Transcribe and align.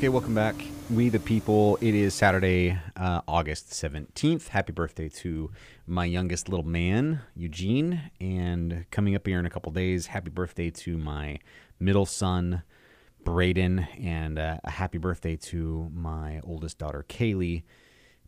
Okay, 0.00 0.08
welcome 0.08 0.34
back. 0.34 0.54
We 0.88 1.10
the 1.10 1.20
people. 1.20 1.76
It 1.82 1.94
is 1.94 2.14
Saturday, 2.14 2.78
uh, 2.96 3.20
August 3.28 3.68
17th. 3.68 4.48
Happy 4.48 4.72
birthday 4.72 5.10
to 5.10 5.50
my 5.86 6.06
youngest 6.06 6.48
little 6.48 6.64
man, 6.64 7.20
Eugene. 7.36 8.10
And 8.18 8.86
coming 8.90 9.14
up 9.14 9.26
here 9.26 9.38
in 9.38 9.44
a 9.44 9.50
couple 9.50 9.70
days, 9.72 10.06
happy 10.06 10.30
birthday 10.30 10.70
to 10.70 10.96
my 10.96 11.38
middle 11.78 12.06
son, 12.06 12.62
Braden. 13.24 13.80
And 14.00 14.38
uh, 14.38 14.56
a 14.64 14.70
happy 14.70 14.96
birthday 14.96 15.36
to 15.36 15.90
my 15.92 16.40
oldest 16.44 16.78
daughter, 16.78 17.04
Kaylee, 17.06 17.64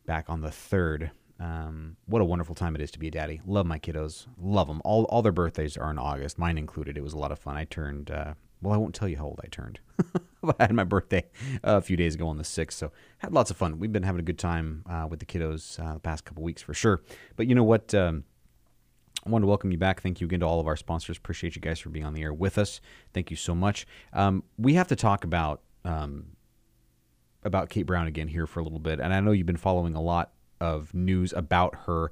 back 0.05 0.29
on 0.29 0.43
the 0.43 0.51
3rd. 0.51 1.13
Um, 1.41 1.97
what 2.05 2.21
a 2.21 2.27
wonderful 2.27 2.55
time 2.55 2.75
it 2.75 2.83
is 2.83 2.91
to 2.91 2.99
be 2.99 3.09
a 3.09 3.11
daddy. 3.11 3.41
Love 3.47 3.65
my 3.65 3.79
kiddos. 3.79 4.27
Love 4.39 4.69
them. 4.69 4.83
All, 4.85 5.05
all 5.05 5.23
their 5.23 5.33
birthdays 5.33 5.79
are 5.79 5.91
in 5.91 5.99
August, 5.99 6.39
mine 6.39 6.59
included. 6.59 6.99
It 6.99 7.03
was 7.03 7.15
a 7.15 7.19
lot 7.19 7.33
of 7.33 7.39
fun. 7.39 7.57
I 7.57 7.65
turned, 7.65 8.11
uh, 8.11 8.35
well, 8.61 8.75
I 8.75 8.77
won't 8.77 8.95
tell 8.95 9.09
you 9.09 9.17
how 9.17 9.25
old 9.25 9.41
I 9.43 9.47
turned. 9.47 9.81
I 10.59 10.65
had 10.65 10.75
my 10.75 10.85
birthday 10.85 11.25
uh, 11.65 11.77
a 11.77 11.81
few 11.81 11.97
days 11.97 12.15
ago 12.15 12.29
on 12.29 12.39
the 12.39 12.45
6th, 12.45 12.73
so 12.73 12.93
had 13.19 13.33
lots 13.33 13.51
of 13.51 13.57
fun. 13.57 13.79
We've 13.79 13.93
been 13.93 14.03
having 14.03 14.21
a 14.21 14.25
good 14.25 14.39
time 14.39 14.85
uh, 14.89 15.07
with 15.09 15.21
the 15.21 15.27
kiddos 15.27 15.79
uh, 15.79 15.95
the 15.95 16.01
past 16.01 16.25
couple 16.25 16.43
weeks 16.43 16.63
for 16.63 16.75
sure. 16.75 17.03
But 17.37 17.47
you 17.47 17.55
know 17.55 17.65
what? 17.65 17.95
Um, 17.95 18.25
I 19.25 19.31
want 19.31 19.43
to 19.43 19.47
welcome 19.47 19.71
you 19.71 19.79
back. 19.79 20.01
Thank 20.01 20.21
you 20.21 20.27
again 20.27 20.41
to 20.41 20.47
all 20.47 20.59
of 20.59 20.67
our 20.67 20.77
sponsors. 20.77 21.17
Appreciate 21.17 21.55
you 21.55 21.63
guys 21.63 21.79
for 21.79 21.91
being 21.91 22.05
on 22.05 22.15
the 22.15 22.23
air 22.23 22.33
with 22.33 22.59
us. 22.59 22.81
Thank 23.15 23.31
you 23.31 23.37
so 23.37 23.55
much. 23.55 23.87
Um, 24.13 24.43
we 24.59 24.75
have 24.75 24.89
to 24.89 24.97
talk 24.97 25.25
about 25.25 25.63
um, 25.85 26.27
about 27.45 27.71
Kate 27.71 27.85
Brown 27.87 28.07
again 28.07 28.29
here 28.29 28.47
for 28.47 28.61
a 28.61 28.63
little 28.63 28.79
bit, 28.79 29.01
and 29.01 29.15
I 29.15 29.21
know 29.21 29.33
you've 29.33 29.47
been 29.47 29.57
following 29.57 29.95
a 29.95 30.03
lot 30.03 30.33
of 30.61 30.95
news 30.95 31.33
about 31.33 31.75
her, 31.87 32.11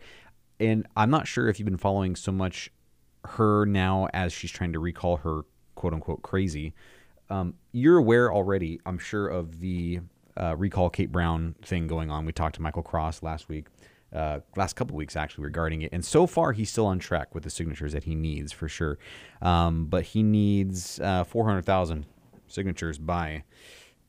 and 0.59 0.87
I'm 0.97 1.11
not 1.11 1.27
sure 1.27 1.49
if 1.49 1.59
you've 1.59 1.67
been 1.67 1.77
following 1.77 2.15
so 2.15 2.33
much 2.33 2.71
her 3.25 3.67
now 3.67 4.09
as 4.15 4.33
she's 4.33 4.51
trying 4.51 4.73
to 4.73 4.79
recall 4.79 5.19
her 5.19 5.43
quote 5.75 5.95
unquote 5.95 6.23
crazy 6.23 6.75
um, 7.31 7.55
you're 7.73 7.97
aware 7.97 8.33
already, 8.33 8.81
I'm 8.85 8.99
sure, 8.99 9.29
of 9.29 9.61
the 9.61 10.01
uh, 10.37 10.57
recall 10.57 10.91
Kate 10.91 11.11
Brown 11.11 11.55
thing 11.63 11.87
going 11.87 12.11
on. 12.11 12.27
We 12.27 12.33
talked 12.33 12.57
to 12.57 12.63
Michael 12.63 12.83
Cross 12.83 13.23
last 13.23 13.49
week, 13.49 13.67
uh, 14.13 14.41
last 14.57 14.75
couple 14.75 14.97
weeks 14.97 15.17
actually, 15.17 15.45
regarding 15.45 15.83
it. 15.83 15.93
And 15.93 16.05
so 16.05 16.27
far, 16.27 16.53
he's 16.53 16.71
still 16.71 16.87
on 16.87 16.99
track 16.99 17.35
with 17.35 17.45
the 17.45 17.51
signatures 17.51 17.93
that 17.93 18.05
he 18.05 18.15
needs 18.15 18.53
for 18.53 18.69
sure. 18.69 18.99
Um, 19.41 19.87
but 19.87 20.05
he 20.05 20.23
needs 20.23 20.99
uh, 21.01 21.25
400,000 21.25 22.05
signatures 22.49 22.99
by 22.99 23.45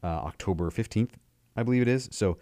uh, 0.04 0.08
October 0.08 0.72
15th, 0.72 1.12
I 1.56 1.64
believe 1.64 1.84
it 1.84 1.88
is. 1.88 2.10
So 2.12 2.40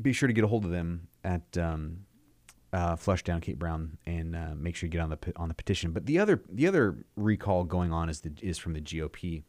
be 0.00 0.12
sure 0.12 0.28
to 0.28 0.32
get 0.32 0.44
a 0.44 0.48
hold 0.48 0.64
of 0.64 0.70
them 0.70 1.08
at. 1.24 1.58
Um, 1.58 2.06
uh, 2.72 2.96
flush 2.96 3.22
down 3.22 3.40
Kate 3.40 3.56
Brown 3.56 3.96
and 4.04 4.34
uh, 4.34 4.50
make 4.56 4.74
sure 4.74 4.88
you 4.88 4.90
get 4.90 5.00
on 5.00 5.10
the 5.10 5.18
on 5.36 5.46
the 5.46 5.54
petition. 5.54 5.92
But 5.92 6.06
the 6.06 6.18
other 6.18 6.42
the 6.50 6.66
other 6.66 7.04
recall 7.14 7.62
going 7.62 7.92
on 7.92 8.08
is 8.08 8.22
the 8.22 8.32
is 8.42 8.58
from 8.58 8.72
the 8.72 8.80
GOP 8.80 9.44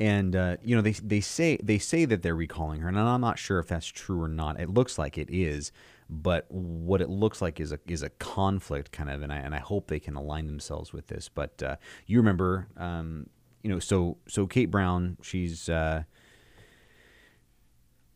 and 0.00 0.34
uh, 0.34 0.56
you 0.62 0.74
know 0.74 0.82
they 0.82 0.92
they 0.92 1.20
say 1.20 1.58
they 1.62 1.78
say 1.78 2.04
that 2.04 2.22
they're 2.22 2.34
recalling 2.34 2.80
her, 2.80 2.88
and 2.88 2.98
I'm 2.98 3.20
not 3.20 3.38
sure 3.38 3.58
if 3.58 3.68
that's 3.68 3.86
true 3.86 4.20
or 4.20 4.28
not. 4.28 4.60
It 4.60 4.70
looks 4.70 4.98
like 4.98 5.18
it 5.18 5.28
is, 5.30 5.72
but 6.08 6.46
what 6.50 7.00
it 7.00 7.08
looks 7.08 7.40
like 7.40 7.60
is 7.60 7.72
a 7.72 7.78
is 7.86 8.02
a 8.02 8.10
conflict 8.10 8.92
kind 8.92 9.10
of, 9.10 9.22
and 9.22 9.32
I 9.32 9.36
and 9.36 9.54
I 9.54 9.58
hope 9.58 9.88
they 9.88 10.00
can 10.00 10.14
align 10.14 10.46
themselves 10.46 10.92
with 10.92 11.06
this. 11.06 11.28
But 11.28 11.62
uh, 11.62 11.76
you 12.06 12.18
remember, 12.18 12.68
um, 12.76 13.26
you 13.62 13.70
know, 13.70 13.78
so 13.78 14.18
so 14.28 14.46
Kate 14.46 14.70
Brown, 14.70 15.16
she's 15.22 15.68
uh, 15.68 16.02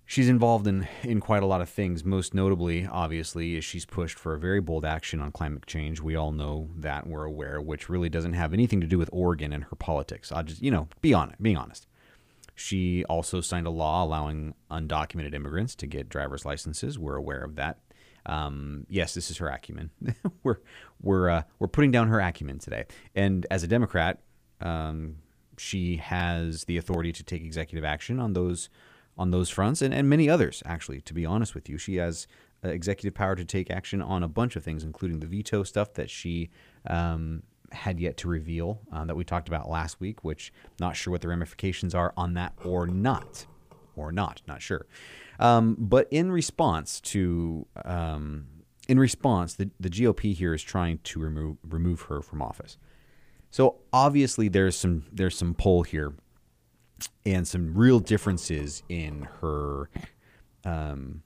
She's 0.08 0.28
involved 0.28 0.68
in, 0.68 0.86
in 1.02 1.18
quite 1.18 1.42
a 1.42 1.46
lot 1.46 1.60
of 1.60 1.68
things. 1.68 2.04
Most 2.04 2.32
notably, 2.32 2.86
obviously, 2.86 3.56
is 3.56 3.64
she's 3.64 3.84
pushed 3.84 4.20
for 4.20 4.34
a 4.34 4.38
very 4.38 4.60
bold 4.60 4.84
action 4.84 5.20
on 5.20 5.32
climate 5.32 5.66
change. 5.66 6.00
We 6.00 6.14
all 6.14 6.30
know 6.30 6.70
that, 6.76 7.08
we're 7.08 7.24
aware, 7.24 7.60
which 7.60 7.88
really 7.88 8.08
doesn't 8.08 8.34
have 8.34 8.52
anything 8.52 8.80
to 8.80 8.86
do 8.86 8.98
with 8.98 9.10
Oregon 9.12 9.52
and 9.52 9.64
her 9.64 9.74
politics. 9.76 10.30
I'll 10.30 10.44
just, 10.44 10.62
you 10.62 10.70
know, 10.70 10.86
be 11.00 11.12
on 11.12 11.30
it, 11.30 11.42
being 11.42 11.56
honest. 11.56 11.88
She 12.54 13.04
also 13.06 13.40
signed 13.40 13.66
a 13.66 13.70
law 13.70 14.04
allowing 14.04 14.54
undocumented 14.70 15.34
immigrants 15.34 15.74
to 15.74 15.88
get 15.88 16.08
driver's 16.08 16.44
licenses. 16.44 16.98
We're 16.98 17.16
aware 17.16 17.42
of 17.42 17.56
that. 17.56 17.80
Um, 18.26 18.86
yes, 18.88 19.12
this 19.12 19.28
is 19.30 19.38
her 19.38 19.48
acumen. 19.48 19.90
we're 20.42 20.58
we're 21.02 21.28
uh, 21.28 21.42
we're 21.58 21.68
putting 21.68 21.90
down 21.90 22.08
her 22.08 22.20
acumen 22.20 22.58
today. 22.58 22.86
And 23.14 23.44
as 23.50 23.62
a 23.62 23.68
Democrat, 23.68 24.20
um, 24.60 25.16
she 25.58 25.96
has 25.96 26.64
the 26.64 26.76
authority 26.76 27.12
to 27.12 27.24
take 27.24 27.42
executive 27.42 27.84
action 27.84 28.20
on 28.20 28.32
those 28.32 28.68
on 29.16 29.30
those 29.30 29.48
fronts 29.48 29.82
and, 29.82 29.94
and 29.94 30.08
many 30.08 30.28
others, 30.28 30.62
actually, 30.66 31.00
to 31.02 31.14
be 31.14 31.24
honest 31.24 31.54
with 31.54 31.68
you. 31.68 31.78
She 31.78 31.96
has 31.96 32.26
uh, 32.64 32.68
executive 32.68 33.14
power 33.14 33.34
to 33.36 33.44
take 33.44 33.70
action 33.70 34.02
on 34.02 34.22
a 34.22 34.28
bunch 34.28 34.56
of 34.56 34.64
things, 34.64 34.84
including 34.84 35.20
the 35.20 35.26
veto 35.26 35.62
stuff 35.62 35.94
that 35.94 36.10
she 36.10 36.50
um, 36.86 37.42
had 37.72 37.98
yet 38.00 38.16
to 38.18 38.28
reveal 38.28 38.80
uh, 38.92 39.04
that 39.04 39.16
we 39.16 39.24
talked 39.24 39.48
about 39.48 39.68
last 39.68 40.00
week, 40.00 40.24
which 40.24 40.52
not 40.80 40.96
sure 40.96 41.10
what 41.10 41.20
the 41.20 41.28
ramifications 41.28 41.94
are 41.94 42.12
on 42.16 42.34
that 42.34 42.52
or 42.64 42.86
not. 42.86 43.46
Or 43.94 44.12
not, 44.12 44.42
not 44.46 44.60
sure. 44.60 44.86
Um, 45.40 45.74
but 45.78 46.06
in 46.10 46.30
response 46.30 47.00
to 47.00 47.66
um, 47.82 48.46
in 48.88 48.98
response, 48.98 49.54
the, 49.54 49.70
the 49.80 49.88
GOP 49.88 50.34
here 50.34 50.54
is 50.54 50.62
trying 50.62 50.98
to 51.04 51.18
remove 51.20 51.56
remove 51.62 52.02
her 52.02 52.20
from 52.20 52.42
office. 52.42 52.76
So 53.50 53.76
obviously 53.92 54.48
there's 54.48 54.76
some 54.76 55.04
there's 55.10 55.36
some 55.36 55.54
pull 55.54 55.82
here 55.82 56.14
and 57.24 57.46
some 57.46 57.74
real 57.74 58.00
differences 58.00 58.82
in 58.88 59.28
her 59.40 59.90
um, 60.64 61.22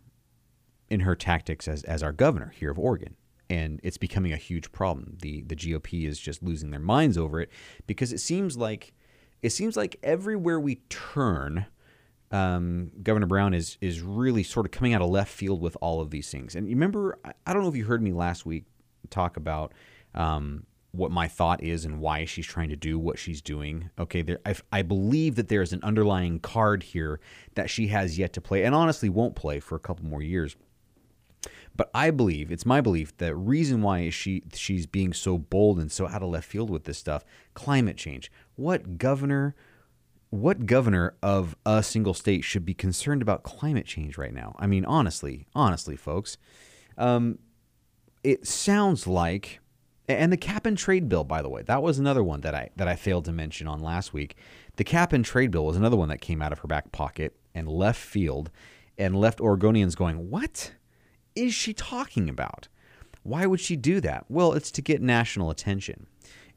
in 0.88 1.00
her 1.00 1.14
tactics 1.14 1.68
as, 1.68 1.82
as 1.84 2.02
our 2.02 2.12
governor 2.12 2.52
here 2.56 2.70
of 2.70 2.78
Oregon. 2.78 3.16
And 3.48 3.80
it's 3.82 3.96
becoming 3.96 4.32
a 4.32 4.36
huge 4.36 4.70
problem. 4.72 5.16
The 5.20 5.42
the 5.42 5.56
GOP 5.56 6.06
is 6.06 6.18
just 6.18 6.42
losing 6.42 6.70
their 6.70 6.80
minds 6.80 7.18
over 7.18 7.40
it 7.40 7.50
because 7.86 8.12
it 8.12 8.18
seems 8.18 8.56
like 8.56 8.92
it 9.42 9.50
seems 9.50 9.76
like 9.76 9.96
everywhere 10.02 10.60
we 10.60 10.76
turn, 10.88 11.66
um, 12.30 12.90
Governor 13.02 13.26
Brown 13.26 13.54
is 13.54 13.76
is 13.80 14.02
really 14.02 14.44
sort 14.44 14.66
of 14.66 14.72
coming 14.72 14.94
out 14.94 15.02
of 15.02 15.10
left 15.10 15.32
field 15.32 15.60
with 15.60 15.76
all 15.80 16.00
of 16.00 16.10
these 16.10 16.30
things. 16.30 16.54
And 16.54 16.68
you 16.68 16.76
remember, 16.76 17.18
I 17.24 17.52
don't 17.52 17.62
know 17.62 17.68
if 17.68 17.76
you 17.76 17.84
heard 17.84 18.02
me 18.02 18.12
last 18.12 18.46
week 18.46 18.66
talk 19.08 19.36
about 19.36 19.72
um, 20.14 20.64
what 20.92 21.10
my 21.10 21.28
thought 21.28 21.62
is 21.62 21.84
and 21.84 22.00
why 22.00 22.24
she's 22.24 22.46
trying 22.46 22.68
to 22.68 22.76
do 22.76 22.98
what 22.98 23.18
she's 23.18 23.40
doing. 23.40 23.90
Okay, 23.98 24.22
there, 24.22 24.40
I, 24.44 24.54
I 24.72 24.82
believe 24.82 25.36
that 25.36 25.48
there 25.48 25.62
is 25.62 25.72
an 25.72 25.80
underlying 25.82 26.40
card 26.40 26.82
here 26.82 27.20
that 27.54 27.70
she 27.70 27.88
has 27.88 28.18
yet 28.18 28.32
to 28.34 28.40
play, 28.40 28.64
and 28.64 28.74
honestly 28.74 29.08
won't 29.08 29.36
play 29.36 29.60
for 29.60 29.76
a 29.76 29.80
couple 29.80 30.04
more 30.04 30.22
years. 30.22 30.56
But 31.76 31.90
I 31.94 32.10
believe 32.10 32.50
it's 32.50 32.66
my 32.66 32.80
belief 32.80 33.16
that 33.18 33.34
reason 33.34 33.80
why 33.80 34.10
she 34.10 34.42
she's 34.52 34.86
being 34.86 35.12
so 35.12 35.38
bold 35.38 35.78
and 35.78 35.90
so 35.90 36.08
out 36.08 36.22
of 36.22 36.28
left 36.30 36.48
field 36.48 36.68
with 36.68 36.84
this 36.84 36.98
stuff, 36.98 37.24
climate 37.54 37.96
change. 37.96 38.30
What 38.56 38.98
governor, 38.98 39.54
what 40.30 40.66
governor 40.66 41.14
of 41.22 41.56
a 41.64 41.82
single 41.82 42.14
state 42.14 42.42
should 42.42 42.66
be 42.66 42.74
concerned 42.74 43.22
about 43.22 43.44
climate 43.44 43.86
change 43.86 44.18
right 44.18 44.34
now? 44.34 44.56
I 44.58 44.66
mean, 44.66 44.84
honestly, 44.84 45.46
honestly, 45.54 45.96
folks, 45.96 46.36
um, 46.98 47.38
it 48.24 48.46
sounds 48.46 49.06
like 49.06 49.60
and 50.18 50.32
the 50.32 50.36
cap 50.36 50.66
and 50.66 50.76
trade 50.76 51.08
bill, 51.08 51.24
by 51.24 51.42
the 51.42 51.48
way, 51.48 51.62
that 51.62 51.82
was 51.82 51.98
another 51.98 52.22
one 52.22 52.40
that 52.42 52.54
I 52.54 52.70
that 52.76 52.88
I 52.88 52.96
failed 52.96 53.24
to 53.26 53.32
mention 53.32 53.66
on 53.66 53.80
last 53.80 54.12
week. 54.12 54.36
The 54.76 54.84
cap 54.84 55.12
and 55.12 55.24
trade 55.24 55.50
bill 55.50 55.66
was 55.66 55.76
another 55.76 55.96
one 55.96 56.08
that 56.08 56.20
came 56.20 56.40
out 56.40 56.52
of 56.52 56.60
her 56.60 56.68
back 56.68 56.92
pocket 56.92 57.36
and 57.54 57.68
left 57.68 58.00
field, 58.00 58.50
and 58.98 59.16
left 59.16 59.38
Oregonians 59.38 59.96
going, 59.96 60.30
"What 60.30 60.72
is 61.34 61.54
she 61.54 61.72
talking 61.72 62.28
about? 62.28 62.68
Why 63.22 63.46
would 63.46 63.60
she 63.60 63.76
do 63.76 64.00
that?" 64.00 64.24
Well, 64.28 64.52
it's 64.52 64.70
to 64.72 64.82
get 64.82 65.02
national 65.02 65.50
attention, 65.50 66.06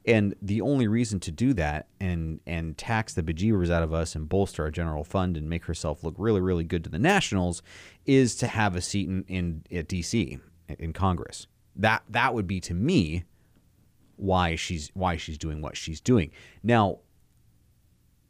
and 0.05 0.35
the 0.41 0.61
only 0.61 0.87
reason 0.87 1.19
to 1.21 1.31
do 1.31 1.53
that 1.53 1.87
and 1.99 2.39
and 2.45 2.77
tax 2.77 3.13
the 3.13 3.23
bejeebers 3.23 3.69
out 3.69 3.83
of 3.83 3.93
us 3.93 4.15
and 4.15 4.29
bolster 4.29 4.63
our 4.63 4.71
general 4.71 5.03
fund 5.03 5.37
and 5.37 5.49
make 5.49 5.65
herself 5.65 6.03
look 6.03 6.15
really 6.17 6.41
really 6.41 6.63
good 6.63 6.83
to 6.83 6.89
the 6.89 6.99
nationals 6.99 7.61
is 8.05 8.35
to 8.35 8.47
have 8.47 8.75
a 8.75 8.81
seat 8.81 9.07
in, 9.07 9.23
in 9.27 9.63
at 9.71 9.87
D.C. 9.87 10.39
in 10.79 10.93
Congress. 10.93 11.47
That 11.75 12.03
that 12.09 12.33
would 12.33 12.47
be 12.47 12.59
to 12.61 12.73
me 12.73 13.23
why 14.15 14.55
she's 14.55 14.91
why 14.93 15.17
she's 15.17 15.37
doing 15.37 15.61
what 15.61 15.77
she's 15.77 15.99
doing. 15.99 16.31
Now, 16.61 16.99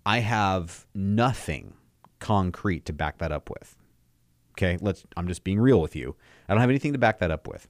I 0.06 0.20
have 0.20 0.86
nothing 0.94 1.74
concrete 2.20 2.86
to 2.86 2.94
back 2.94 3.20
that 3.20 3.32
up 3.32 3.50
with. 3.50 3.76
Okay, 4.54 4.78
let's. 4.82 5.04
I'm 5.18 5.28
just 5.28 5.44
being 5.44 5.60
real 5.60 5.82
with 5.82 5.96
you. 5.96 6.16
I 6.48 6.54
don't 6.54 6.62
have 6.62 6.70
anything 6.70 6.94
to 6.94 7.00
back 7.00 7.20
that 7.20 7.32
up 7.32 7.48
with. 7.48 7.68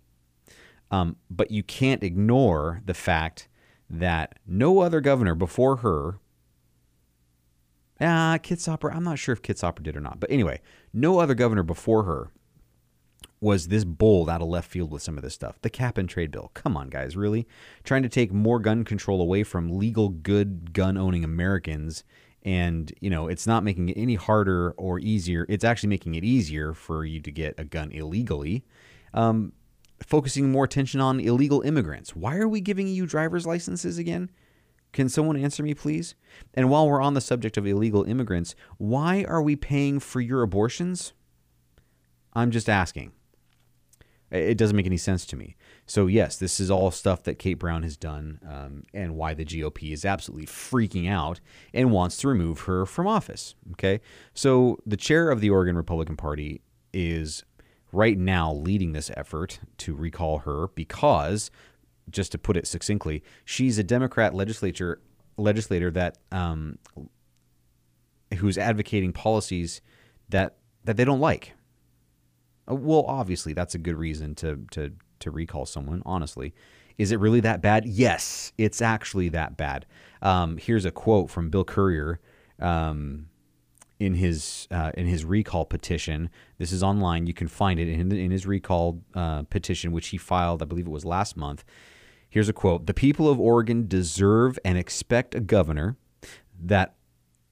Um, 0.92 1.15
but 1.30 1.50
you 1.50 1.63
can't 1.63 2.04
ignore 2.04 2.81
the 2.86 2.94
fact 2.94 3.48
that 3.89 4.38
no 4.45 4.80
other 4.80 5.01
governor 5.01 5.36
before 5.36 5.77
her. 5.77 6.19
Ah, 8.01 8.38
Kitzhaber. 8.42 8.94
I'm 8.94 9.04
not 9.04 9.18
sure 9.18 9.33
if 9.33 9.42
Kitzhaber 9.42 9.81
did 9.81 9.95
or 9.95 10.01
not, 10.01 10.19
but 10.19 10.30
anyway, 10.30 10.62
no 10.94 11.19
other 11.19 11.36
governor 11.36 11.63
before 11.63 12.04
her 12.04 12.31
was 13.43 13.67
this 13.67 13.83
bold 13.83 14.29
out 14.29 14.41
of 14.41 14.47
left 14.47 14.71
field 14.71 14.89
with 14.89 15.01
some 15.01 15.17
of 15.17 15.21
this 15.21 15.33
stuff. 15.33 15.61
The 15.61 15.69
cap 15.69 15.97
and 15.97 16.07
trade 16.07 16.31
bill. 16.31 16.49
Come 16.53 16.77
on, 16.77 16.89
guys, 16.89 17.17
really? 17.17 17.45
Trying 17.83 18.03
to 18.03 18.09
take 18.09 18.31
more 18.31 18.57
gun 18.57 18.85
control 18.85 19.21
away 19.21 19.43
from 19.43 19.77
legal, 19.77 20.07
good 20.07 20.71
gun 20.71 20.97
owning 20.97 21.25
Americans. 21.25 22.05
And, 22.43 22.93
you 23.01 23.09
know, 23.09 23.27
it's 23.27 23.45
not 23.45 23.65
making 23.65 23.89
it 23.89 23.97
any 23.97 24.15
harder 24.15 24.71
or 24.71 24.97
easier. 24.97 25.45
It's 25.49 25.65
actually 25.65 25.89
making 25.89 26.15
it 26.15 26.23
easier 26.23 26.73
for 26.73 27.03
you 27.03 27.19
to 27.19 27.31
get 27.31 27.55
a 27.57 27.65
gun 27.65 27.91
illegally. 27.91 28.63
Um, 29.13 29.51
focusing 30.01 30.49
more 30.49 30.63
attention 30.63 31.01
on 31.01 31.19
illegal 31.19 31.61
immigrants. 31.63 32.15
Why 32.15 32.37
are 32.37 32.47
we 32.47 32.61
giving 32.61 32.87
you 32.87 33.05
driver's 33.05 33.45
licenses 33.45 33.97
again? 33.97 34.31
Can 34.93 35.09
someone 35.09 35.35
answer 35.35 35.63
me, 35.63 35.73
please? 35.73 36.15
And 36.53 36.69
while 36.69 36.87
we're 36.87 37.01
on 37.01 37.13
the 37.13 37.19
subject 37.19 37.57
of 37.57 37.67
illegal 37.67 38.05
immigrants, 38.05 38.55
why 38.77 39.25
are 39.27 39.41
we 39.41 39.57
paying 39.57 39.99
for 39.99 40.21
your 40.21 40.43
abortions? 40.43 41.11
I'm 42.33 42.49
just 42.49 42.69
asking. 42.69 43.11
It 44.33 44.57
doesn't 44.57 44.75
make 44.75 44.88
any 44.88 44.97
sense 44.97 45.27
to 45.27 45.35
me. 45.35 45.56
So, 45.85 46.07
yes, 46.07 46.38
this 46.38 46.59
is 46.59 46.71
all 46.71 46.89
stuff 46.89 47.21
that 47.24 47.38
Kate 47.38 47.53
Brown 47.53 47.83
has 47.83 47.95
done 47.95 48.39
um, 48.50 48.83
and 48.91 49.15
why 49.15 49.35
the 49.35 49.45
GOP 49.45 49.94
is 49.94 50.06
absolutely 50.06 50.47
freaking 50.47 51.07
out 51.07 51.39
and 51.71 51.91
wants 51.91 52.18
to 52.18 52.27
remove 52.27 52.62
her 52.62 52.88
from 52.88 53.07
office. 53.07 53.53
Okay. 53.74 54.01
So, 54.33 54.80
the 54.88 54.97
chair 54.97 55.30
of 55.30 55.39
the 55.39 55.51
Oregon 55.51 55.75
Republican 55.75 56.18
Party 56.18 56.62
is 56.94 57.44
right 57.91 58.18
now 58.18 58.51
leading 58.51 58.94
this 58.94 59.12
effort 59.15 59.59
to 59.77 59.94
recall 59.94 60.39
her 60.39 60.69
because, 60.69 61.51
just 62.09 62.31
to 62.31 62.39
put 62.39 62.57
it 62.57 62.65
succinctly, 62.65 63.24
she's 63.45 63.77
a 63.77 63.83
Democrat 63.83 64.33
legislature 64.33 65.00
legislator 65.38 65.91
that 65.91 66.18
um, 66.31 66.79
who's 68.38 68.57
advocating 68.57 69.13
policies 69.13 69.81
that 70.29 70.57
that 70.83 70.97
they 70.97 71.06
don't 71.06 71.19
like. 71.19 71.53
Uh, 72.69 72.75
well, 72.75 73.06
obviously, 73.07 73.54
that's 73.54 73.75
a 73.75 73.80
good 73.80 73.98
reason 73.98 74.36
to 74.36 74.65
to 74.71 74.94
to 75.19 75.31
recall 75.31 75.65
someone. 75.65 76.01
Honestly, 76.06 76.54
is 76.98 77.12
it 77.12 77.19
really 77.19 77.39
that 77.42 77.62
bad? 77.62 77.86
Yes, 77.86 78.54
it's 78.57 78.81
actually 78.81 79.30
that 79.30 79.57
bad. 79.57 79.86
Um, 80.21 80.57
here's 80.57 80.86
a 80.86 80.92
quote 80.92 81.30
from 81.30 81.50
Bill 81.50 81.65
Currier. 81.65 82.19
Um, 82.60 83.27
in 84.00 84.15
his 84.15 84.68
uh, 84.71 84.92
in 84.95 85.07
his 85.07 85.24
recall 85.24 85.65
petition. 85.65 86.30
This 86.57 86.71
is 86.71 86.83
online. 86.83 87.25
You 87.25 87.33
can 87.33 87.48
find 87.48 87.80
it 87.80 87.88
in, 87.88 88.12
in 88.12 88.31
his 88.31 88.45
recall 88.45 89.01
uh, 89.13 89.44
petition, 89.44 89.92
which 89.92 90.07
he 90.07 90.18
filed, 90.18 90.62
I 90.62 90.65
believe 90.65 90.88
it 90.88 90.92
was 90.92 91.06
last 91.06 91.38
month. 91.38 91.63
Here's 92.30 92.50
a 92.50 92.54
quote: 92.54 92.86
"The 92.86 92.94
people 92.94 93.30
of 93.30 93.39
Oregon 93.39 93.88
deserve 93.88 94.60
and 94.65 94.77
expect 94.77 95.36
a 95.36 95.39
governor 95.39 95.95
that 96.62 96.95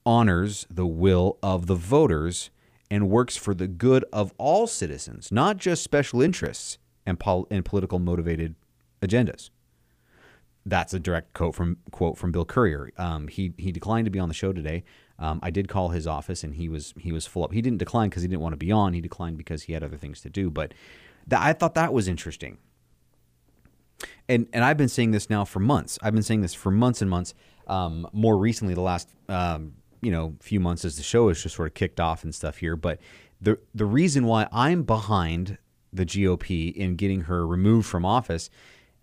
honors 0.06 0.66
the 0.70 0.88
will 0.88 1.38
of 1.44 1.68
the 1.68 1.76
voters 1.76 2.50
and 2.92 3.10
works 3.10 3.36
for 3.36 3.56
the 3.56 3.68
good 3.68 4.06
of 4.14 4.34
all 4.38 4.68
citizens, 4.68 5.32
not 5.32 5.58
just 5.58 5.82
special 5.82 6.22
interests 6.22 6.78
and, 7.06 7.20
pol- 7.20 7.48
and 7.50 7.66
political 7.66 7.98
motivated 7.98 8.54
agendas." 9.02 9.50
That's 10.64 10.94
a 10.94 11.00
direct 11.00 11.34
quote 11.34 11.56
from 11.56 11.78
quote 11.90 12.20
from 12.20 12.32
Bill 12.32 12.46
Currier. 12.46 12.92
Um, 12.96 13.28
he 13.28 13.54
he 13.58 13.72
declined 13.72 14.06
to 14.06 14.12
be 14.12 14.20
on 14.20 14.28
the 14.28 14.36
show 14.36 14.54
today. 14.54 14.84
Um, 15.18 15.40
I 15.44 15.52
did 15.52 15.68
call 15.68 15.90
his 15.90 16.08
office 16.08 16.44
and 16.44 16.56
he 16.56 16.68
was 16.70 16.94
he 16.98 17.12
was 17.12 17.26
full 17.26 17.44
up. 17.44 17.52
He 17.54 17.62
didn't 17.62 17.80
decline 17.80 18.10
because 18.10 18.22
he 18.24 18.28
didn't 18.28 18.42
want 18.42 18.54
to 18.54 18.58
be 18.58 18.72
on. 18.72 18.94
He 18.94 19.02
declined 19.02 19.38
because 19.38 19.64
he 19.64 19.74
had 19.74 19.84
other 19.84 19.98
things 19.98 20.22
to 20.22 20.30
do. 20.30 20.50
But 20.50 20.74
th- 21.30 21.42
I 21.42 21.54
thought 21.54 21.76
that 21.76 21.94
was 21.94 22.08
interesting. 22.08 22.58
And 24.28 24.48
and 24.54 24.64
I've 24.64 24.78
been 24.78 24.90
saying 24.90 25.12
this 25.12 25.30
now 25.30 25.46
for 25.46 25.60
months. 25.60 25.98
I've 26.02 26.14
been 26.14 26.24
saying 26.24 26.42
this 26.42 26.54
for 26.54 26.72
months 26.72 27.02
and 27.02 27.10
months. 27.10 27.34
Um, 27.68 28.08
more 28.14 28.38
recently, 28.38 28.74
the 28.74 28.82
last 28.82 29.10
um, 29.30 29.74
you 30.02 30.12
know 30.12 30.36
few 30.40 30.60
months 30.60 30.86
as 30.86 30.98
the 30.98 31.04
show 31.04 31.28
has 31.28 31.42
just 31.42 31.56
sort 31.56 31.68
of 31.68 31.74
kicked 31.74 32.00
off 32.00 32.24
and 32.24 32.34
stuff 32.34 32.58
here. 32.58 32.76
But 32.76 33.00
the 33.40 33.60
the 33.74 33.86
reason 33.86 34.26
why 34.26 34.48
I'm 34.52 34.84
behind 34.84 35.58
the 35.94 36.06
GOP 36.06 36.74
in 36.74 36.96
getting 36.96 37.22
her 37.22 37.46
removed 37.46 37.88
from 37.88 38.06
office 38.06 38.50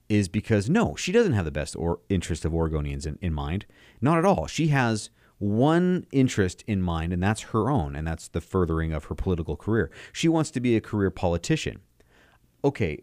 is 0.09 0.29
because 0.29 0.71
no, 0.71 0.95
she 0.97 1.13
doesn't 1.13 1.35
have 1.35 1.45
the 1.45 1.51
best 1.51 1.77
or 1.77 2.01
interest 2.09 2.45
of 2.45 2.53
Oregonians 2.53 3.07
in, 3.07 3.19
in 3.21 3.33
mind. 3.33 3.67
Not 4.01 4.19
at 4.19 4.25
all. 4.25 4.47
She 4.47 4.69
has 4.69 5.11
one 5.39 6.07
interest 6.11 6.65
in 6.67 6.83
mind, 6.83 7.13
and 7.13 7.23
that's 7.23 7.43
her 7.43 7.71
own, 7.71 7.95
and 7.95 8.07
that's 8.07 8.29
the 8.29 8.41
furthering 8.41 8.93
of 8.93 9.05
her 9.05 9.15
political 9.15 9.57
career. 9.57 9.91
She 10.13 10.29
wants 10.29 10.51
to 10.53 10.61
be 10.61 10.77
a 10.77 10.81
career 10.81 11.11
politician. 11.11 11.81
Okay, 12.65 13.03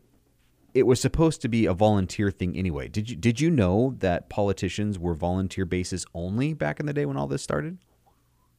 it 0.75 0.86
was 0.86 1.01
supposed 1.01 1.42
to 1.42 1.48
be 1.48 1.66
a 1.66 1.74
volunteer 1.74 2.30
thing 2.30 2.56
anyway. 2.56 2.88
Did 2.88 3.10
you 3.10 3.16
did 3.16 3.42
you 3.42 3.50
know 3.50 3.95
that 4.00 4.30
politicians 4.30 5.00
were 5.00 5.16
volunteer 5.16 5.66
basis 5.66 6.06
only 6.13 6.54
back 6.54 6.80
in 6.80 6.86
the 6.86 6.94
day 6.94 7.06
when 7.06 7.18
all 7.18 7.27
this 7.27 7.42
started? 7.42 7.80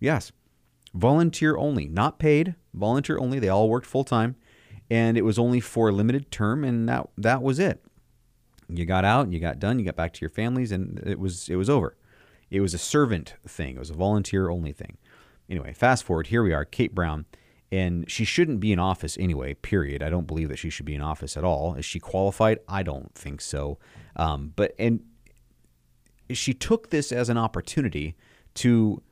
Yes. 0.01 0.33
Volunteer 0.95 1.57
only, 1.57 1.87
not 1.87 2.19
paid, 2.19 2.55
volunteer 2.73 3.19
only. 3.19 3.39
They 3.39 3.49
all 3.49 3.69
worked 3.69 3.87
full 3.87 4.05
time, 4.05 4.37
and 4.91 5.17
it 5.17 5.23
was 5.23 5.39
only 5.39 5.61
for 5.61 5.91
a 5.91 5.93
limited 5.93 6.31
term, 6.31 6.65
and 6.65 6.89
that 6.89 7.09
that 7.17 7.43
was 7.43 7.59
it 7.59 7.85
you 8.69 8.85
got 8.85 9.05
out, 9.05 9.33
you 9.33 9.39
got 9.39 9.59
done, 9.59 9.79
you 9.79 9.85
got 9.85 9.97
back 9.97 10.12
to 10.15 10.21
your 10.21 10.31
families, 10.31 10.73
and 10.73 11.01
it 11.07 11.19
was 11.19 11.49
it 11.49 11.57
was 11.57 11.71
over. 11.71 11.97
It 12.51 12.61
was 12.61 12.75
a 12.75 12.79
servant 12.79 13.35
thing. 13.47 13.77
It 13.77 13.79
was 13.79 13.91
a 13.91 13.95
volunteer 13.95 14.51
only 14.51 14.73
thing. 14.73 14.99
Anyway, 15.49 15.73
fast 15.73 16.05
forward. 16.05 16.29
Here 16.29 16.43
we 16.43 16.53
are, 16.53 16.65
Kate 16.65 16.95
Brown, 16.95 17.27
and 17.76 18.11
she 18.11 18.25
shouldn't 18.25 18.61
be 18.61 18.73
in 18.73 18.78
office 18.78 19.18
anyway. 19.18 19.54
Period. 19.54 20.02
I 20.02 20.09
don't 20.09 20.26
believe 20.26 20.49
that 20.49 20.56
she 20.56 20.71
should 20.71 20.87
be 20.87 20.95
in 20.95 21.02
office 21.02 21.37
at 21.37 21.45
all. 21.45 21.75
Is 21.75 21.85
she 21.85 22.00
qualified? 22.00 22.61
I 22.68 22.83
don't 22.83 23.14
think 23.14 23.40
so. 23.40 23.78
Um, 24.16 24.52
but 24.56 24.75
and 24.78 25.00
she 26.30 26.54
took 26.54 26.90
this 26.90 27.12
as 27.12 27.28
an 27.28 27.37
opportunity 27.38 28.16
to 28.54 29.02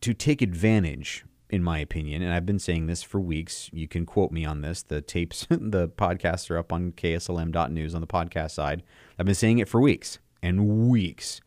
to 0.00 0.14
take 0.14 0.40
advantage 0.40 1.24
in 1.50 1.62
my 1.64 1.78
opinion, 1.78 2.22
and 2.22 2.32
I've 2.32 2.46
been 2.46 2.60
saying 2.60 2.86
this 2.86 3.02
for 3.02 3.20
weeks. 3.20 3.68
You 3.72 3.88
can 3.88 4.06
quote 4.06 4.30
me 4.30 4.44
on 4.44 4.60
this. 4.62 4.82
The 4.82 5.00
tapes, 5.00 5.46
the 5.50 5.88
podcasts 5.88 6.48
are 6.48 6.56
up 6.56 6.72
on 6.72 6.92
kslm.news 6.92 7.94
on 7.94 8.00
the 8.00 8.06
podcast 8.06 8.52
side. 8.52 8.82
I've 9.18 9.26
been 9.26 9.34
saying 9.34 9.58
it 9.58 9.68
for 9.68 9.80
weeks 9.80 10.20
and 10.42 10.88
weeks. 10.88 11.40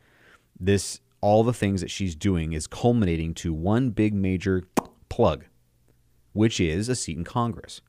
This, 0.60 1.00
all 1.22 1.44
the 1.44 1.54
things 1.54 1.80
that 1.80 1.90
she's 1.90 2.16
doing 2.16 2.52
is 2.52 2.68
culminating 2.68 3.34
to 3.36 3.54
one 3.54 3.92
big 3.92 4.14
major 4.14 4.64
plug, 5.08 5.46
which 6.34 6.60
is 6.60 6.90
a 6.90 6.96
seat 6.96 7.18
in 7.18 7.24
Congress. 7.24 7.82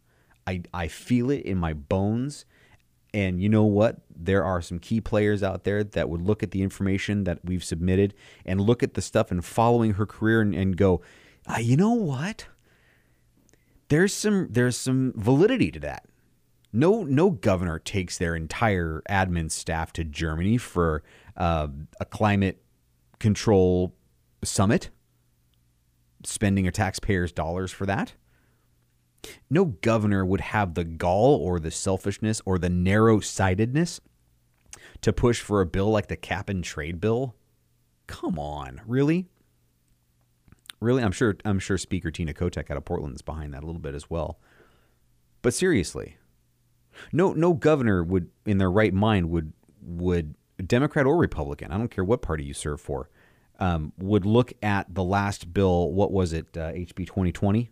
I, 0.47 0.63
I 0.73 0.89
feel 0.89 1.31
it 1.31 1.45
in 1.45 1.59
my 1.59 1.73
bones. 1.73 2.45
And 3.13 3.41
you 3.41 3.49
know 3.49 3.65
what? 3.65 3.99
There 4.15 4.45
are 4.45 4.61
some 4.61 4.79
key 4.79 5.01
players 5.01 5.43
out 5.43 5.65
there 5.65 5.85
that 5.85 6.09
would 6.09 6.23
look 6.23 6.43
at 6.43 6.51
the 6.51 6.63
information 6.63 7.25
that 7.25 7.39
we've 7.45 7.65
submitted 7.65 8.15
and 8.45 8.61
look 8.61 8.83
at 8.83 8.95
the 8.95 9.03
stuff 9.03 9.31
and 9.31 9.45
following 9.45 9.95
her 9.95 10.07
career 10.07 10.41
and, 10.41 10.55
and 10.55 10.77
go, 10.77 11.01
uh, 11.47 11.59
you 11.59 11.77
know 11.77 11.93
what? 11.93 12.47
There's 13.89 14.15
some 14.15 14.49
there's 14.51 14.77
some 14.77 15.13
validity 15.15 15.71
to 15.71 15.81
that. 15.81 16.07
No 16.73 17.05
no 17.05 17.31
governor 17.31 17.79
takes 17.79 18.19
their 18.19 18.35
entire 18.35 19.03
admin 19.09 19.51
staff 19.51 19.93
to 19.93 20.05
Germany 20.05 20.57
for 20.57 21.03
uh, 21.37 21.69
a 22.01 22.05
climate 22.05 22.63
control 23.21 23.95
summit, 24.43 24.91
spending 26.25 26.67
a 26.67 26.73
taxpayer's 26.73 27.31
dollars 27.31 27.71
for 27.71 27.87
that. 27.87 28.15
No 29.51 29.65
governor 29.65 30.25
would 30.25 30.41
have 30.41 30.75
the 30.75 30.85
gall 30.85 31.37
or 31.37 31.61
the 31.61 31.71
selfishness 31.71 32.41
or 32.45 32.59
the 32.59 32.69
narrow 32.69 33.21
sightedness 33.21 34.01
to 35.01 35.13
push 35.13 35.41
for 35.41 35.61
a 35.61 35.67
bill 35.67 35.91
like 35.91 36.09
the 36.09 36.17
cap 36.17 36.49
and 36.49 36.63
trade 36.63 37.01
bill. 37.01 37.35
Come 38.07 38.39
on, 38.39 38.81
really? 38.87 39.27
Really, 40.81 41.03
I'm 41.03 41.13
sure 41.13 41.37
I'm 41.45 41.59
sure 41.59 41.79
Speaker 41.79 42.11
Tina 42.11 42.35
Kotek 42.35 42.71
out 42.71 42.77
of 42.77 42.85
Portland 42.85 43.15
is 43.15 43.23
behind 43.23 43.55
that 43.55 43.63
a 43.63 43.67
little 43.67 43.81
bit 43.81 43.95
as 43.95 44.11
well. 44.11 44.39
But 45.41 45.55
seriously, 45.55 46.19
no 47.13 47.33
no 47.33 47.55
governor 47.55 48.03
would 48.03 48.29
in 48.45 48.59
their 48.59 48.71
right 48.71 48.93
mind 48.93 49.31
would 49.31 49.53
would 49.81 50.35
Democrat 50.67 51.07
or 51.07 51.17
Republican, 51.17 51.73
I 51.73 51.79
don't 51.79 51.91
care 51.91 52.05
what 52.05 52.23
party 52.23 52.45
you 52.45 52.55
serve 52.55 52.81
for, 52.81 53.09
um, 53.59 53.93
would 53.99 54.25
look 54.25 54.53
at 54.63 54.95
the 54.95 55.03
last 55.03 55.53
bill. 55.53 55.91
What 55.93 56.13
was 56.13 56.33
it? 56.33 56.57
Uh, 56.57 56.73
HB 56.73 57.07
2020? 57.07 57.71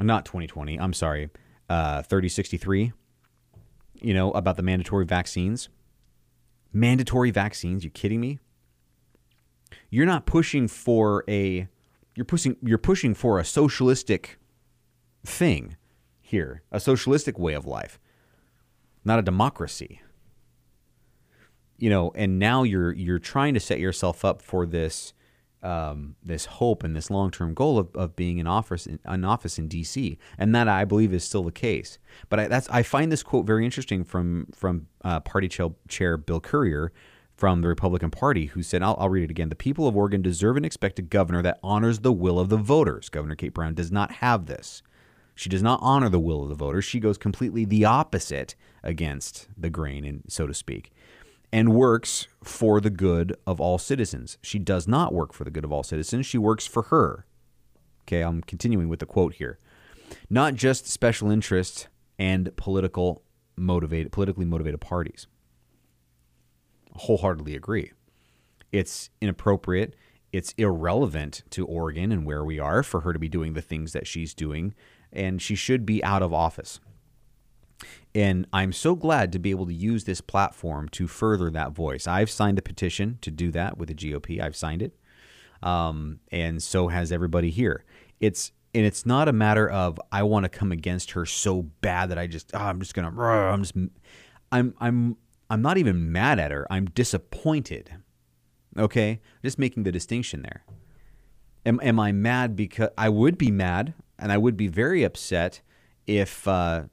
Not 0.00 0.24
2020. 0.24 0.78
I'm 0.78 0.92
sorry. 0.92 1.30
Uh, 1.68 2.02
3063. 2.02 2.92
You 4.02 4.14
know 4.14 4.30
about 4.32 4.56
the 4.56 4.62
mandatory 4.62 5.04
vaccines. 5.04 5.68
Mandatory 6.72 7.30
vaccines? 7.30 7.84
You 7.84 7.90
kidding 7.90 8.20
me? 8.20 8.38
You're 9.90 10.06
not 10.06 10.26
pushing 10.26 10.68
for 10.68 11.24
a 11.28 11.68
you're 12.14 12.24
pushing 12.24 12.56
you're 12.62 12.78
pushing 12.78 13.14
for 13.14 13.38
a 13.38 13.44
socialistic 13.44 14.38
thing 15.24 15.76
here, 16.20 16.62
a 16.72 16.80
socialistic 16.80 17.38
way 17.38 17.54
of 17.54 17.66
life, 17.66 17.98
not 19.04 19.18
a 19.18 19.22
democracy. 19.22 20.00
You 21.76 21.90
know, 21.90 22.12
and 22.14 22.38
now 22.38 22.62
you're 22.62 22.92
you're 22.92 23.18
trying 23.18 23.54
to 23.54 23.60
set 23.60 23.78
yourself 23.78 24.24
up 24.24 24.40
for 24.42 24.66
this 24.66 25.12
um, 25.62 26.16
this 26.22 26.46
hope 26.46 26.82
and 26.82 26.96
this 26.96 27.10
long 27.10 27.30
term 27.30 27.54
goal 27.54 27.78
of, 27.78 27.94
of 27.94 28.16
being 28.16 28.38
in 28.38 28.46
office 28.46 28.86
in 28.86 28.98
an 29.04 29.24
office 29.24 29.58
in 29.58 29.68
D.C. 29.68 30.18
and 30.38 30.54
that 30.54 30.68
I 30.68 30.84
believe 30.84 31.12
is 31.12 31.24
still 31.24 31.44
the 31.44 31.52
case. 31.52 31.98
But 32.28 32.40
I, 32.40 32.48
that's 32.48 32.68
I 32.70 32.82
find 32.82 33.12
this 33.12 33.22
quote 33.22 33.46
very 33.46 33.64
interesting 33.64 34.04
from 34.04 34.46
from 34.54 34.86
uh, 35.04 35.20
Party 35.20 35.48
Chair 35.48 36.16
Bill 36.16 36.40
Currier, 36.40 36.92
from 37.40 37.62
the 37.62 37.68
Republican 37.68 38.10
Party 38.10 38.46
who 38.46 38.62
said, 38.62 38.82
I'll, 38.82 38.96
I'll, 38.98 39.08
read 39.08 39.24
it 39.24 39.30
again. 39.30 39.48
The 39.48 39.56
people 39.56 39.88
of 39.88 39.96
Oregon 39.96 40.20
deserve 40.20 40.58
and 40.58 40.66
expect 40.66 40.98
a 40.98 41.02
governor 41.02 41.40
that 41.40 41.58
honors 41.62 42.00
the 42.00 42.12
will 42.12 42.38
of 42.38 42.50
the 42.50 42.58
voters. 42.58 43.08
Governor 43.08 43.34
Kate 43.34 43.54
Brown 43.54 43.72
does 43.72 43.90
not 43.90 44.12
have 44.12 44.44
this. 44.44 44.82
She 45.34 45.48
does 45.48 45.62
not 45.62 45.80
honor 45.80 46.10
the 46.10 46.20
will 46.20 46.42
of 46.42 46.50
the 46.50 46.54
voters. 46.54 46.84
She 46.84 47.00
goes 47.00 47.16
completely 47.16 47.64
the 47.64 47.86
opposite 47.86 48.56
against 48.82 49.48
the 49.56 49.70
grain, 49.70 50.04
and 50.04 50.22
so 50.28 50.46
to 50.46 50.52
speak, 50.52 50.92
and 51.52 51.74
works 51.74 52.28
for 52.42 52.80
the 52.80 52.90
good 52.90 53.36
of 53.46 53.60
all 53.60 53.78
citizens. 53.78 54.38
She 54.42 54.58
does 54.58 54.86
not 54.86 55.12
work 55.12 55.32
for 55.32 55.44
the 55.44 55.50
good 55.50 55.64
of 55.64 55.72
all 55.72 55.82
citizens. 55.82 56.26
She 56.26 56.38
works 56.38 56.66
for 56.66 56.84
her. 56.84 57.26
Okay, 58.02 58.22
I'm 58.22 58.42
continuing 58.42 58.88
with 58.88 59.00
the 59.00 59.06
quote 59.06 59.34
here. 59.34 59.58
Not 60.28 60.54
just 60.54 60.86
special 60.86 61.30
interests 61.30 61.86
and 62.18 62.54
political 62.56 63.22
motivated, 63.56 64.12
politically 64.12 64.44
motivated 64.44 64.80
parties 64.80 65.26
wholeheartedly 66.96 67.54
agree. 67.54 67.92
It's 68.72 69.10
inappropriate. 69.20 69.94
It's 70.32 70.54
irrelevant 70.56 71.42
to 71.50 71.66
Oregon 71.66 72.12
and 72.12 72.24
where 72.24 72.44
we 72.44 72.58
are 72.58 72.82
for 72.82 73.00
her 73.00 73.12
to 73.12 73.18
be 73.18 73.28
doing 73.28 73.54
the 73.54 73.62
things 73.62 73.92
that 73.92 74.06
she's 74.06 74.34
doing, 74.34 74.74
and 75.12 75.42
she 75.42 75.54
should 75.54 75.84
be 75.84 76.02
out 76.04 76.22
of 76.22 76.32
office. 76.32 76.80
And 78.14 78.46
I'm 78.52 78.72
so 78.72 78.96
glad 78.96 79.32
to 79.32 79.38
be 79.38 79.50
able 79.50 79.66
to 79.66 79.74
use 79.74 80.04
this 80.04 80.20
platform 80.20 80.88
to 80.90 81.06
further 81.06 81.50
that 81.50 81.72
voice. 81.72 82.08
I've 82.08 82.30
signed 82.30 82.58
a 82.58 82.62
petition 82.62 83.18
to 83.20 83.30
do 83.30 83.52
that 83.52 83.78
with 83.78 83.88
the 83.88 83.94
GOP. 83.94 84.40
I've 84.40 84.56
signed 84.56 84.82
it, 84.82 84.96
um, 85.62 86.18
and 86.32 86.62
so 86.62 86.88
has 86.88 87.12
everybody 87.12 87.50
here. 87.50 87.84
It's 88.18 88.52
and 88.74 88.84
it's 88.84 89.06
not 89.06 89.28
a 89.28 89.32
matter 89.32 89.68
of 89.68 90.00
I 90.10 90.22
want 90.24 90.44
to 90.44 90.48
come 90.48 90.72
against 90.72 91.12
her 91.12 91.24
so 91.24 91.62
bad 91.62 92.10
that 92.10 92.18
I 92.18 92.26
just 92.26 92.50
oh, 92.54 92.58
I'm 92.58 92.80
just 92.80 92.94
gonna 92.94 93.16
I'm 93.20 93.62
just 93.62 93.74
I'm 94.50 94.74
I'm 94.80 95.16
I'm 95.48 95.62
not 95.62 95.78
even 95.78 96.10
mad 96.10 96.40
at 96.40 96.50
her. 96.50 96.66
I'm 96.70 96.86
disappointed. 96.86 97.94
Okay, 98.76 99.20
just 99.44 99.58
making 99.58 99.82
the 99.84 99.92
distinction 99.92 100.42
there. 100.42 100.64
Am 101.64 101.78
am 101.82 102.00
I 102.00 102.10
mad 102.10 102.56
because 102.56 102.90
I 102.98 103.08
would 103.08 103.38
be 103.38 103.50
mad 103.50 103.94
and 104.18 104.32
I 104.32 104.38
would 104.38 104.56
be 104.56 104.68
very 104.68 105.02
upset 105.02 105.60
if 106.06 106.46
uh, 106.46 106.84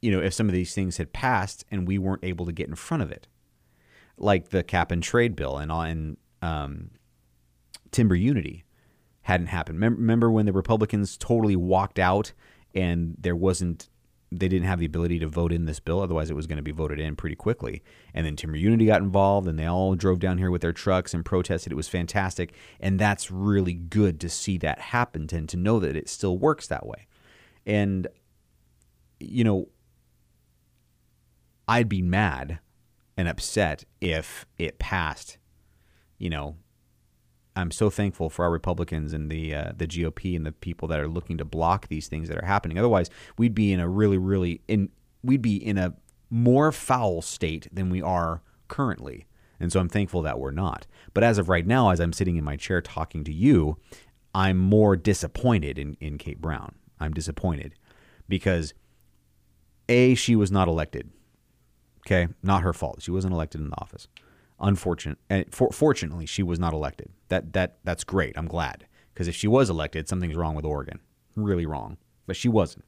you 0.00 0.10
know 0.10 0.20
if 0.20 0.34
some 0.34 0.48
of 0.48 0.52
these 0.52 0.74
things 0.74 0.96
had 0.96 1.12
passed 1.12 1.64
and 1.70 1.86
we 1.86 1.98
weren't 1.98 2.24
able 2.24 2.46
to 2.46 2.52
get 2.52 2.68
in 2.68 2.74
front 2.74 3.02
of 3.02 3.10
it, 3.10 3.26
like 4.16 4.50
the 4.50 4.62
cap 4.62 4.90
and 4.90 5.02
trade 5.02 5.36
bill 5.36 5.58
and 5.58 5.70
on 5.72 6.16
um, 6.42 6.90
timber 7.90 8.14
unity 8.14 8.64
hadn't 9.22 9.48
happened. 9.48 9.80
Remember 9.80 10.30
when 10.30 10.46
the 10.46 10.52
Republicans 10.52 11.16
totally 11.16 11.56
walked 11.56 11.98
out 11.98 12.32
and 12.74 13.16
there 13.18 13.36
wasn't 13.36 13.88
they 14.32 14.48
didn't 14.48 14.66
have 14.66 14.80
the 14.80 14.86
ability 14.86 15.20
to 15.20 15.28
vote 15.28 15.52
in 15.52 15.66
this 15.66 15.78
bill 15.78 16.00
otherwise 16.00 16.30
it 16.30 16.34
was 16.34 16.48
going 16.48 16.56
to 16.56 16.62
be 16.62 16.72
voted 16.72 16.98
in 16.98 17.16
pretty 17.16 17.36
quickly. 17.36 17.82
And 18.12 18.26
then 18.26 18.36
timber 18.36 18.56
unity 18.56 18.86
got 18.86 19.00
involved 19.00 19.48
and 19.48 19.58
they 19.58 19.66
all 19.66 19.94
drove 19.94 20.18
down 20.18 20.38
here 20.38 20.50
with 20.50 20.62
their 20.62 20.72
trucks 20.72 21.14
and 21.14 21.24
protested. 21.24 21.72
It 21.72 21.76
was 21.76 21.88
fantastic. 21.88 22.52
And 22.80 22.98
that's 22.98 23.30
really 23.30 23.74
good 23.74 24.20
to 24.20 24.28
see 24.28 24.58
that 24.58 24.78
happen 24.78 25.28
and 25.32 25.48
to 25.48 25.56
know 25.56 25.78
that 25.80 25.96
it 25.96 26.08
still 26.08 26.38
works 26.38 26.66
that 26.66 26.86
way. 26.86 27.06
And 27.64 28.08
you 29.20 29.44
know 29.44 29.68
i'd 31.68 31.88
be 31.88 32.02
mad 32.02 32.58
and 33.16 33.28
upset 33.28 33.84
if 34.00 34.46
it 34.58 34.78
passed 34.78 35.38
you 36.18 36.30
know 36.30 36.56
I'm 37.58 37.70
so 37.70 37.88
thankful 37.88 38.28
for 38.28 38.44
our 38.44 38.50
Republicans 38.50 39.14
and 39.14 39.30
the 39.30 39.54
uh, 39.54 39.72
the 39.74 39.86
GOP 39.86 40.36
and 40.36 40.44
the 40.44 40.52
people 40.52 40.86
that 40.88 41.00
are 41.00 41.08
looking 41.08 41.38
to 41.38 41.44
block 41.46 41.88
these 41.88 42.06
things 42.06 42.28
that 42.28 42.36
are 42.36 42.44
happening. 42.44 42.78
Otherwise, 42.78 43.08
we'd 43.38 43.54
be 43.54 43.72
in 43.72 43.80
a 43.80 43.88
really, 43.88 44.18
really 44.18 44.60
in 44.68 44.90
we'd 45.24 45.40
be 45.40 45.56
in 45.56 45.78
a 45.78 45.94
more 46.30 46.70
foul 46.70 47.22
state 47.22 47.68
than 47.72 47.90
we 47.90 48.02
are 48.02 48.42
currently. 48.68 49.26
And 49.58 49.72
so 49.72 49.80
I'm 49.80 49.88
thankful 49.88 50.22
that 50.22 50.38
we're 50.38 50.50
not. 50.50 50.86
But 51.14 51.24
as 51.24 51.38
of 51.38 51.48
right 51.48 51.66
now, 51.66 51.90
as 51.90 52.00
I'm 52.00 52.12
sitting 52.12 52.36
in 52.36 52.44
my 52.44 52.56
chair 52.56 52.82
talking 52.82 53.24
to 53.24 53.32
you, 53.32 53.78
I'm 54.34 54.58
more 54.58 54.96
disappointed 54.96 55.78
in, 55.78 55.96
in 55.98 56.18
Kate 56.18 56.40
Brown. 56.40 56.74
I'm 57.00 57.14
disappointed 57.14 57.74
because 58.28 58.74
A, 59.88 60.14
she 60.14 60.36
was 60.36 60.52
not 60.52 60.68
elected. 60.68 61.10
Okay, 62.06 62.28
not 62.42 62.62
her 62.62 62.72
fault. 62.72 63.02
She 63.02 63.10
wasn't 63.10 63.34
elected 63.34 63.60
in 63.60 63.70
the 63.70 63.80
office 63.80 64.06
unfortunate. 64.60 65.18
And 65.28 65.52
for, 65.54 65.70
fortunately, 65.70 66.26
she 66.26 66.42
was 66.42 66.58
not 66.58 66.72
elected. 66.72 67.10
That 67.28 67.52
that 67.52 67.78
that's 67.84 68.04
great. 68.04 68.36
I'm 68.36 68.48
glad 68.48 68.86
because 69.12 69.28
if 69.28 69.34
she 69.34 69.48
was 69.48 69.70
elected, 69.70 70.08
something's 70.08 70.36
wrong 70.36 70.54
with 70.54 70.64
Oregon. 70.64 71.00
Really 71.34 71.66
wrong. 71.66 71.98
But 72.26 72.36
she 72.36 72.48
wasn't. 72.48 72.84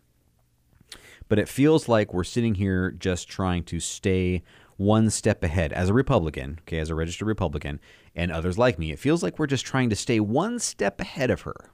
But 1.28 1.38
it 1.38 1.48
feels 1.48 1.88
like 1.88 2.14
we're 2.14 2.24
sitting 2.24 2.54
here 2.54 2.90
just 2.90 3.28
trying 3.28 3.64
to 3.64 3.80
stay 3.80 4.42
one 4.76 5.10
step 5.10 5.42
ahead 5.42 5.72
as 5.72 5.88
a 5.88 5.94
Republican, 5.94 6.60
okay, 6.62 6.78
as 6.78 6.88
a 6.88 6.94
registered 6.94 7.28
Republican, 7.28 7.80
and 8.14 8.32
others 8.32 8.56
like 8.56 8.78
me. 8.78 8.92
It 8.92 8.98
feels 8.98 9.22
like 9.22 9.38
we're 9.38 9.46
just 9.46 9.66
trying 9.66 9.90
to 9.90 9.96
stay 9.96 10.20
one 10.20 10.58
step 10.58 11.00
ahead 11.00 11.30
of 11.30 11.42
her 11.42 11.70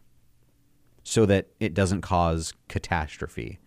so 1.05 1.27
that 1.27 1.49
it 1.61 1.75
doesn't 1.75 2.01
cause 2.01 2.55
catastrophe. 2.69 3.61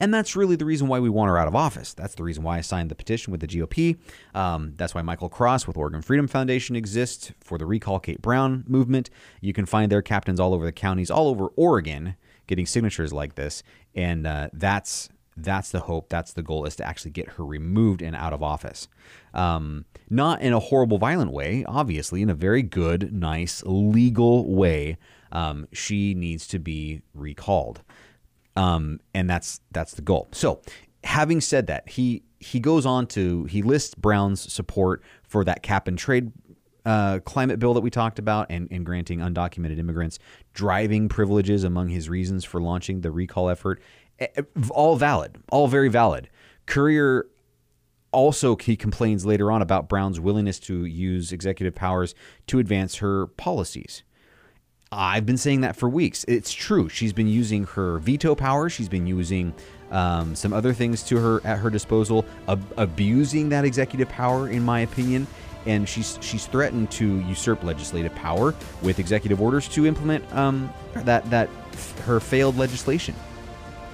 And 0.00 0.12
that's 0.12 0.36
really 0.36 0.56
the 0.56 0.64
reason 0.64 0.88
why 0.88 1.00
we 1.00 1.10
want 1.10 1.28
her 1.28 1.38
out 1.38 1.48
of 1.48 1.54
office. 1.54 1.94
That's 1.94 2.14
the 2.14 2.22
reason 2.22 2.42
why 2.42 2.58
I 2.58 2.60
signed 2.60 2.90
the 2.90 2.94
petition 2.94 3.30
with 3.30 3.40
the 3.40 3.46
GOP. 3.46 3.98
Um, 4.34 4.74
that's 4.76 4.94
why 4.94 5.02
Michael 5.02 5.28
Cross 5.28 5.66
with 5.66 5.76
Oregon 5.76 6.02
Freedom 6.02 6.26
Foundation 6.26 6.76
exists 6.76 7.32
for 7.40 7.58
the 7.58 7.66
Recall 7.66 8.00
Kate 8.00 8.22
Brown 8.22 8.64
movement. 8.66 9.10
You 9.40 9.52
can 9.52 9.66
find 9.66 9.90
their 9.90 10.02
captains 10.02 10.40
all 10.40 10.54
over 10.54 10.64
the 10.64 10.72
counties, 10.72 11.10
all 11.10 11.28
over 11.28 11.48
Oregon, 11.56 12.16
getting 12.46 12.66
signatures 12.66 13.12
like 13.12 13.34
this. 13.34 13.62
And 13.94 14.26
uh, 14.26 14.48
that's 14.52 15.08
that's 15.36 15.70
the 15.70 15.80
hope. 15.80 16.08
That's 16.08 16.32
the 16.32 16.42
goal 16.42 16.64
is 16.64 16.76
to 16.76 16.86
actually 16.86 17.10
get 17.10 17.30
her 17.30 17.44
removed 17.44 18.02
and 18.02 18.14
out 18.14 18.32
of 18.32 18.42
office. 18.42 18.88
Um, 19.32 19.84
not 20.08 20.40
in 20.42 20.52
a 20.52 20.60
horrible, 20.60 20.98
violent 20.98 21.32
way, 21.32 21.64
obviously, 21.66 22.22
in 22.22 22.30
a 22.30 22.34
very 22.34 22.62
good, 22.62 23.12
nice, 23.12 23.62
legal 23.66 24.52
way. 24.52 24.96
Um, 25.32 25.66
she 25.72 26.14
needs 26.14 26.46
to 26.48 26.58
be 26.58 27.02
recalled 27.14 27.82
um, 28.56 29.00
and 29.14 29.28
that's 29.28 29.60
that's 29.72 29.92
the 29.94 30.02
goal. 30.02 30.28
So, 30.32 30.60
having 31.02 31.40
said 31.40 31.66
that, 31.68 31.88
he 31.88 32.22
he 32.38 32.60
goes 32.60 32.86
on 32.86 33.06
to 33.08 33.44
he 33.44 33.62
lists 33.62 33.94
Brown's 33.94 34.52
support 34.52 35.02
for 35.22 35.44
that 35.44 35.62
cap 35.62 35.88
and 35.88 35.98
trade 35.98 36.32
uh, 36.84 37.20
climate 37.20 37.58
bill 37.58 37.74
that 37.74 37.80
we 37.80 37.90
talked 37.90 38.18
about 38.18 38.46
and, 38.50 38.68
and 38.70 38.84
granting 38.84 39.20
undocumented 39.20 39.78
immigrants 39.78 40.18
driving 40.52 41.08
privileges 41.08 41.64
among 41.64 41.88
his 41.88 42.08
reasons 42.08 42.44
for 42.44 42.60
launching 42.60 43.00
the 43.00 43.10
recall 43.10 43.48
effort. 43.48 43.80
All 44.70 44.96
valid, 44.96 45.38
all 45.50 45.66
very 45.66 45.88
valid. 45.88 46.28
Currier 46.66 47.26
also 48.12 48.56
he 48.56 48.76
complains 48.76 49.26
later 49.26 49.50
on 49.50 49.60
about 49.60 49.88
Brown's 49.88 50.20
willingness 50.20 50.60
to 50.60 50.84
use 50.84 51.32
executive 51.32 51.74
powers 51.74 52.14
to 52.46 52.58
advance 52.58 52.96
her 52.96 53.26
policies. 53.26 54.04
I've 54.94 55.26
been 55.26 55.36
saying 55.36 55.62
that 55.62 55.74
for 55.74 55.88
weeks. 55.88 56.24
It's 56.28 56.52
true. 56.52 56.88
She's 56.88 57.12
been 57.12 57.26
using 57.26 57.64
her 57.64 57.98
veto 57.98 58.34
power. 58.34 58.68
She's 58.68 58.88
been 58.88 59.06
using 59.06 59.52
um, 59.90 60.36
some 60.36 60.52
other 60.52 60.72
things 60.72 61.02
to 61.04 61.16
her 61.18 61.40
at 61.44 61.58
her 61.58 61.68
disposal, 61.68 62.24
ab- 62.48 62.64
abusing 62.76 63.48
that 63.48 63.64
executive 63.64 64.08
power, 64.08 64.48
in 64.48 64.62
my 64.62 64.80
opinion. 64.80 65.26
And 65.66 65.88
she's 65.88 66.18
she's 66.20 66.46
threatened 66.46 66.90
to 66.92 67.20
usurp 67.20 67.64
legislative 67.64 68.14
power 68.14 68.54
with 68.82 68.98
executive 68.98 69.40
orders 69.40 69.66
to 69.68 69.86
implement 69.86 70.30
um, 70.32 70.72
that 70.94 71.28
that 71.30 71.48
her 72.04 72.20
failed 72.20 72.56
legislation, 72.56 73.14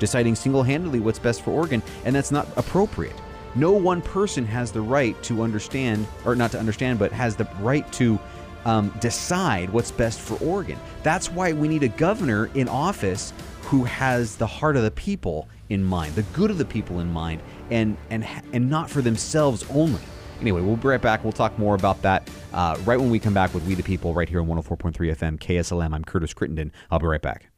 deciding 0.01 0.35
single-handedly 0.35 1.01
what's 1.01 1.21
best 1.21 1.43
for 1.43 1.53
Oregon, 1.53 1.83
and 2.05 2.15
that's 2.15 2.33
not 2.33 2.47
appropriate. 2.57 3.15
No 3.55 3.73
one 3.73 4.03
person 4.03 4.45
has 4.47 4.71
the 4.71 4.81
right 4.81 5.21
to 5.23 5.43
understand, 5.43 6.07
or 6.25 6.35
not 6.35 6.51
to 6.53 6.59
understand, 6.59 6.99
but 6.99 7.13
has 7.13 7.37
the 7.37 7.49
right 7.61 7.91
to 7.95 8.19
um, 8.65 8.93
decide 9.01 9.71
what's 9.71 9.91
best 9.91 10.21
for 10.21 10.35
Oregon. 10.45 10.79
That's 11.03 11.31
why 11.31 11.53
we 11.53 11.69
need 11.69 11.83
a 11.83 11.89
governor 11.89 12.51
in 12.55 12.69
office 12.69 13.33
who 13.63 13.85
has 13.85 14.37
the 14.37 14.47
heart 14.47 14.77
of 14.77 14.83
the 14.83 14.91
people 14.91 15.49
in 15.69 15.85
mind, 15.85 16.15
the 16.15 16.23
good 16.35 16.51
of 16.51 16.59
the 16.59 16.65
people 16.65 17.01
in 17.01 17.13
mind, 17.13 17.41
and 17.71 17.97
and 18.11 18.27
and 18.53 18.69
not 18.69 18.91
for 18.91 19.03
themselves 19.03 19.65
only. 19.71 20.01
Anyway, 20.41 20.61
we'll 20.63 20.77
be 20.77 20.89
right 20.89 21.03
back. 21.03 21.23
We'll 21.23 21.33
talk 21.33 21.59
more 21.59 21.75
about 21.75 22.01
that 22.03 22.29
uh, 22.53 22.77
right 22.85 22.99
when 22.99 23.11
we 23.11 23.19
come 23.19 23.35
back 23.35 23.53
with 23.53 23.65
We 23.67 23.75
the 23.75 23.83
People 23.83 24.15
right 24.15 24.29
here 24.29 24.41
on 24.41 24.47
104.3 24.47 24.95
FM 24.95 25.39
KSLM. 25.39 25.95
I'm 25.95 26.03
Curtis 26.03 26.33
Crittenden. 26.33 26.73
I'll 26.91 26.99
be 26.99 27.07
right 27.07 27.21
back. 27.21 27.50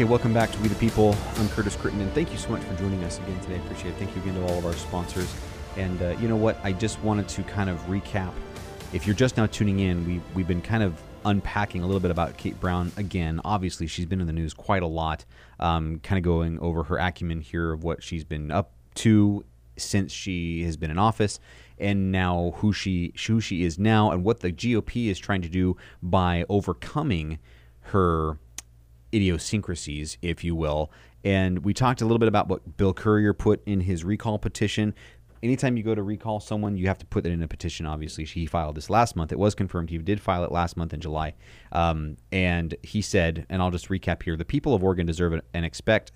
Okay, 0.00 0.08
welcome 0.08 0.32
back 0.32 0.50
to 0.50 0.58
We 0.60 0.68
the 0.68 0.74
People. 0.76 1.14
I'm 1.36 1.50
Curtis 1.50 1.76
Crittenden. 1.76 2.10
Thank 2.12 2.32
you 2.32 2.38
so 2.38 2.48
much 2.48 2.62
for 2.62 2.74
joining 2.76 3.04
us 3.04 3.18
again 3.18 3.38
today. 3.40 3.56
I 3.56 3.58
appreciate 3.58 3.90
it. 3.90 3.96
Thank 3.98 4.16
you 4.16 4.22
again 4.22 4.34
to 4.36 4.42
all 4.44 4.56
of 4.56 4.64
our 4.64 4.72
sponsors. 4.72 5.30
And 5.76 6.00
uh, 6.00 6.16
you 6.18 6.26
know 6.26 6.36
what? 6.36 6.58
I 6.64 6.72
just 6.72 6.98
wanted 7.02 7.28
to 7.28 7.42
kind 7.42 7.68
of 7.68 7.78
recap. 7.80 8.32
If 8.94 9.06
you're 9.06 9.14
just 9.14 9.36
now 9.36 9.44
tuning 9.44 9.80
in, 9.80 10.06
we 10.06 10.22
we've 10.34 10.48
been 10.48 10.62
kind 10.62 10.82
of 10.82 10.98
unpacking 11.26 11.82
a 11.82 11.86
little 11.86 12.00
bit 12.00 12.10
about 12.10 12.38
Kate 12.38 12.58
Brown 12.58 12.92
again. 12.96 13.42
Obviously, 13.44 13.86
she's 13.86 14.06
been 14.06 14.22
in 14.22 14.26
the 14.26 14.32
news 14.32 14.54
quite 14.54 14.82
a 14.82 14.86
lot. 14.86 15.26
Um, 15.58 15.98
kind 15.98 16.16
of 16.16 16.22
going 16.24 16.58
over 16.60 16.84
her 16.84 16.96
acumen 16.96 17.42
here 17.42 17.70
of 17.70 17.84
what 17.84 18.02
she's 18.02 18.24
been 18.24 18.50
up 18.50 18.72
to 18.94 19.44
since 19.76 20.12
she 20.12 20.64
has 20.64 20.78
been 20.78 20.90
in 20.90 20.96
office, 20.96 21.40
and 21.76 22.10
now 22.10 22.54
who 22.56 22.72
she 22.72 23.12
who 23.26 23.38
she 23.38 23.64
is 23.64 23.78
now, 23.78 24.12
and 24.12 24.24
what 24.24 24.40
the 24.40 24.50
GOP 24.50 25.08
is 25.10 25.18
trying 25.18 25.42
to 25.42 25.50
do 25.50 25.76
by 26.02 26.46
overcoming 26.48 27.38
her 27.90 28.38
idiosyncrasies, 29.14 30.18
if 30.22 30.44
you 30.44 30.54
will. 30.54 30.90
And 31.24 31.64
we 31.64 31.74
talked 31.74 32.00
a 32.00 32.04
little 32.04 32.18
bit 32.18 32.28
about 32.28 32.48
what 32.48 32.76
Bill 32.76 32.94
Currier 32.94 33.34
put 33.34 33.62
in 33.66 33.80
his 33.80 34.04
recall 34.04 34.38
petition. 34.38 34.94
Anytime 35.42 35.76
you 35.76 35.82
go 35.82 35.94
to 35.94 36.02
recall 36.02 36.38
someone, 36.40 36.76
you 36.76 36.86
have 36.86 36.98
to 36.98 37.06
put 37.06 37.24
it 37.26 37.32
in 37.32 37.42
a 37.42 37.48
petition. 37.48 37.86
Obviously, 37.86 38.24
he 38.24 38.46
filed 38.46 38.74
this 38.74 38.90
last 38.90 39.16
month. 39.16 39.32
It 39.32 39.38
was 39.38 39.54
confirmed 39.54 39.90
he 39.90 39.98
did 39.98 40.20
file 40.20 40.44
it 40.44 40.52
last 40.52 40.76
month 40.76 40.92
in 40.92 41.00
July. 41.00 41.34
Um, 41.72 42.16
and 42.30 42.74
he 42.82 43.00
said, 43.00 43.46
and 43.48 43.62
I'll 43.62 43.70
just 43.70 43.88
recap 43.88 44.22
here 44.22 44.36
the 44.36 44.44
people 44.44 44.74
of 44.74 44.84
Oregon 44.84 45.06
deserve 45.06 45.40
and 45.54 45.64
expect 45.64 46.12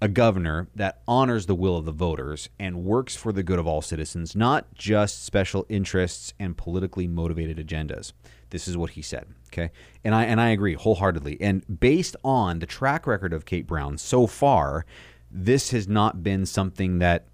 a 0.00 0.08
governor 0.08 0.68
that 0.74 1.00
honors 1.08 1.46
the 1.46 1.54
will 1.54 1.76
of 1.76 1.84
the 1.84 1.92
voters 1.92 2.48
and 2.58 2.84
works 2.84 3.16
for 3.16 3.32
the 3.32 3.42
good 3.42 3.58
of 3.58 3.66
all 3.66 3.80
citizens, 3.80 4.36
not 4.36 4.74
just 4.74 5.24
special 5.24 5.64
interests 5.68 6.34
and 6.38 6.56
politically 6.56 7.06
motivated 7.06 7.56
agendas. 7.56 8.12
This 8.50 8.68
is 8.68 8.76
what 8.76 8.90
he 8.90 9.02
said. 9.02 9.26
Okay, 9.48 9.70
and 10.04 10.14
I 10.14 10.24
and 10.24 10.40
I 10.40 10.50
agree 10.50 10.74
wholeheartedly. 10.74 11.38
And 11.40 11.64
based 11.80 12.14
on 12.22 12.58
the 12.58 12.66
track 12.66 13.06
record 13.06 13.32
of 13.32 13.44
Kate 13.44 13.66
Brown 13.66 13.96
so 13.96 14.26
far, 14.26 14.84
this 15.30 15.70
has 15.70 15.88
not 15.88 16.22
been 16.22 16.46
something 16.46 16.98
that 16.98 17.26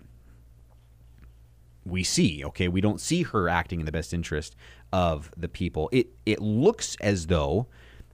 we 1.85 2.05
see. 2.05 2.45
Okay, 2.45 2.69
we 2.69 2.81
don't 2.81 3.01
see 3.01 3.25
her 3.25 3.49
acting 3.49 3.81
in 3.81 3.87
the 3.87 3.93
best 3.93 4.15
interest 4.15 4.55
of 4.93 5.31
the 5.37 5.49
people. 5.49 5.89
It 5.93 6.09
it 6.25 6.41
looks 6.41 6.97
as 7.01 7.27
though 7.27 7.67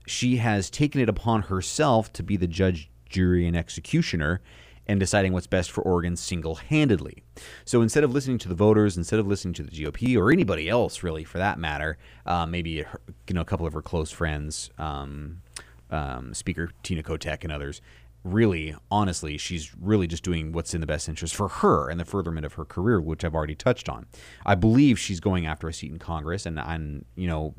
she 0.07 0.37
has 0.37 0.69
taken 0.69 0.99
it 0.99 1.07
upon 1.07 1.43
herself 1.43 2.11
to 2.13 2.23
be 2.23 2.35
the 2.35 2.47
judge, 2.47 2.89
jury, 3.09 3.47
and 3.47 3.57
executioner 3.57 4.41
and 4.89 4.99
deciding 4.99 5.33
what's 5.33 5.45
best 5.45 5.69
for 5.69 5.81
Oregon 5.81 6.15
single 6.15 6.55
handedly. 6.55 7.21
So 7.63 7.83
instead 7.83 8.03
of 8.03 8.11
listening 8.11 8.39
to 8.39 8.49
the 8.49 8.55
voters, 8.55 8.97
instead 8.97 9.19
of 9.19 9.27
listening 9.27 9.53
to 9.55 9.63
the 9.63 9.69
GOP 9.69 10.17
or 10.17 10.31
anybody 10.31 10.67
else 10.67 11.03
really 11.03 11.23
for 11.23 11.37
that 11.37 11.59
matter, 11.59 11.99
uh, 12.25 12.47
maybe 12.47 12.71
you 12.71 12.85
know 13.29 13.41
a 13.41 13.45
couple 13.45 13.67
of 13.67 13.73
her 13.73 13.83
close 13.83 14.09
friends, 14.09 14.71
um, 14.79 15.43
um, 15.91 16.33
Speaker 16.33 16.71
Tina 16.81 17.03
Kotek 17.03 17.43
and 17.43 17.51
others, 17.51 17.81
really, 18.23 18.75
honestly, 18.89 19.37
she's 19.37 19.75
really 19.79 20.07
just 20.07 20.23
doing 20.23 20.51
what's 20.51 20.73
in 20.73 20.81
the 20.81 20.87
best 20.87 21.07
interest 21.07 21.35
for 21.35 21.47
her 21.47 21.89
and 21.89 21.99
the 21.99 22.05
furtherment 22.05 22.45
of 22.45 22.53
her 22.53 22.65
career, 22.65 22.99
which 22.99 23.23
I've 23.23 23.35
already 23.35 23.55
touched 23.55 23.89
on. 23.89 24.07
I 24.45 24.55
believe 24.55 24.99
she's 24.99 25.19
going 25.19 25.45
after 25.45 25.67
a 25.67 25.73
seat 25.73 25.91
in 25.91 25.99
Congress, 25.99 26.45
and 26.45 26.59
I'm, 26.59 27.05
you 27.15 27.27
know, 27.27 27.53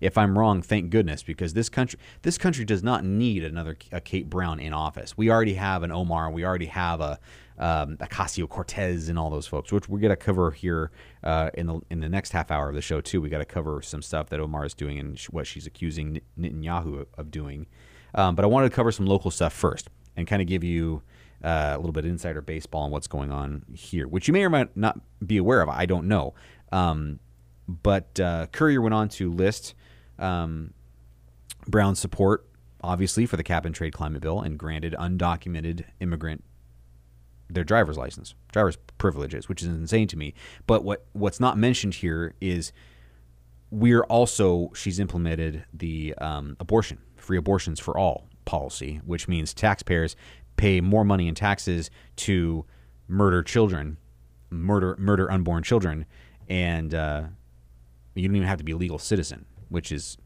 if 0.00 0.18
I'm 0.18 0.38
wrong, 0.38 0.62
thank 0.62 0.90
goodness, 0.90 1.22
because 1.22 1.54
this 1.54 1.68
country 1.68 1.98
this 2.22 2.38
country 2.38 2.64
does 2.64 2.82
not 2.82 3.04
need 3.04 3.44
another 3.44 3.76
a 3.92 4.00
Kate 4.00 4.28
Brown 4.28 4.60
in 4.60 4.72
office. 4.72 5.16
We 5.16 5.30
already 5.30 5.54
have 5.54 5.82
an 5.82 5.92
Omar, 5.92 6.30
we 6.30 6.44
already 6.44 6.66
have 6.66 7.00
a 7.00 7.18
um, 7.58 7.96
Ocasio 7.96 8.48
Cortez 8.48 9.08
and 9.08 9.18
all 9.18 9.30
those 9.30 9.46
folks, 9.46 9.72
which 9.72 9.88
we're 9.88 9.98
gonna 9.98 10.16
cover 10.16 10.50
here 10.50 10.90
uh, 11.24 11.50
in 11.54 11.66
the 11.66 11.80
in 11.90 12.00
the 12.00 12.08
next 12.08 12.32
half 12.32 12.50
hour 12.50 12.68
of 12.68 12.74
the 12.74 12.82
show 12.82 13.00
too. 13.00 13.20
We 13.20 13.28
got 13.28 13.38
to 13.38 13.44
cover 13.44 13.82
some 13.82 14.02
stuff 14.02 14.28
that 14.30 14.40
Omar 14.40 14.66
is 14.66 14.74
doing 14.74 14.98
and 14.98 15.18
what 15.30 15.46
she's 15.46 15.66
accusing 15.66 16.20
Netanyahu 16.38 17.06
of 17.16 17.30
doing. 17.30 17.66
Um, 18.14 18.34
but 18.34 18.44
I 18.44 18.48
wanted 18.48 18.70
to 18.70 18.74
cover 18.74 18.92
some 18.92 19.06
local 19.06 19.30
stuff 19.30 19.52
first 19.52 19.88
and 20.16 20.26
kind 20.26 20.40
of 20.40 20.48
give 20.48 20.64
you 20.64 21.02
uh, 21.44 21.72
a 21.74 21.76
little 21.76 21.92
bit 21.92 22.04
of 22.04 22.10
insider 22.10 22.40
baseball 22.40 22.82
on 22.82 22.90
what's 22.90 23.06
going 23.06 23.30
on 23.30 23.64
here, 23.74 24.08
which 24.08 24.26
you 24.26 24.32
may 24.32 24.42
or 24.42 24.50
might 24.50 24.76
not 24.76 24.98
be 25.24 25.36
aware 25.36 25.60
of. 25.60 25.68
I 25.68 25.86
don't 25.86 26.08
know. 26.08 26.34
Um, 26.72 27.20
but 27.68 28.18
uh, 28.20 28.46
Currier 28.52 28.80
went 28.80 28.94
on 28.94 29.08
to 29.10 29.30
list 29.30 29.74
um, 30.18 30.72
Brown's 31.66 31.98
support, 31.98 32.46
obviously, 32.82 33.26
for 33.26 33.36
the 33.36 33.42
cap 33.42 33.64
and 33.64 33.74
trade 33.74 33.92
climate 33.92 34.22
bill 34.22 34.40
and 34.40 34.58
granted 34.58 34.94
undocumented 34.98 35.84
immigrant 36.00 36.44
their 37.48 37.64
driver's 37.64 37.96
license, 37.96 38.34
driver's 38.52 38.76
privileges, 38.98 39.48
which 39.48 39.62
is 39.62 39.68
insane 39.68 40.08
to 40.08 40.16
me. 40.16 40.34
But 40.66 40.84
what 40.84 41.06
what's 41.12 41.40
not 41.40 41.56
mentioned 41.56 41.94
here 41.94 42.34
is 42.40 42.72
we're 43.70 44.04
also 44.04 44.70
she's 44.74 44.98
implemented 44.98 45.64
the 45.72 46.14
um, 46.18 46.56
abortion, 46.60 46.98
free 47.16 47.36
abortions 47.36 47.80
for 47.80 47.96
all 47.96 48.28
policy, 48.44 49.00
which 49.04 49.28
means 49.28 49.54
taxpayers 49.54 50.16
pay 50.56 50.80
more 50.80 51.04
money 51.04 51.28
in 51.28 51.34
taxes 51.34 51.90
to 52.16 52.64
murder 53.08 53.42
children, 53.42 53.96
murder 54.50 54.96
murder 54.98 55.30
unborn 55.30 55.62
children, 55.62 56.06
and 56.48 56.94
uh, 56.94 57.24
you 58.14 58.26
don't 58.26 58.36
even 58.36 58.48
have 58.48 58.58
to 58.58 58.64
be 58.64 58.72
a 58.72 58.76
legal 58.76 58.98
citizen 58.98 59.46
which 59.68 59.92
is 59.92 60.16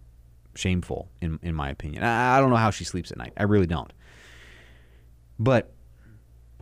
shameful 0.55 1.09
in 1.21 1.39
in 1.43 1.55
my 1.55 1.71
opinion. 1.71 2.03
I, 2.03 2.37
I 2.37 2.41
don't 2.41 2.51
know 2.51 2.57
how 2.57 2.71
she 2.71 2.85
sleeps 2.85 3.11
at 3.11 3.19
night. 3.19 3.33
I 3.37 3.45
really 3.45 3.67
don't. 3.67 3.93
But 5.39 5.73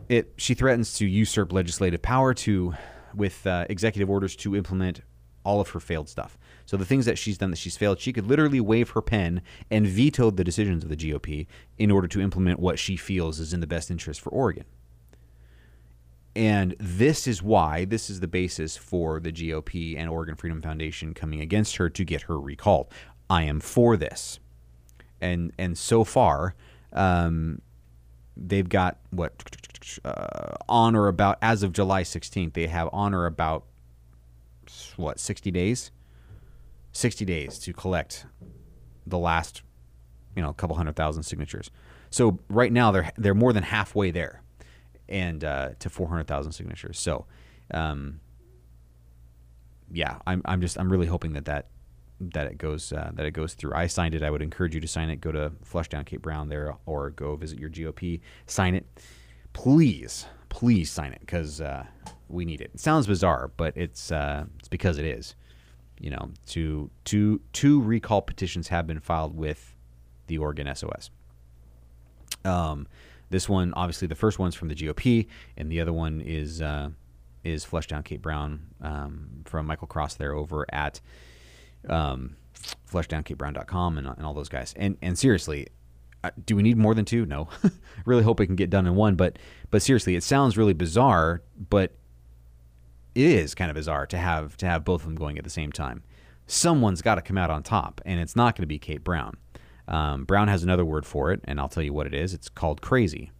it 0.07 0.33
she 0.37 0.53
threatens 0.53 0.93
to 0.95 1.05
usurp 1.05 1.53
legislative 1.53 2.01
power 2.01 2.33
to 2.33 2.73
with 3.13 3.45
uh, 3.45 3.65
executive 3.69 4.09
orders 4.09 4.35
to 4.37 4.55
implement 4.55 5.01
all 5.43 5.61
of 5.61 5.69
her 5.69 5.79
failed 5.79 6.09
stuff. 6.09 6.37
So 6.65 6.77
the 6.77 6.85
things 6.85 7.05
that 7.05 7.17
she's 7.17 7.37
done 7.37 7.49
that 7.49 7.57
she's 7.57 7.77
failed, 7.77 7.99
she 7.99 8.13
could 8.13 8.27
literally 8.27 8.59
wave 8.59 8.91
her 8.91 9.01
pen 9.01 9.41
and 9.71 9.87
veto 9.87 10.29
the 10.29 10.43
decisions 10.43 10.83
of 10.83 10.89
the 10.89 10.95
GOP 10.95 11.47
in 11.77 11.89
order 11.89 12.07
to 12.07 12.21
implement 12.21 12.59
what 12.59 12.77
she 12.77 12.95
feels 12.95 13.39
is 13.39 13.53
in 13.53 13.59
the 13.59 13.67
best 13.67 13.89
interest 13.89 14.21
for 14.21 14.29
Oregon. 14.29 14.65
And 16.39 16.73
this 16.79 17.27
is 17.27 17.43
why, 17.43 17.83
this 17.83 18.09
is 18.09 18.21
the 18.21 18.27
basis 18.27 18.77
for 18.77 19.19
the 19.19 19.29
GOP 19.29 19.97
and 19.97 20.09
Oregon 20.09 20.35
Freedom 20.35 20.61
Foundation 20.61 21.13
coming 21.13 21.41
against 21.41 21.75
her 21.75 21.89
to 21.89 22.05
get 22.05 22.21
her 22.23 22.39
recalled. 22.39 22.87
I 23.29 23.43
am 23.43 23.59
for 23.59 23.97
this. 23.97 24.39
And 25.19 25.51
and 25.59 25.77
so 25.77 26.05
far, 26.05 26.55
um, 26.93 27.61
they've 28.37 28.69
got 28.69 28.99
what 29.09 29.33
uh, 30.05 30.55
on 30.69 30.95
or 30.95 31.09
about 31.09 31.39
as 31.41 31.61
of 31.61 31.73
July 31.73 32.03
16th, 32.03 32.53
they 32.53 32.67
have 32.67 32.87
on 32.93 33.13
or 33.13 33.25
about 33.25 33.65
what 34.95 35.19
60 35.19 35.51
days, 35.51 35.91
60 36.93 37.25
days 37.25 37.59
to 37.59 37.73
collect 37.73 38.25
the 39.05 39.17
last, 39.17 39.61
you 40.37 40.41
know, 40.41 40.51
a 40.51 40.53
couple 40.53 40.77
hundred 40.77 40.95
thousand 40.95 41.23
signatures. 41.23 41.69
So 42.09 42.39
right 42.47 42.71
now 42.71 42.91
they're 42.91 43.11
they're 43.17 43.35
more 43.35 43.51
than 43.51 43.63
halfway 43.63 44.11
there 44.11 44.41
and 45.09 45.43
uh, 45.43 45.69
to 45.79 45.89
400,000 45.89 46.51
signatures. 46.51 46.99
So, 46.99 47.25
um, 47.71 48.21
yeah, 49.91 50.17
I'm, 50.25 50.41
I'm 50.45 50.61
just 50.61 50.77
I'm 50.77 50.89
really 50.91 51.07
hoping 51.07 51.33
that 51.33 51.45
that 51.45 51.67
that 52.19 52.47
it 52.47 52.57
goes 52.57 52.91
uh, 52.91 53.11
that 53.13 53.25
it 53.25 53.31
goes 53.31 53.53
through. 53.53 53.73
I 53.73 53.87
signed 53.87 54.13
it. 54.13 54.23
I 54.23 54.29
would 54.29 54.41
encourage 54.41 54.75
you 54.75 54.81
to 54.81 54.87
sign 54.87 55.09
it. 55.09 55.21
Go 55.21 55.31
to 55.31 55.51
Flushdown 55.65 56.05
Kate 56.05 56.21
Brown 56.21 56.49
there, 56.49 56.75
or 56.85 57.09
go 57.11 57.35
visit 57.35 57.59
your 57.59 57.69
GOP. 57.69 58.21
Sign 58.45 58.75
it, 58.75 58.85
please, 59.53 60.25
please 60.49 60.91
sign 60.91 61.13
it 61.13 61.21
because 61.21 61.61
uh, 61.61 61.85
we 62.27 62.45
need 62.45 62.61
it. 62.61 62.71
It 62.73 62.79
sounds 62.79 63.07
bizarre, 63.07 63.51
but 63.57 63.75
it's 63.75 64.11
uh, 64.11 64.45
it's 64.59 64.67
because 64.67 64.97
it 64.97 65.05
is. 65.05 65.35
You 65.99 66.11
know, 66.11 66.31
two 66.45 66.91
two 67.03 67.41
two 67.53 67.81
recall 67.81 68.21
petitions 68.21 68.67
have 68.67 68.85
been 68.85 68.99
filed 68.99 69.35
with 69.35 69.75
the 70.27 70.37
Oregon 70.37 70.73
SOS. 70.73 71.09
Um, 72.45 72.87
this 73.29 73.47
one, 73.47 73.73
obviously, 73.75 74.07
the 74.07 74.15
first 74.15 74.39
one's 74.39 74.55
from 74.55 74.69
the 74.69 74.75
GOP, 74.75 75.27
and 75.57 75.71
the 75.71 75.81
other 75.81 75.93
one 75.93 76.21
is 76.21 76.61
uh, 76.61 76.89
is 77.43 77.65
Flushdown 77.65 78.03
Kate 78.03 78.21
Brown 78.21 78.61
um, 78.81 79.29
from 79.45 79.65
Michael 79.65 79.87
Cross 79.87 80.15
there 80.15 80.33
over 80.33 80.65
at 80.69 80.99
um, 81.87 82.35
flushdownkatebrown.com 82.91 83.97
and, 83.97 84.07
and 84.07 84.25
all 84.25 84.33
those 84.33 84.49
guys. 84.49 84.73
And 84.75 84.97
and 85.01 85.17
seriously, 85.17 85.67
uh, 86.23 86.31
do 86.45 86.55
we 86.55 86.63
need 86.63 86.77
more 86.77 86.93
than 86.93 87.05
two? 87.05 87.25
No. 87.25 87.49
really 88.05 88.23
hope 88.23 88.39
it 88.39 88.47
can 88.47 88.55
get 88.55 88.69
done 88.69 88.87
in 88.87 88.95
one. 88.95 89.15
But 89.15 89.37
but 89.69 89.81
seriously, 89.81 90.15
it 90.15 90.23
sounds 90.23 90.57
really 90.57 90.73
bizarre, 90.73 91.41
but 91.69 91.93
it 93.15 93.25
is 93.25 93.55
kind 93.55 93.69
of 93.69 93.75
bizarre 93.75 94.05
to 94.07 94.17
have 94.17 94.57
to 94.57 94.65
have 94.65 94.83
both 94.83 95.01
of 95.01 95.07
them 95.07 95.15
going 95.15 95.37
at 95.37 95.43
the 95.43 95.49
same 95.49 95.71
time. 95.71 96.03
Someone's 96.47 97.03
got 97.03 97.15
to 97.15 97.21
come 97.21 97.37
out 97.37 97.51
on 97.51 97.61
top, 97.61 98.01
and 98.05 98.19
it's 98.19 98.35
not 98.35 98.55
going 98.55 98.63
to 98.63 98.67
be 98.67 98.79
Kate 98.79 99.03
Brown. 99.03 99.37
Um, 99.89 100.23
Brown 100.23 100.47
has 100.47 100.63
another 100.63 100.85
word 100.85 101.05
for 101.05 101.31
it, 101.31 101.41
and 101.45 101.59
I'll 101.59 101.67
tell 101.67 101.83
you 101.83 101.93
what 101.93 102.05
it 102.05 102.13
is. 102.13 102.33
It's 102.33 102.47
called 102.47 102.79
crazy. 102.81 103.31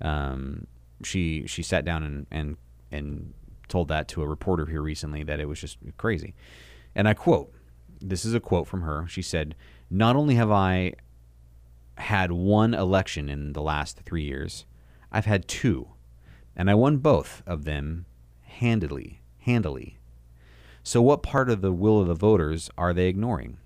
Um, 0.00 0.66
she 1.04 1.46
she 1.46 1.62
sat 1.62 1.84
down 1.84 2.02
and, 2.02 2.26
and 2.30 2.56
and 2.90 3.34
told 3.68 3.88
that 3.88 4.08
to 4.08 4.22
a 4.22 4.26
reporter 4.26 4.66
here 4.66 4.82
recently 4.82 5.22
that 5.22 5.38
it 5.38 5.46
was 5.46 5.60
just 5.60 5.78
crazy. 5.98 6.34
And 6.94 7.06
I 7.06 7.14
quote, 7.14 7.54
this 8.00 8.24
is 8.24 8.34
a 8.34 8.40
quote 8.40 8.66
from 8.66 8.82
her. 8.82 9.06
She 9.06 9.22
said, 9.22 9.54
"Not 9.90 10.16
only 10.16 10.34
have 10.34 10.50
I 10.50 10.94
had 11.98 12.32
one 12.32 12.72
election 12.72 13.28
in 13.28 13.52
the 13.52 13.62
last 13.62 14.00
3 14.00 14.22
years, 14.22 14.64
I've 15.12 15.26
had 15.26 15.46
two, 15.46 15.88
and 16.56 16.70
I 16.70 16.74
won 16.74 16.98
both 16.98 17.42
of 17.46 17.64
them 17.64 18.06
handily, 18.40 19.20
handily. 19.40 19.98
So 20.82 21.02
what 21.02 21.22
part 21.22 21.50
of 21.50 21.60
the 21.60 21.72
will 21.72 22.00
of 22.00 22.08
the 22.08 22.14
voters 22.14 22.70
are 22.78 22.94
they 22.94 23.08
ignoring?" 23.08 23.58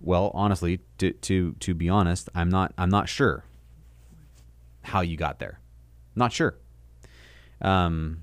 Well, 0.00 0.30
honestly, 0.34 0.80
to 0.98 1.12
to 1.12 1.52
to 1.60 1.74
be 1.74 1.88
honest, 1.88 2.28
I'm 2.34 2.48
not 2.48 2.72
I'm 2.76 2.90
not 2.90 3.08
sure 3.08 3.44
how 4.82 5.00
you 5.00 5.16
got 5.16 5.38
there. 5.38 5.60
Not 6.14 6.32
sure. 6.32 6.56
Um, 7.60 8.22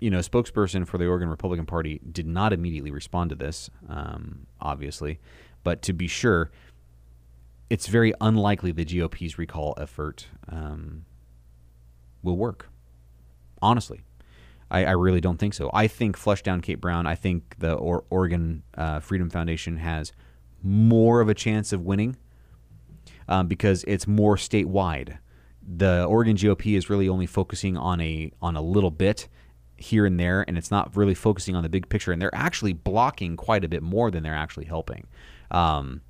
you 0.00 0.10
know, 0.10 0.18
spokesperson 0.18 0.86
for 0.86 0.98
the 0.98 1.06
Oregon 1.06 1.28
Republican 1.28 1.66
Party 1.66 2.00
did 2.10 2.26
not 2.26 2.52
immediately 2.52 2.90
respond 2.90 3.30
to 3.30 3.36
this, 3.36 3.70
um, 3.88 4.46
obviously, 4.60 5.18
but 5.64 5.82
to 5.82 5.92
be 5.92 6.06
sure, 6.06 6.50
it's 7.70 7.86
very 7.86 8.12
unlikely 8.20 8.72
the 8.72 8.84
GOP's 8.84 9.38
recall 9.38 9.74
effort 9.78 10.26
um, 10.48 11.04
will 12.22 12.36
work. 12.36 12.68
Honestly, 13.62 14.02
I, 14.70 14.84
I, 14.86 14.90
really 14.92 15.20
don't 15.20 15.38
think 15.38 15.54
so. 15.54 15.70
I 15.72 15.86
think 15.86 16.16
flush 16.16 16.42
down 16.42 16.60
Kate 16.60 16.80
Brown. 16.80 17.06
I 17.06 17.14
think 17.14 17.56
the 17.58 17.74
or- 17.74 18.04
Oregon 18.10 18.62
uh, 18.76 19.00
Freedom 19.00 19.30
Foundation 19.30 19.76
has 19.76 20.12
more 20.62 21.20
of 21.20 21.28
a 21.28 21.34
chance 21.34 21.72
of 21.72 21.82
winning 21.82 22.16
um, 23.28 23.46
because 23.46 23.84
it's 23.86 24.06
more 24.06 24.36
statewide. 24.36 25.18
The 25.62 26.04
Oregon 26.04 26.36
GOP 26.36 26.76
is 26.76 26.90
really 26.90 27.08
only 27.08 27.26
focusing 27.26 27.76
on 27.76 28.00
a 28.00 28.30
on 28.40 28.56
a 28.56 28.62
little 28.62 28.90
bit 28.90 29.28
here 29.76 30.06
and 30.06 30.18
there, 30.18 30.44
and 30.46 30.56
it's 30.56 30.70
not 30.70 30.96
really 30.96 31.14
focusing 31.14 31.54
on 31.54 31.62
the 31.62 31.68
big 31.68 31.88
picture. 31.88 32.12
And 32.12 32.20
they're 32.20 32.34
actually 32.34 32.72
blocking 32.72 33.36
quite 33.36 33.64
a 33.64 33.68
bit 33.68 33.82
more 33.82 34.10
than 34.10 34.22
they're 34.22 34.34
actually 34.34 34.66
helping. 34.66 35.06
Um, 35.50 36.02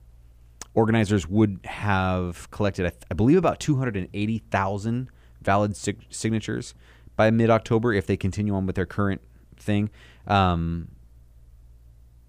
organizers 0.75 1.27
would 1.27 1.61
have 1.65 2.51
collected, 2.51 2.87
I, 2.87 2.91
th- 2.91 3.03
I 3.11 3.15
believe, 3.15 3.39
about 3.39 3.61
280,000 3.61 5.11
valid 5.43 5.77
sig- 5.77 6.07
signatures 6.11 6.75
by 7.17 7.31
mid 7.31 7.51
October 7.51 7.93
if 7.93 8.07
they 8.07 8.17
continue 8.17 8.55
on 8.55 8.67
with 8.67 8.77
their 8.77 8.87
current 8.87 9.21
thing. 9.57 9.91
Um, 10.27 10.89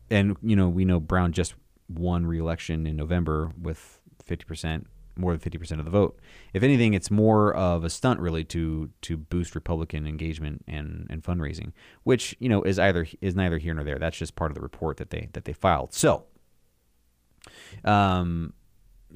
and, 0.10 0.38
you 0.42 0.56
know, 0.56 0.70
we 0.70 0.86
know 0.86 1.00
Brown 1.00 1.34
just 1.34 1.54
won 1.90 2.26
re 2.26 2.40
election 2.40 2.88
in 2.88 2.96
November 2.96 3.52
with 3.62 4.00
50%, 4.26 4.86
more 5.18 5.36
than 5.36 5.52
50% 5.52 5.80
of 5.80 5.86
the 5.86 5.92
vote. 5.92 6.20
If 6.54 6.64
anything, 6.64 6.94
it's 6.94 7.12
more 7.12 7.54
of 7.54 7.84
a 7.84 7.90
stunt, 7.90 8.20
really, 8.20 8.44
to 8.46 8.90
to 9.02 9.18
boost 9.18 9.56
Republican 9.56 10.08
engagement 10.08 10.64
and, 10.68 11.08
and 11.10 11.24
fundraising, 11.24 11.74
which, 12.04 12.36
you 12.40 12.50
know, 12.50 12.64
is 12.64 12.80
either 12.80 13.08
is 13.22 13.36
neither 13.36 13.58
here 13.58 13.74
nor 13.74 13.84
there. 13.84 14.00
That's 14.00 14.18
just 14.18 14.36
part 14.36 14.52
of 14.52 14.56
the 14.56 14.62
report 14.62 14.98
that 14.98 15.10
they 15.10 15.30
that 15.34 15.46
they 15.46 15.54
filed. 15.54 15.94
So, 15.94 16.26
um, 17.84 18.54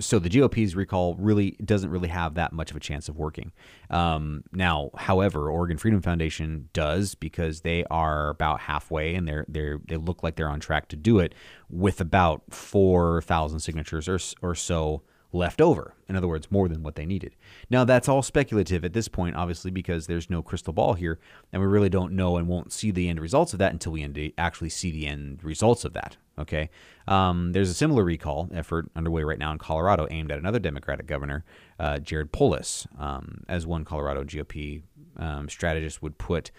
so 0.02 0.20
the 0.20 0.30
GOP's 0.30 0.76
recall 0.76 1.16
really 1.16 1.52
doesn't 1.64 1.90
really 1.90 2.10
have 2.10 2.34
that 2.36 2.52
much 2.52 2.72
of 2.72 2.78
a 2.78 2.80
chance 2.80 3.08
of 3.08 3.18
working. 3.18 3.52
Um, 3.90 4.44
now, 4.52 4.92
however, 4.98 5.50
Oregon 5.50 5.78
Freedom 5.78 6.02
Foundation 6.02 6.70
does 6.74 7.16
because 7.16 7.62
they 7.62 7.86
are 7.86 8.30
about 8.30 8.60
halfway 8.62 9.16
and 9.16 9.28
they're 9.28 9.46
they 9.48 9.74
they 9.88 9.98
look 9.98 10.24
like 10.24 10.36
they're 10.36 10.50
on 10.50 10.60
track 10.60 10.90
to 10.90 10.96
do 10.96 11.20
it 11.20 11.34
with 11.70 12.02
about 12.02 12.44
four 12.50 13.22
thousand 13.22 13.60
signatures 13.60 14.10
or 14.10 14.20
or 14.42 14.56
so 14.56 15.04
left 15.34 15.62
over. 15.62 15.96
In 16.10 16.16
other 16.16 16.28
words, 16.28 16.52
more 16.52 16.68
than 16.68 16.84
what 16.84 16.96
they 16.96 17.06
needed. 17.06 17.36
Now, 17.70 17.86
that's 17.86 18.10
all 18.10 18.22
speculative 18.22 18.84
at 18.84 18.94
this 18.94 19.08
point, 19.08 19.36
obviously, 19.36 19.72
because 19.72 20.08
there's 20.08 20.30
no 20.30 20.42
crystal 20.42 20.74
ball 20.74 20.94
here, 20.94 21.20
and 21.54 21.62
we 21.62 21.68
really 21.68 21.90
don't 21.90 22.14
know 22.14 22.38
and 22.38 22.48
won't 22.48 22.74
see 22.74 22.92
the 22.92 23.08
end 23.08 23.20
results 23.20 23.54
of 23.54 23.60
that 23.60 23.72
until 23.72 23.94
we 23.94 24.34
actually 24.38 24.70
see 24.70 24.92
the 24.92 25.08
end 25.08 25.44
results 25.44 25.86
of 25.86 25.94
that. 25.94 26.18
Okay. 26.42 26.70
Um, 27.08 27.52
there's 27.52 27.70
a 27.70 27.74
similar 27.74 28.04
recall 28.04 28.50
effort 28.54 28.90
underway 28.96 29.24
right 29.24 29.40
now 29.40 29.52
in 29.52 29.58
Colorado 29.58 30.08
aimed 30.10 30.32
at 30.32 30.40
another 30.40 30.60
Democratic 30.60 31.08
governor, 31.08 31.44
uh, 31.80 32.00
Jared 32.00 32.32
Polis, 32.32 32.88
um, 32.98 33.44
as 33.48 33.66
one 33.66 33.86
Colorado 33.86 34.24
GOP 34.24 34.82
um, 35.18 35.50
strategist 35.50 36.02
would 36.02 36.18
put 36.18 36.52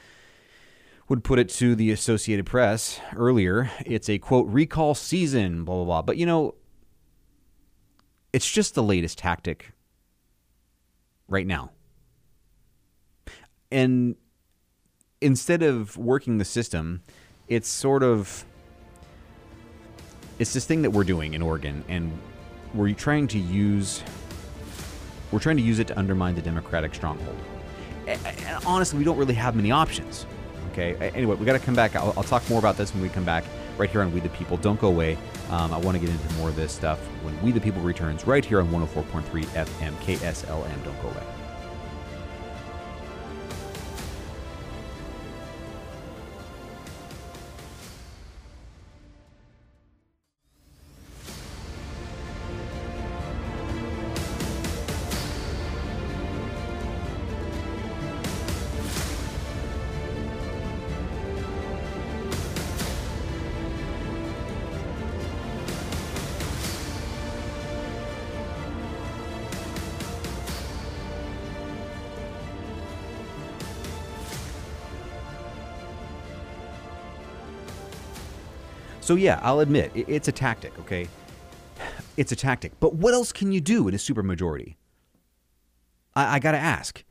would 1.09 1.25
put 1.25 1.39
it 1.39 1.49
to 1.49 1.75
the 1.75 1.91
Associated 1.91 2.47
Press 2.47 3.01
earlier. 3.17 3.71
It's 3.85 4.09
a 4.09 4.19
quote 4.19 4.47
recall 4.47 4.95
season, 4.95 5.65
blah 5.65 5.77
blah 5.77 5.85
blah. 5.85 6.03
But 6.03 6.17
you 6.17 6.27
know, 6.27 6.55
it's 8.33 8.51
just 8.51 8.75
the 8.75 8.83
latest 8.83 9.19
tactic 9.19 9.73
right 11.29 11.47
now. 11.47 11.71
And 13.71 14.17
instead 15.21 15.63
of 15.63 15.97
working 15.97 16.39
the 16.39 16.45
system, 16.45 17.03
it's 17.49 17.69
sort 17.69 18.03
of 18.03 18.45
it's 20.39 20.53
this 20.53 20.65
thing 20.65 20.83
that 20.83 20.91
we're 20.91 21.05
doing 21.05 21.35
in 21.35 21.43
Oregon 21.43 21.85
and 21.89 22.13
we're 22.75 22.93
trying 22.93 23.29
to 23.29 23.39
use 23.39 24.03
we're 25.31 25.39
trying 25.39 25.57
to 25.57 25.63
use 25.63 25.79
it 25.79 25.87
to 25.87 25.99
undermine 25.99 26.35
the 26.35 26.43
democratic 26.43 26.95
stronghold. 26.95 27.37
And 28.07 28.21
honestly, 28.67 28.99
we 28.99 29.05
don't 29.05 29.17
really 29.17 29.35
have 29.35 29.57
many 29.57 29.71
options. 29.71 30.27
Okay. 30.73 30.95
Anyway, 31.15 31.37
we 31.37 31.47
got 31.47 31.53
to 31.53 31.59
come 31.59 31.75
back. 31.75 31.97
I'll, 31.97 32.13
I'll 32.17 32.23
talk 32.23 32.49
more 32.51 32.59
about 32.59 32.77
this 32.77 32.93
when 32.93 33.03
we 33.03 33.09
come 33.09 33.25
back 33.25 33.45
right 33.79 33.89
here 33.89 34.03
on 34.03 34.13
We 34.13 34.21
the 34.21 34.29
People. 34.31 34.57
Don't 34.57 34.81
go 34.81 34.89
away. 34.89 35.17
Um, 35.51 35.73
I 35.73 35.79
want 35.79 35.97
to 35.97 36.01
get 36.05 36.11
into 36.11 36.35
more 36.35 36.49
of 36.49 36.57
this 36.57 36.73
stuff 36.73 36.99
when 37.23 37.41
We 37.43 37.53
the 37.53 37.61
People 37.61 37.83
returns 37.83 38.27
right 38.27 38.45
here 38.45 38.61
on 38.61 38.69
104.3 38.69 39.23
FM 39.25 39.93
KSLM. 39.97 40.85
Don't 40.85 41.03
go 41.03 41.09
away. 41.09 41.42
So 79.13 79.17
yeah, 79.17 79.41
I'll 79.43 79.61
admit 79.61 79.93
it's 79.95 80.29
a 80.29 80.33
tactic. 80.33 80.73
Okay, 80.79 81.07
it's 82.17 82.33
a 82.33 82.37
tactic. 82.37 82.73
But 82.81 82.95
what 82.95 83.13
else 83.13 83.31
can 83.31 83.53
you 83.53 83.61
do 83.61 83.87
in 83.87 83.93
a 83.93 83.99
supermajority? 83.99 84.77
I, 86.17 86.37
I 86.37 86.39
got 86.39 86.53
to 86.53 86.59
ask. 86.59 87.05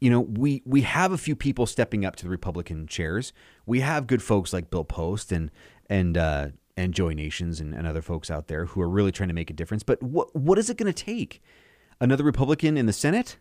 You 0.00 0.10
know, 0.10 0.20
we 0.20 0.60
we 0.66 0.82
have 0.82 1.12
a 1.12 1.16
few 1.16 1.34
people 1.34 1.64
stepping 1.64 2.04
up 2.04 2.14
to 2.16 2.24
the 2.24 2.28
Republican 2.28 2.86
chairs. 2.86 3.32
We 3.64 3.80
have 3.80 4.06
good 4.06 4.22
folks 4.22 4.52
like 4.52 4.68
Bill 4.68 4.84
Post 4.84 5.32
and 5.32 5.50
and 5.88 6.18
uh, 6.18 6.48
and 6.76 6.92
Joy 6.92 7.14
Nations 7.14 7.58
and, 7.58 7.72
and 7.72 7.86
other 7.86 8.02
folks 8.02 8.30
out 8.30 8.48
there 8.48 8.66
who 8.66 8.82
are 8.82 8.88
really 8.90 9.10
trying 9.10 9.30
to 9.30 9.34
make 9.34 9.48
a 9.48 9.54
difference. 9.54 9.82
But 9.82 10.02
what 10.02 10.36
what 10.36 10.58
is 10.58 10.68
it 10.68 10.76
going 10.76 10.92
to 10.92 11.04
take? 11.04 11.40
Another 12.02 12.22
Republican 12.22 12.76
in 12.76 12.84
the 12.84 12.92
Senate 12.92 13.38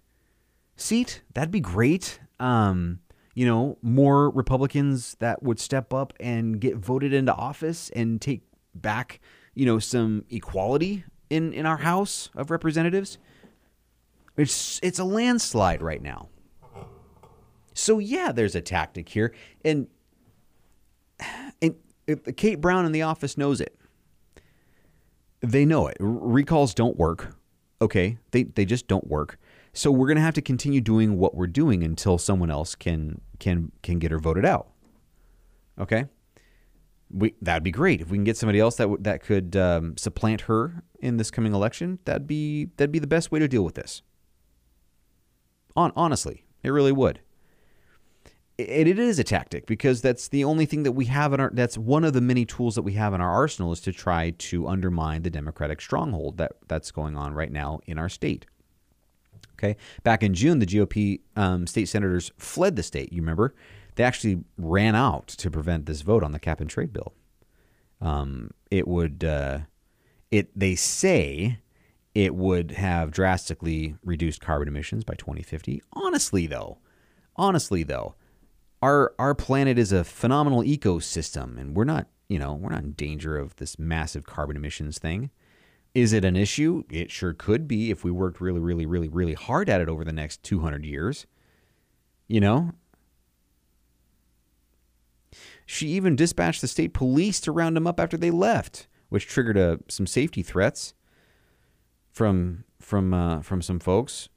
seat? 0.77 1.21
That'd 1.33 1.51
be 1.51 1.59
great. 1.59 2.21
Um, 2.39 2.99
you 3.37 3.45
know, 3.45 3.77
more 3.83 4.31
Republicans 4.31 5.15
that 5.19 5.43
would 5.43 5.59
step 5.59 5.93
up 5.93 6.11
and 6.19 6.59
get 6.59 6.75
voted 6.75 7.13
into 7.13 7.31
office 7.31 7.91
and 7.91 8.19
take 8.19 8.41
back, 8.73 9.19
you 9.53 9.63
know, 9.63 9.77
some 9.77 10.25
equality 10.31 11.03
in 11.29 11.53
in 11.53 11.63
our 11.63 11.77
House 11.77 12.31
of 12.35 12.49
Representatives. 12.49 13.19
It's 14.37 14.79
it's 14.81 14.97
a 14.97 15.03
landslide 15.03 15.83
right 15.83 16.01
now. 16.01 16.29
So 17.75 17.99
yeah, 17.99 18.31
there's 18.31 18.55
a 18.55 18.61
tactic 18.61 19.07
here, 19.07 19.35
and 19.63 19.85
and 21.61 21.75
Kate 22.37 22.59
Brown 22.59 22.87
in 22.87 22.91
the 22.91 23.03
office 23.03 23.37
knows 23.37 23.61
it. 23.61 23.77
They 25.41 25.63
know 25.63 25.85
it. 25.85 25.97
Recalls 25.99 26.73
don't 26.73 26.97
work. 26.97 27.35
Okay, 27.83 28.17
they 28.31 28.45
they 28.45 28.65
just 28.65 28.87
don't 28.87 29.05
work. 29.05 29.37
So 29.77 29.91
we're 29.91 30.07
going 30.07 30.17
to 30.17 30.23
have 30.23 30.33
to 30.33 30.41
continue 30.41 30.81
doing 30.81 31.19
what 31.19 31.35
we're 31.35 31.45
doing 31.45 31.83
until 31.83 32.17
someone 32.17 32.49
else 32.49 32.73
can 32.73 33.21
can 33.37 33.71
can 33.83 33.99
get 33.99 34.09
her 34.09 34.17
voted 34.17 34.43
out. 34.43 34.69
Okay, 35.79 36.05
we 37.11 37.35
that'd 37.43 37.61
be 37.61 37.69
great 37.69 38.01
if 38.01 38.09
we 38.09 38.17
can 38.17 38.23
get 38.23 38.37
somebody 38.37 38.59
else 38.59 38.77
that 38.77 38.85
w- 38.85 39.01
that 39.03 39.21
could 39.21 39.55
um, 39.55 39.95
supplant 39.95 40.41
her 40.41 40.81
in 40.99 41.17
this 41.17 41.29
coming 41.29 41.53
election. 41.53 41.99
That'd 42.05 42.25
be 42.25 42.69
that'd 42.77 42.91
be 42.91 42.97
the 42.97 43.05
best 43.05 43.31
way 43.31 43.37
to 43.37 43.47
deal 43.47 43.63
with 43.63 43.75
this. 43.75 44.01
On 45.75 45.91
honestly, 45.95 46.43
it 46.63 46.71
really 46.71 46.91
would. 46.91 47.19
It, 48.57 48.87
it 48.87 48.97
is 48.97 49.19
a 49.19 49.23
tactic 49.23 49.67
because 49.67 50.01
that's 50.01 50.27
the 50.29 50.43
only 50.43 50.65
thing 50.65 50.81
that 50.83 50.93
we 50.93 51.05
have 51.05 51.33
in 51.33 51.39
our. 51.39 51.51
That's 51.53 51.77
one 51.77 52.03
of 52.03 52.13
the 52.13 52.21
many 52.21 52.45
tools 52.45 52.73
that 52.73 52.81
we 52.81 52.93
have 52.93 53.13
in 53.13 53.21
our 53.21 53.31
arsenal 53.31 53.71
is 53.73 53.81
to 53.81 53.91
try 53.91 54.31
to 54.31 54.67
undermine 54.67 55.21
the 55.21 55.29
Democratic 55.29 55.81
stronghold 55.81 56.37
that 56.37 56.53
that's 56.67 56.89
going 56.89 57.15
on 57.15 57.35
right 57.35 57.51
now 57.51 57.79
in 57.85 57.99
our 57.99 58.09
state. 58.09 58.47
Okay, 59.57 59.75
back 60.03 60.21
in 60.21 60.33
June, 60.33 60.59
the 60.59 60.65
GOP 60.65 61.21
um, 61.35 61.65
state 61.65 61.87
senators 61.87 62.31
fled 62.37 62.75
the 62.75 62.83
state. 62.83 63.11
You 63.11 63.21
remember? 63.21 63.55
They 63.95 64.03
actually 64.03 64.43
ran 64.57 64.93
out 64.93 65.27
to 65.29 65.49
prevent 65.49 65.87
this 65.87 66.01
vote 66.01 66.23
on 66.23 66.31
the 66.31 66.39
cap 66.39 66.61
and 66.61 66.69
trade 66.69 66.93
bill. 66.93 67.13
Um, 67.99 68.51
it 68.69 68.87
would, 68.87 69.23
uh, 69.23 69.59
it 70.29 70.51
they 70.57 70.75
say, 70.75 71.59
it 72.13 72.35
would 72.35 72.71
have 72.71 73.11
drastically 73.11 73.95
reduced 74.03 74.41
carbon 74.41 74.67
emissions 74.67 75.03
by 75.03 75.15
2050. 75.15 75.81
Honestly, 75.93 76.45
though, 76.45 76.77
honestly 77.35 77.81
though, 77.81 78.15
our 78.81 79.13
our 79.17 79.33
planet 79.33 79.79
is 79.79 79.91
a 79.91 80.03
phenomenal 80.03 80.61
ecosystem, 80.61 81.59
and 81.59 81.75
we're 81.75 81.83
not, 81.83 82.07
you 82.29 82.37
know, 82.37 82.53
we're 82.53 82.69
not 82.69 82.83
in 82.83 82.91
danger 82.91 83.37
of 83.37 83.55
this 83.55 83.79
massive 83.79 84.25
carbon 84.25 84.55
emissions 84.55 84.99
thing. 84.99 85.31
Is 85.97 86.13
it 86.13 86.23
an 86.23 86.35
issue? 86.35 86.83
It 86.91 87.09
sure 87.09 87.33
could 87.33 87.67
be 87.67 87.89
if 87.89 88.03
we 88.03 88.11
worked 88.11 88.39
really, 88.39 88.59
really, 88.59 88.85
really, 88.85 89.09
really 89.09 89.33
hard 89.33 89.67
at 89.67 89.81
it 89.81 89.89
over 89.89 90.05
the 90.05 90.13
next 90.13 90.43
200 90.43 90.85
years. 90.85 91.25
You 92.27 92.39
know? 92.39 92.73
She 95.65 95.87
even 95.87 96.15
dispatched 96.15 96.61
the 96.61 96.67
state 96.67 96.93
police 96.93 97.39
to 97.39 97.51
round 97.51 97.75
them 97.75 97.87
up 97.87 97.99
after 97.99 98.15
they 98.15 98.29
left, 98.29 98.85
which 99.09 99.25
triggered 99.25 99.57
uh, 99.57 99.77
some 99.87 100.05
safety 100.05 100.43
threats 100.43 100.93
from 102.11 102.63
from 102.79 103.11
uh, 103.11 103.41
from 103.41 103.63
some 103.63 103.79
folks, 103.79 104.29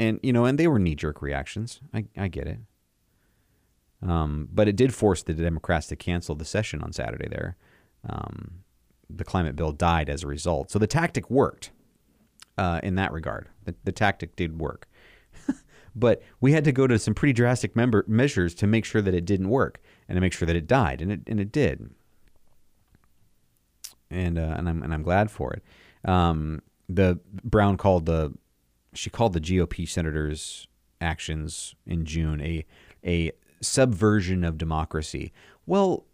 and 0.00 0.18
you 0.20 0.32
know, 0.32 0.46
and 0.46 0.58
they 0.58 0.66
were 0.66 0.80
knee 0.80 0.96
jerk 0.96 1.22
reactions. 1.22 1.80
I 1.94 2.06
I 2.16 2.26
get 2.26 2.48
it. 2.48 2.58
Um, 4.02 4.48
but 4.52 4.66
it 4.66 4.74
did 4.74 4.92
force 4.92 5.22
the 5.22 5.32
Democrats 5.32 5.86
to 5.86 5.96
cancel 5.96 6.34
the 6.34 6.44
session 6.44 6.82
on 6.82 6.92
Saturday 6.92 7.28
there. 7.28 7.56
Um, 8.08 8.64
the 9.10 9.24
climate 9.24 9.56
bill 9.56 9.72
died 9.72 10.08
as 10.08 10.22
a 10.22 10.26
result. 10.26 10.70
So 10.70 10.78
the 10.78 10.86
tactic 10.86 11.30
worked 11.30 11.70
uh, 12.56 12.80
in 12.82 12.94
that 12.96 13.12
regard. 13.12 13.48
The, 13.64 13.74
the 13.84 13.92
tactic 13.92 14.36
did 14.36 14.58
work. 14.58 14.88
but 15.96 16.22
we 16.40 16.52
had 16.52 16.64
to 16.64 16.72
go 16.72 16.86
to 16.86 16.98
some 16.98 17.14
pretty 17.14 17.32
drastic 17.32 17.74
member, 17.76 18.04
measures 18.08 18.54
to 18.56 18.66
make 18.66 18.84
sure 18.84 19.02
that 19.02 19.14
it 19.14 19.24
didn't 19.24 19.48
work 19.48 19.80
and 20.08 20.16
to 20.16 20.20
make 20.20 20.32
sure 20.32 20.46
that 20.46 20.56
it 20.56 20.66
died, 20.66 21.00
and 21.00 21.12
it, 21.12 21.20
and 21.26 21.40
it 21.40 21.52
did. 21.52 21.90
and 24.10 24.38
uh, 24.38 24.54
and 24.56 24.68
I'm 24.68 24.82
and 24.82 24.92
I'm 24.92 25.02
glad 25.02 25.30
for 25.30 25.52
it. 25.52 25.62
Um, 26.08 26.62
the 26.88 27.18
Brown 27.44 27.76
called 27.76 28.06
the 28.06 28.32
she 28.94 29.10
called 29.10 29.32
the 29.34 29.40
GOP 29.40 29.88
senators' 29.88 30.66
actions 31.00 31.74
in 31.86 32.04
June 32.04 32.40
a 32.40 32.64
a 33.04 33.32
subversion 33.60 34.44
of 34.44 34.56
democracy. 34.58 35.32
Well, 35.66 36.06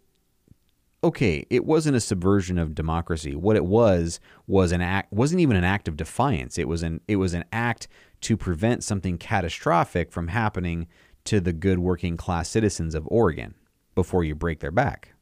okay, 1.05 1.45
it 1.51 1.65
wasn't 1.65 1.95
a 1.95 1.99
subversion 1.99 2.57
of 2.57 2.73
democracy. 2.73 3.35
What 3.35 3.55
it 3.55 3.65
was 3.65 4.19
was 4.47 4.71
an 4.71 4.81
act 4.81 5.13
wasn't 5.13 5.41
even 5.41 5.55
an 5.55 5.63
act 5.63 5.87
of 5.87 5.95
defiance. 5.95 6.57
It 6.57 6.67
was 6.67 6.81
an 6.81 6.99
it 7.07 7.17
was 7.17 7.33
an 7.33 7.45
act 7.53 7.87
to 8.21 8.35
prevent 8.35 8.83
something 8.83 9.17
catastrophic 9.17 10.11
from 10.11 10.29
happening 10.29 10.87
to 11.25 11.39
the 11.39 11.53
good 11.53 11.79
working 11.79 12.17
class 12.17 12.49
citizens 12.49 12.95
of 12.95 13.07
Oregon 13.07 13.53
before 13.93 14.23
you 14.23 14.33
break 14.33 14.59
their 14.59 14.71
back. 14.71 15.13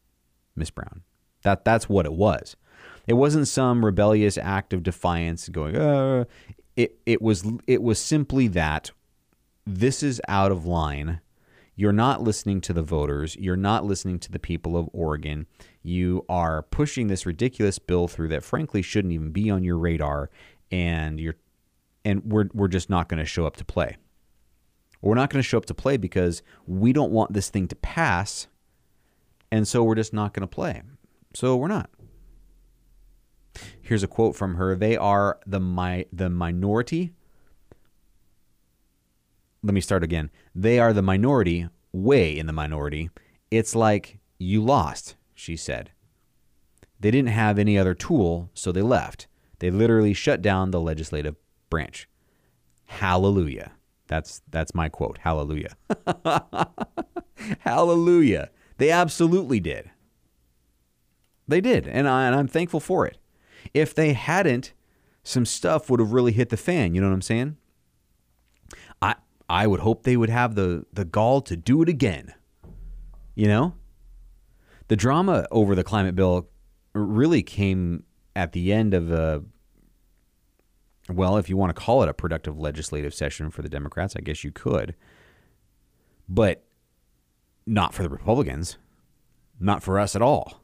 Miss 0.56 0.70
Brown. 0.70 1.02
That 1.44 1.66
that's 1.66 1.90
what 1.90 2.06
it 2.06 2.14
was. 2.14 2.56
It 3.06 3.14
wasn't 3.14 3.50
some 3.50 3.84
rebellious 3.84 4.38
act 4.38 4.72
of 4.72 4.84
defiance 4.84 5.50
going, 5.50 5.76
uh, 5.76 6.24
it 6.78 6.98
it 7.06 7.22
was 7.22 7.44
it 7.68 7.84
was 7.84 8.00
simply 8.00 8.48
that 8.50 8.92
this 9.66 10.02
is 10.02 10.22
out 10.30 10.52
of 10.52 10.66
line. 10.66 11.20
You're 11.76 11.92
not 11.92 12.22
listening 12.22 12.62
to 12.62 12.74
the 12.74 12.84
voters. 12.84 13.36
You're 13.36 13.56
not 13.56 13.84
listening 13.86 14.20
to 14.20 14.32
the 14.32 14.40
people 14.40 14.78
of 14.78 14.90
Oregon. 14.94 15.48
You 15.82 16.26
are 16.30 16.62
pushing 16.64 17.08
this 17.08 17.26
ridiculous 17.26 17.80
bill 17.80 18.08
through 18.08 18.28
that 18.30 18.44
frankly 18.44 18.82
shouldn't 18.82 19.14
even 19.14 19.32
be 19.32 19.50
on 19.50 19.64
your 19.64 19.78
radar 19.78 20.30
and 20.72 21.20
you're 21.20 21.36
and 22.06 22.22
we're 22.26 22.50
we're 22.54 22.68
just 22.68 22.90
not 22.90 23.10
going 23.10 23.20
to 23.20 23.26
show 23.26 23.46
up 23.46 23.58
to 23.58 23.66
play. 23.66 23.98
We're 25.02 25.16
not 25.16 25.30
going 25.30 25.42
to 25.42 25.48
show 25.48 25.58
up 25.58 25.66
to 25.66 25.74
play 25.74 25.98
because 25.98 26.44
we 26.68 26.94
don't 26.94 27.12
want 27.12 27.34
this 27.34 27.50
thing 27.50 27.68
to 27.70 27.76
pass 27.76 28.48
and 29.52 29.68
so 29.68 29.84
we're 29.84 29.96
just 29.96 30.14
not 30.14 30.34
going 30.34 30.42
to 30.42 30.48
play. 30.48 30.82
So 31.34 31.56
we're 31.56 31.68
not. 31.68 31.90
Here's 33.82 34.04
a 34.04 34.08
quote 34.08 34.36
from 34.36 34.56
her. 34.56 34.76
They 34.76 34.98
are 34.98 35.40
the 35.46 35.60
mi- 35.60 36.06
the 36.12 36.30
minority. 36.30 37.14
Let 39.64 39.74
me 39.74 39.82
start 39.82 40.04
again. 40.04 40.30
They 40.54 40.78
are 40.78 40.92
the 40.92 41.02
minority, 41.02 41.70
way 41.94 42.38
in 42.38 42.48
the 42.48 42.54
minority. 42.54 43.10
It's 43.50 43.76
like 43.76 44.20
you 44.38 44.62
lost, 44.62 45.16
she 45.34 45.56
said. 45.56 45.92
They 47.00 47.12
didn't 47.12 47.30
have 47.30 47.58
any 47.58 47.78
other 47.78 47.94
tool, 47.94 48.50
so 48.54 48.72
they 48.72 48.82
left. 48.82 49.28
They 49.60 49.72
literally 49.72 50.14
shut 50.14 50.42
down 50.42 50.72
the 50.72 50.82
legislative 50.82 51.36
branch. 51.70 52.10
Hallelujah. 52.86 53.72
That's 54.08 54.42
that's 54.50 54.76
my 54.76 54.90
quote. 54.90 55.20
Hallelujah. 55.20 55.76
Hallelujah. 57.60 58.50
They 58.78 58.92
absolutely 58.92 59.60
did. 59.60 59.90
They 61.48 61.62
did, 61.62 61.88
and, 61.88 62.08
I, 62.08 62.26
and 62.28 62.36
I'm 62.36 62.48
thankful 62.48 62.80
for 62.80 63.06
it. 63.06 63.18
If 63.74 63.94
they 63.94 64.14
hadn't, 64.14 64.74
some 65.24 65.46
stuff 65.46 65.90
would 65.90 66.00
have 66.00 66.14
really 66.14 66.32
hit 66.32 66.50
the 66.50 66.58
fan. 66.58 66.96
You 66.96 67.02
know 67.02 67.08
what 67.08 67.14
I'm 67.14 67.22
saying? 67.22 67.58
I 69.54 69.68
would 69.68 69.82
hope 69.82 70.02
they 70.02 70.18
would 70.18 70.32
have 70.32 70.56
the 70.56 70.84
the 70.92 71.06
gall 71.06 71.40
to 71.42 71.56
do 71.56 71.84
it 71.84 71.88
again. 71.88 72.34
You 73.36 73.48
know, 73.48 73.76
the 74.88 74.96
drama 74.96 75.46
over 75.52 75.76
the 75.76 75.84
climate 75.84 76.16
bill 76.16 76.50
really 76.94 77.44
came 77.44 78.04
at 78.36 78.54
the 78.54 78.74
end 78.74 78.96
of 78.96 79.12
a 79.12 79.44
well, 81.08 81.38
if 81.38 81.50
you 81.50 81.56
want 81.56 81.70
to 81.70 81.80
call 81.80 82.02
it 82.02 82.10
a 82.10 82.16
productive 82.16 82.58
legislative 82.58 83.14
session 83.14 83.52
for 83.52 83.62
the 83.62 83.70
Democrats, 83.70 84.16
I 84.16 84.22
guess 84.22 84.44
you 84.44 84.52
could. 84.52 84.96
But 86.28 86.66
not 87.68 87.94
for 87.94 88.02
the 88.02 88.10
Republicans, 88.10 88.80
not 89.60 89.84
for 89.84 90.00
us 90.00 90.16
at 90.16 90.24
all. 90.24 90.64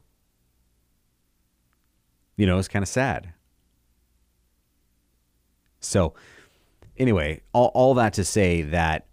You 2.36 2.44
know, 2.44 2.58
it's 2.58 2.66
kind 2.66 2.82
of 2.82 2.88
sad. 2.88 3.34
So, 5.78 6.14
anyway, 7.00 7.40
all, 7.52 7.72
all 7.74 7.94
that 7.94 8.12
to 8.12 8.24
say 8.24 8.62
that 8.62 9.06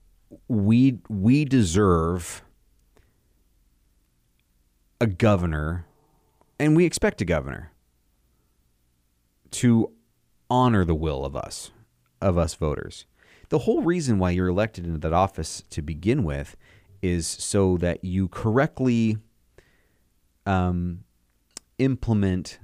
we 0.48 1.00
we 1.10 1.46
deserve 1.46 2.44
a 5.00 5.08
governor, 5.08 5.86
and 6.60 6.76
we 6.76 6.86
expect 6.86 7.22
a 7.22 7.26
governor 7.26 7.72
to 9.52 9.92
honor 10.50 10.84
the 10.84 10.96
will 10.96 11.24
of 11.24 11.36
us, 11.36 11.72
of 12.22 12.38
us 12.38 12.54
voters. 12.54 13.06
The 13.50 13.60
whole 13.60 13.82
reason 13.82 14.20
why 14.20 14.32
you're 14.32 14.50
elected 14.50 14.86
into 14.86 15.00
that 15.00 15.14
office 15.14 15.64
to 15.70 15.82
begin 15.82 16.24
with 16.24 16.58
is 17.02 17.26
so 17.26 17.78
that 17.78 18.04
you 18.04 18.28
correctly 18.28 19.18
um, 20.46 21.04
implement 21.78 22.60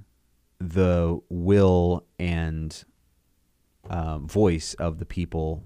the 0.60 1.22
will 1.30 2.06
and 2.20 2.84
uh, 3.89 4.19
voice 4.19 4.74
of 4.76 5.00
the 5.00 5.06
people 5.06 5.63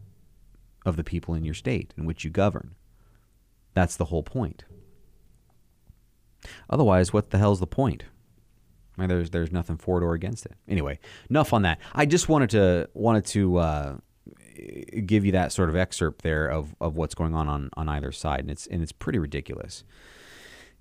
of 0.85 0.95
the 0.95 1.03
people 1.03 1.33
in 1.33 1.43
your 1.43 1.53
state 1.53 1.93
in 1.97 2.05
which 2.05 2.23
you 2.23 2.29
govern. 2.29 2.75
That's 3.73 3.95
the 3.95 4.05
whole 4.05 4.23
point. 4.23 4.63
Otherwise, 6.69 7.11
what 7.11 7.29
the 7.31 7.37
hell's 7.37 7.59
the 7.59 7.67
point? 7.67 8.05
I 8.97 9.01
mean, 9.01 9.09
there's 9.09 9.29
there's 9.29 9.51
nothing 9.51 9.77
for 9.77 10.01
it 10.01 10.03
or 10.03 10.13
against 10.13 10.45
it. 10.45 10.53
Anyway, 10.67 10.99
enough 11.29 11.53
on 11.53 11.61
that. 11.63 11.79
I 11.93 12.05
just 12.05 12.29
wanted 12.29 12.49
to 12.51 12.89
wanted 12.93 13.25
to 13.27 13.57
uh, 13.57 13.97
give 15.05 15.25
you 15.25 15.33
that 15.33 15.51
sort 15.51 15.69
of 15.69 15.75
excerpt 15.75 16.23
there 16.23 16.47
of, 16.47 16.75
of 16.81 16.97
what's 16.97 17.13
going 17.13 17.35
on, 17.35 17.47
on 17.47 17.69
on 17.77 17.89
either 17.89 18.11
side, 18.11 18.41
and 18.41 18.49
it's 18.49 18.65
and 18.67 18.81
it's 18.81 18.91
pretty 18.91 19.19
ridiculous. 19.19 19.83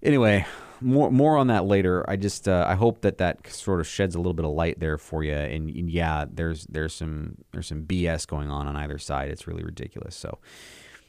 Anyway, 0.07 0.47
more 0.81 1.11
more 1.11 1.37
on 1.37 1.49
that 1.49 1.65
later. 1.65 2.09
I 2.09 2.15
just 2.15 2.47
uh, 2.47 2.65
I 2.69 2.77
hope 2.77 3.01
that 3.01 3.19
that 3.19 3.45
sort 3.49 3.81
of 3.81 3.89
sheds 3.89 4.15
a 4.15 4.19
little 4.19 4.35
bit 4.35 4.45
of 4.45 4.53
light 4.53 4.79
there 4.79 4.99
for 4.99 5.25
you. 5.25 5.35
And, 5.35 5.69
and, 5.69 5.91
yeah, 5.91 6.27
there's 6.31 6.65
there's 6.67 6.95
some 6.95 7.39
there's 7.53 7.67
some 7.67 7.83
BS 7.83 8.25
going 8.25 8.49
on 8.49 8.69
on 8.69 8.77
either 8.77 8.99
side. 8.99 9.31
It's 9.31 9.49
really 9.49 9.65
ridiculous. 9.65 10.15
So, 10.15 10.39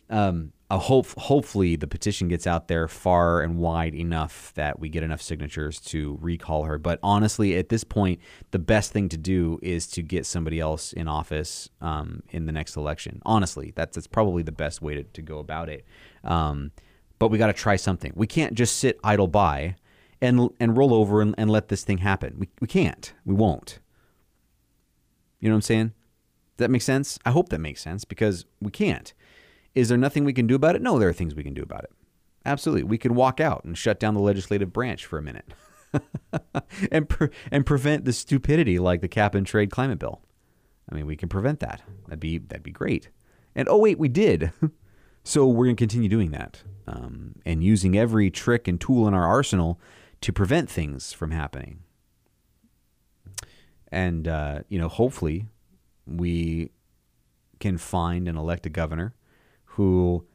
um, 0.10 0.52
I 0.72 0.78
hope 0.78 1.08
hopefully 1.16 1.76
the 1.76 1.86
petition 1.86 2.28
gets 2.28 2.48
out 2.48 2.70
there 2.70 2.88
far 2.88 3.42
and 3.42 3.60
wide 3.60 3.94
enough 3.94 4.52
that 4.56 4.80
we 4.80 4.90
get 4.90 5.04
enough 5.04 5.22
signatures 5.22 5.80
to 5.82 6.18
recall 6.20 6.64
her. 6.64 6.80
But 6.80 7.00
honestly, 7.04 7.56
at 7.56 7.70
this 7.70 7.84
point, 7.84 8.20
the 8.50 8.60
best 8.60 8.94
thing 8.94 9.10
to 9.10 9.18
do 9.18 9.60
is 9.62 9.86
to 9.90 10.02
get 10.02 10.26
somebody 10.26 10.60
else 10.60 10.92
in 10.92 11.08
office 11.08 11.70
um, 11.82 12.24
in 12.32 12.48
the 12.48 12.52
next 12.52 12.76
election. 12.76 13.22
Honestly, 13.28 13.74
that's 13.76 13.94
that's 13.96 14.08
probably 14.08 14.42
the 14.42 14.52
best 14.52 14.82
way 14.82 14.96
to, 14.96 15.04
to 15.04 15.22
go 15.22 15.38
about 15.38 15.70
it. 15.70 15.86
Um, 16.24 16.72
but 17.20 17.30
we 17.30 17.38
got 17.38 17.48
to 17.48 17.54
try 17.54 17.76
something. 17.76 18.14
We 18.16 18.28
can't 18.28 18.54
just 18.54 18.78
sit 18.78 19.00
idle 19.04 19.28
by 19.28 19.76
and 20.22 20.50
and 20.60 20.78
roll 20.78 20.94
over 20.94 21.22
and, 21.22 21.36
and 21.38 21.50
let 21.50 21.70
this 21.70 21.84
thing 21.84 22.00
happen. 22.00 22.36
We, 22.38 22.50
we 22.60 22.68
can't. 22.68 23.14
We 23.26 23.34
won't. 23.34 23.80
You 25.40 25.50
know 25.50 25.56
what 25.56 25.58
I'm 25.58 25.62
saying? 25.64 25.88
Does 25.88 26.66
that 26.66 26.72
make 26.72 26.82
sense? 26.82 27.20
I 27.26 27.32
hope 27.32 27.50
that 27.50 27.60
makes 27.60 27.82
sense 27.82 28.04
because 28.04 28.46
we 28.60 28.72
can't. 28.72 29.14
Is 29.76 29.90
there 29.90 29.98
nothing 29.98 30.26
we 30.26 30.34
can 30.34 30.48
do 30.48 30.56
about 30.56 30.76
it? 30.76 30.82
No, 30.82 30.98
there 30.98 31.10
are 31.10 31.14
things 31.14 31.36
we 31.36 31.44
can 31.44 31.54
do 31.54 31.62
about 31.62 31.84
it. 31.84 31.92
Absolutely. 32.46 32.84
We 32.84 32.98
can 32.98 33.14
walk 33.14 33.40
out 33.40 33.64
and 33.64 33.78
shut 33.78 34.00
down 34.00 34.16
the 34.16 34.22
legislative 34.22 34.74
branch 34.74 35.06
for 35.06 35.20
a 35.20 35.22
minute 35.22 35.54
and, 36.92 37.08
pre- 37.08 37.30
and 37.52 37.66
prevent 37.66 38.06
the 38.06 38.14
stupidity 38.14 38.80
like 38.80 39.02
the 39.02 39.08
cap 39.08 39.36
and 39.36 39.46
trade 39.46 39.70
climate 39.70 40.00
bill. 40.00 40.22
I 40.90 40.96
mean, 40.96 41.06
we 41.06 41.16
can 41.16 41.30
prevent 41.30 41.60
that. 41.60 41.84
That'd 42.06 42.20
be, 42.20 42.40
that'd 42.40 42.64
be 42.64 42.72
great. 42.72 43.10
And 43.54 43.68
oh, 43.70 43.78
wait, 43.78 44.00
we 44.00 44.08
did. 44.08 44.52
so 45.28 45.46
we're 45.46 45.66
going 45.66 45.76
to 45.76 45.82
continue 45.82 46.08
doing 46.08 46.32
that 46.32 46.64
um, 46.88 47.36
and 47.46 47.62
using 47.62 47.98
every 47.98 48.32
trick 48.32 48.66
and 48.66 48.80
tool 48.80 49.10
in 49.10 49.14
our 49.14 49.26
arsenal 49.26 49.78
to 50.22 50.32
prevent 50.32 50.70
things 50.70 51.12
from 51.12 51.32
happening. 51.32 51.80
And, 53.92 54.26
uh, 54.26 54.62
you 54.70 54.80
know, 54.80 54.88
hopefully 54.88 55.48
we 56.06 56.72
can 57.60 57.78
find 57.78 58.26
and 58.30 58.38
elect 58.38 58.66
a 58.68 58.70
governor 58.70 59.16
who 59.66 60.26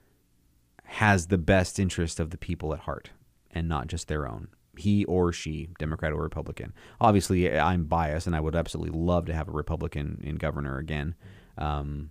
has 0.84 1.28
the 1.28 1.38
best 1.38 1.78
interest 1.78 2.20
of 2.20 2.28
the 2.28 2.36
people 2.36 2.74
at 2.74 2.80
heart 2.80 3.12
and 3.50 3.66
not 3.66 3.86
just 3.86 4.08
their 4.08 4.28
own. 4.28 4.48
He 4.76 5.06
or 5.06 5.32
she, 5.32 5.70
Democrat 5.78 6.12
or 6.12 6.20
Republican. 6.20 6.74
Obviously, 7.00 7.58
I'm 7.58 7.84
biased, 7.84 8.26
and 8.26 8.36
I 8.36 8.40
would 8.40 8.54
absolutely 8.54 8.98
love 8.98 9.24
to 9.26 9.34
have 9.34 9.48
a 9.48 9.52
Republican 9.52 10.20
in 10.22 10.36
governor 10.36 10.76
again. 10.76 11.14
Um, 11.56 12.10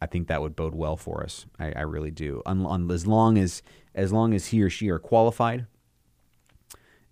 I 0.00 0.06
think 0.06 0.28
that 0.28 0.40
would 0.40 0.54
bode 0.54 0.74
well 0.74 0.96
for 0.96 1.22
us. 1.22 1.46
I, 1.58 1.72
I 1.72 1.80
really 1.80 2.10
do. 2.10 2.42
As 2.46 3.06
long 3.06 3.38
as 3.38 3.62
as 3.94 4.12
long 4.12 4.32
as 4.34 4.46
he 4.46 4.62
or 4.62 4.70
she 4.70 4.90
are 4.90 4.98
qualified 4.98 5.66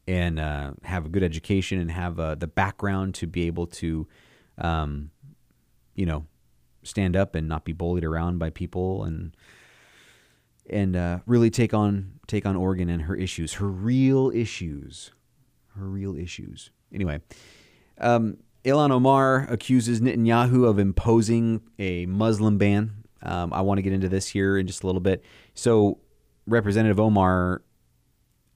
and 0.07 0.39
uh, 0.39 0.73
have 0.85 1.07
a 1.07 1.09
good 1.09 1.23
education 1.23 1.81
and 1.81 1.91
have 1.91 2.21
uh, 2.21 2.35
the 2.37 2.47
background 2.47 3.15
to 3.17 3.27
be 3.27 3.47
able 3.47 3.67
to, 3.67 4.07
um, 4.59 5.11
you 5.95 6.07
know, 6.07 6.27
stand 6.85 7.17
up 7.17 7.35
and 7.35 7.49
not 7.49 7.65
be 7.65 7.73
bullied 7.73 8.05
around 8.05 8.39
by 8.39 8.51
people 8.51 9.03
and 9.05 9.37
and 10.69 10.97
uh, 10.97 11.19
really 11.27 11.51
take 11.51 11.75
on 11.75 12.13
take 12.27 12.47
on 12.47 12.57
Oregon 12.57 12.89
and 12.89 13.03
her 13.03 13.17
issues, 13.17 13.55
her 13.55 13.69
real 13.69 14.31
issues, 14.35 15.11
her 15.77 15.89
real 15.89 16.17
issues. 16.17 16.71
Anyway, 16.93 17.21
um, 17.99 18.39
Ilhan 18.67 18.91
Omar 18.91 19.47
accuses 19.49 20.01
Netanyahu 20.01 20.69
of 20.69 20.81
imposing 20.81 21.63
a 21.79 22.05
Muslim 22.07 22.59
ban. 22.59 23.05
Um, 23.23 23.53
I 23.53 23.61
want 23.61 23.79
to 23.79 23.83
get 23.83 23.93
into 23.93 24.09
this 24.09 24.27
here 24.27 24.59
in 24.59 24.67
just 24.67 24.83
a 24.83 24.87
little 24.87 25.01
bit. 25.01 25.25
So, 25.55 26.01
Representative 26.49 26.99
Omar, 26.99 27.63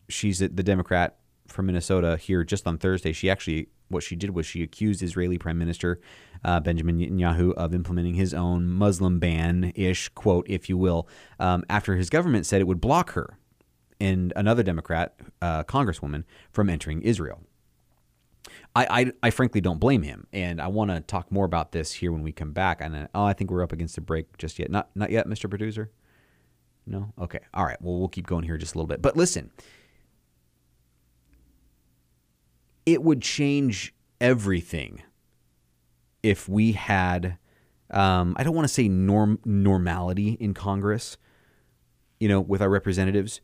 she's 0.09 0.40
the 0.40 0.49
Democrat 0.49 1.16
from 1.46 1.66
Minnesota 1.66 2.16
here 2.16 2.42
just 2.42 2.66
on 2.66 2.77
Thursday. 2.77 3.12
She 3.12 3.31
actually 3.31 3.68
what 3.88 4.03
she 4.03 4.16
did 4.16 4.31
was 4.31 4.46
she 4.46 4.62
accused 4.62 5.03
Israeli 5.03 5.38
Prime 5.38 5.59
Minister 5.59 6.01
uh, 6.44 6.61
Benjamin 6.61 6.99
Netanyahu 6.99 7.53
of 7.55 7.75
implementing 7.75 8.14
his 8.14 8.35
own 8.35 8.68
Muslim 8.68 9.18
ban 9.18 9.73
ish 9.75 10.09
quote, 10.11 10.46
if 10.49 10.68
you 10.68 10.77
will, 10.77 11.09
um, 11.38 11.64
after 11.68 11.96
his 11.96 12.11
government 12.11 12.46
said 12.46 12.61
it 12.61 12.66
would 12.68 12.81
block 12.81 13.12
her 13.12 13.38
and 14.01 14.33
another 14.35 14.62
Democrat 14.62 15.14
uh, 15.42 15.62
congresswoman 15.64 16.25
from 16.53 16.70
entering 16.70 17.03
Israel. 17.03 17.42
I, 18.74 18.87
I, 19.00 19.12
I, 19.24 19.30
frankly 19.30 19.61
don't 19.61 19.80
blame 19.80 20.02
him, 20.02 20.26
and 20.33 20.61
I 20.61 20.68
want 20.68 20.90
to 20.92 21.00
talk 21.00 21.33
more 21.33 21.44
about 21.44 21.72
this 21.72 21.92
here 21.92 22.12
when 22.12 22.22
we 22.22 22.30
come 22.30 22.52
back. 22.52 22.80
And 22.80 22.94
uh, 22.94 23.06
oh, 23.14 23.24
I 23.24 23.33
think 23.33 23.50
we're 23.50 23.64
up 23.64 23.72
against 23.72 23.96
the 23.96 24.00
break 24.00 24.38
just 24.38 24.59
yet. 24.59 24.70
Not 24.70 24.90
not 24.94 25.11
yet, 25.11 25.26
Mr. 25.26 25.48
Producer. 25.48 25.90
No. 26.87 27.12
Okay. 27.20 27.40
All 27.52 27.64
right. 27.64 27.80
Well, 27.80 27.98
we'll 27.98 28.09
keep 28.09 28.26
going 28.26 28.44
here 28.44 28.59
just 28.59 28.74
a 28.74 28.78
little 28.78 28.87
bit. 28.87 29.02
But 29.02 29.16
listen, 29.16 29.50
it 32.87 33.02
would 33.02 33.22
change 33.22 33.94
everything 34.20 35.02
if 36.22 36.48
we 36.48 36.72
had. 36.72 37.38
Um, 37.90 38.37
I 38.38 38.44
don't 38.44 38.54
want 38.54 38.68
to 38.68 38.72
say 38.72 38.88
norm 38.88 39.40
normality 39.44 40.37
in 40.38 40.54
Congress, 40.54 41.16
you 42.20 42.28
know, 42.28 42.40
with 42.40 42.62
our 42.62 42.70
representatives, 42.70 43.40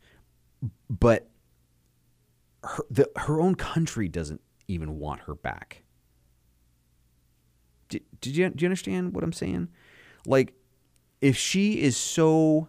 but 0.89 1.29
her, 2.63 2.83
the, 2.89 3.09
her 3.17 3.41
own 3.41 3.55
country 3.55 4.07
doesn't 4.07 4.41
even 4.67 4.99
want 4.99 5.21
her 5.21 5.35
back. 5.35 5.83
Did, 7.89 8.03
did 8.19 8.35
you 8.35 8.49
do 8.49 8.63
you 8.63 8.67
understand 8.67 9.13
what 9.13 9.23
I'm 9.23 9.33
saying? 9.33 9.69
Like, 10.25 10.53
if 11.21 11.37
she 11.37 11.81
is 11.81 11.95
so 11.95 12.67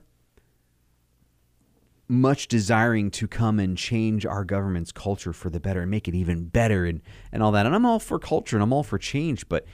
much 2.09 2.49
desiring 2.49 3.11
to 3.11 3.29
come 3.29 3.59
and 3.59 3.77
change 3.77 4.25
our 4.25 4.45
government's 4.45 4.93
culture 4.93 5.33
for 5.35 5.51
the 5.51 5.61
better 5.61 5.83
and 5.83 5.91
make 5.91 6.09
it 6.09 6.15
even 6.15 6.47
better 6.47 6.87
and, 6.87 7.03
and 7.31 7.43
all 7.43 7.53
that. 7.53 7.67
And 7.67 7.75
I'm 7.75 7.85
all 7.85 7.99
for 7.99 8.19
culture 8.19 8.57
and 8.57 8.63
I'm 8.63 8.73
all 8.73 8.83
for 8.83 8.97
change, 8.97 9.47
but 9.49 9.67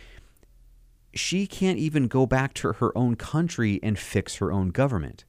she 1.14 1.46
can't 1.46 1.78
even 1.78 2.08
go 2.08 2.26
back 2.26 2.52
to 2.54 2.72
her 2.72 2.96
own 2.98 3.14
country 3.14 3.78
and 3.84 3.96
fix 3.96 4.36
her 4.36 4.50
own 4.50 4.70
government. 4.70 5.24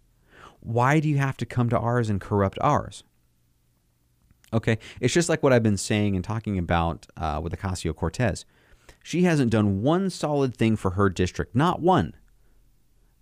Why 0.62 1.00
do 1.00 1.08
you 1.08 1.18
have 1.18 1.38
to 1.38 1.46
come 1.46 1.70
to 1.70 1.78
ours 1.78 2.10
and 2.10 2.20
corrupt 2.20 2.58
ours? 2.60 3.04
Okay, 4.56 4.80
it's 5.02 5.14
just 5.14 5.28
like 5.28 5.44
what 5.44 5.52
I've 5.52 5.64
been 5.64 5.76
saying 5.76 6.16
and 6.16 6.24
talking 6.24 6.58
about 6.58 7.08
uh, 7.18 7.42
with 7.44 7.52
Ocasio 7.52 7.94
Cortez. 7.94 8.46
She 9.04 9.24
hasn't 9.24 9.52
done 9.52 9.82
one 9.82 10.10
solid 10.10 10.56
thing 10.56 10.78
for 10.78 10.92
her 10.92 11.10
district, 11.10 11.56
not 11.56 11.82
one. 11.82 12.16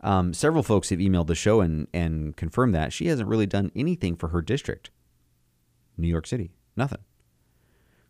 Um, 0.01 0.35
several 0.35 0.61
folks 0.61 0.91
have 0.91 0.99
emailed 0.99 1.25
the 1.25 1.33
show 1.33 1.59
and, 1.59 1.87
and 1.91 2.37
confirmed 2.37 2.75
that 2.75 2.93
she 2.93 3.07
hasn't 3.07 3.27
really 3.27 3.47
done 3.47 3.71
anything 3.75 4.15
for 4.15 4.27
her 4.27 4.43
district. 4.43 4.91
New 5.97 6.07
York 6.07 6.27
City, 6.27 6.51
nothing. 6.75 6.99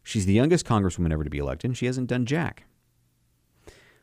She's 0.03 0.25
the 0.25 0.33
youngest 0.33 0.65
congresswoman 0.65 1.13
ever 1.13 1.23
to 1.23 1.29
be 1.29 1.37
elected, 1.37 1.69
and 1.69 1.77
she 1.77 1.85
hasn't 1.85 2.09
done 2.09 2.25
jack. 2.25 2.65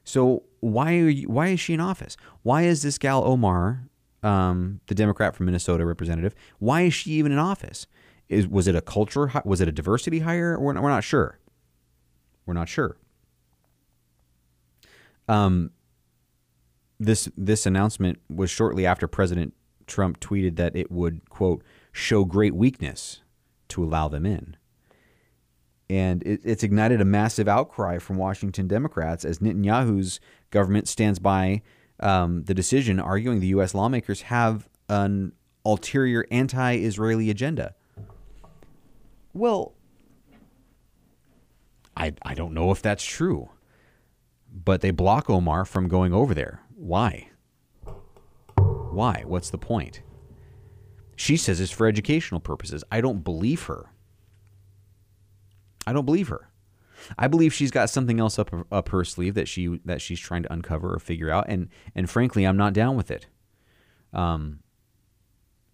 So 0.03 0.45
why 0.61 0.93
you, 0.93 1.29
why 1.29 1.49
is 1.49 1.61
she 1.61 1.75
in 1.75 1.81
office? 1.81 2.17
Why 2.43 2.63
is 2.63 2.81
this 2.81 2.97
gal 2.97 3.23
Omar, 3.23 3.83
um, 4.23 4.81
the 4.87 4.95
Democrat 4.95 5.37
from 5.37 5.45
Minnesota 5.45 5.85
representative, 5.85 6.35
why 6.59 6.83
is 6.83 6.95
she 6.95 7.11
even 7.11 7.33
in 7.33 7.39
office? 7.39 7.87
Is 8.31 8.47
was 8.47 8.69
it 8.69 8.77
a 8.77 8.81
culture? 8.81 9.31
Was 9.45 9.61
it 9.61 9.69
a 9.69 9.73
diversity 9.73 10.21
hire? 10.21 10.59
We're 10.59 10.73
not, 10.73 10.83
we're 10.83 10.89
not 10.89 11.05
sure. 11.05 11.39
We're 12.47 12.55
not 12.55 12.69
sure. 12.69 12.97
Um, 15.29 15.73
this 17.01 17.29
this 17.37 17.67
announcement 17.67 18.21
was 18.29 18.51
shortly 18.51 18.87
after 18.87 19.09
President 19.09 19.53
Trump 19.89 20.21
tweeted 20.21 20.57
that 20.57 20.77
it 20.77 20.93
would 20.93 21.29
quote 21.29 21.65
show 21.91 22.25
great 22.25 22.55
weakness 22.55 23.21
to 23.69 23.83
allow 23.83 24.07
them 24.09 24.25
in. 24.25 24.57
And 25.89 26.23
it, 26.23 26.41
it's 26.45 26.63
ignited 26.63 27.01
a 27.01 27.05
massive 27.05 27.49
outcry 27.49 27.99
from 27.99 28.17
Washington 28.17 28.69
Democrats 28.69 29.25
as 29.25 29.41
Netanyahu's 29.41 30.21
government 30.51 30.87
stands 30.87 31.19
by 31.19 31.63
um, 31.99 32.45
the 32.45 32.55
decision, 32.55 33.01
arguing 33.01 33.41
the 33.41 33.49
U.S. 33.49 33.75
lawmakers 33.75 34.23
have 34.23 34.69
an 34.89 35.33
ulterior 35.65 36.27
anti 36.31 36.77
Israeli 36.77 37.29
agenda. 37.29 37.75
Well, 39.41 39.73
I, 41.97 42.13
I 42.21 42.35
don't 42.35 42.53
know 42.53 42.73
if 42.73 42.83
that's 42.83 43.03
true, 43.03 43.49
but 44.53 44.83
they 44.83 44.91
block 44.91 45.31
Omar 45.31 45.65
from 45.65 45.89
going 45.89 46.13
over 46.13 46.35
there. 46.35 46.61
Why? 46.75 47.31
Why? 48.59 49.23
What's 49.25 49.49
the 49.49 49.57
point? 49.57 50.03
She 51.17 51.39
says 51.39 51.59
it's 51.59 51.73
for 51.73 51.87
educational 51.87 52.41
purposes. 52.41 52.85
I 52.93 53.01
don't 53.01 53.25
believe 53.25 53.63
her. 53.63 53.95
I 55.87 55.95
don't 55.95 56.05
believe 56.05 56.29
her. 56.29 56.51
I 57.19 57.27
believe 57.27 57.55
she's 57.55 57.71
got 57.71 57.89
something 57.89 58.21
else 58.21 58.39
up 58.39 58.51
up 58.71 58.91
her 58.91 59.05
sleeve 59.05 59.33
that 59.37 59.49
she 59.49 59.81
that 59.87 60.03
she's 60.03 60.21
trying 60.21 60.43
to 60.43 60.53
uncover 60.53 60.93
or 60.95 60.99
figure 60.99 61.31
out, 61.31 61.47
and 61.49 61.71
and 61.95 62.11
frankly, 62.11 62.45
I'm 62.45 62.59
not 62.59 62.75
down 62.75 62.95
with 62.95 63.11
it. 63.11 63.27
Um, 64.13 64.59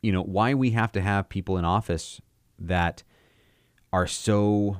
you 0.02 0.12
know 0.12 0.22
why 0.22 0.55
we 0.55 0.70
have 0.70 0.92
to 0.92 1.00
have 1.00 1.29
people 1.29 1.59
in 1.59 1.64
office 1.64 2.20
that 2.61 3.02
are 3.96 4.06
so 4.06 4.76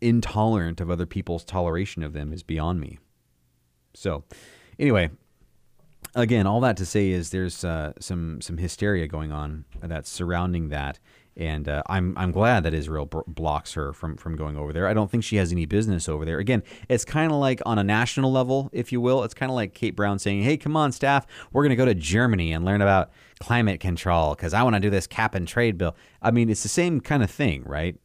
intolerant 0.00 0.80
of 0.80 0.90
other 0.90 1.06
people's 1.06 1.44
toleration 1.44 2.02
of 2.02 2.12
them 2.12 2.32
is 2.32 2.42
beyond 2.42 2.80
me. 2.80 2.98
So, 3.94 4.24
anyway, 4.80 5.10
again, 6.16 6.48
all 6.48 6.58
that 6.62 6.76
to 6.78 6.84
say 6.86 7.10
is 7.10 7.30
there's 7.30 7.62
uh, 7.64 7.92
some 8.00 8.40
some 8.40 8.56
hysteria 8.56 9.06
going 9.06 9.30
on 9.30 9.64
that's 9.80 10.10
surrounding 10.10 10.70
that, 10.70 10.98
and 11.36 11.68
uh, 11.68 11.82
I'm 11.86 12.16
I'm 12.16 12.32
glad 12.32 12.64
that 12.64 12.74
Israel 12.74 13.06
b- 13.06 13.18
blocks 13.26 13.74
her 13.74 13.92
from 13.92 14.16
from 14.16 14.36
going 14.36 14.56
over 14.56 14.72
there. 14.72 14.86
I 14.86 14.94
don't 14.94 15.10
think 15.10 15.24
she 15.24 15.36
has 15.36 15.52
any 15.52 15.66
business 15.66 16.08
over 16.08 16.24
there. 16.24 16.38
Again, 16.38 16.62
it's 16.88 17.04
kind 17.04 17.30
of 17.32 17.38
like 17.38 17.60
on 17.64 17.78
a 17.78 17.84
national 17.84 18.32
level, 18.32 18.68
if 18.72 18.92
you 18.92 19.00
will. 19.00 19.22
It's 19.24 19.34
kind 19.34 19.50
of 19.50 19.56
like 19.56 19.74
Kate 19.74 19.96
Brown 19.96 20.18
saying, 20.18 20.42
"Hey, 20.42 20.56
come 20.56 20.76
on, 20.76 20.92
staff, 20.92 21.26
we're 21.52 21.62
going 21.62 21.70
to 21.70 21.76
go 21.76 21.84
to 21.84 21.94
Germany 21.94 22.52
and 22.52 22.64
learn 22.64 22.82
about 22.82 23.10
climate 23.38 23.80
control 23.80 24.34
because 24.34 24.52
I 24.52 24.62
want 24.62 24.74
to 24.74 24.80
do 24.80 24.90
this 24.90 25.06
cap 25.06 25.34
and 25.34 25.46
trade 25.46 25.78
bill." 25.78 25.96
I 26.20 26.30
mean, 26.30 26.50
it's 26.50 26.62
the 26.62 26.68
same 26.68 27.00
kind 27.00 27.22
of 27.22 27.30
thing, 27.30 27.62
right? 27.64 27.96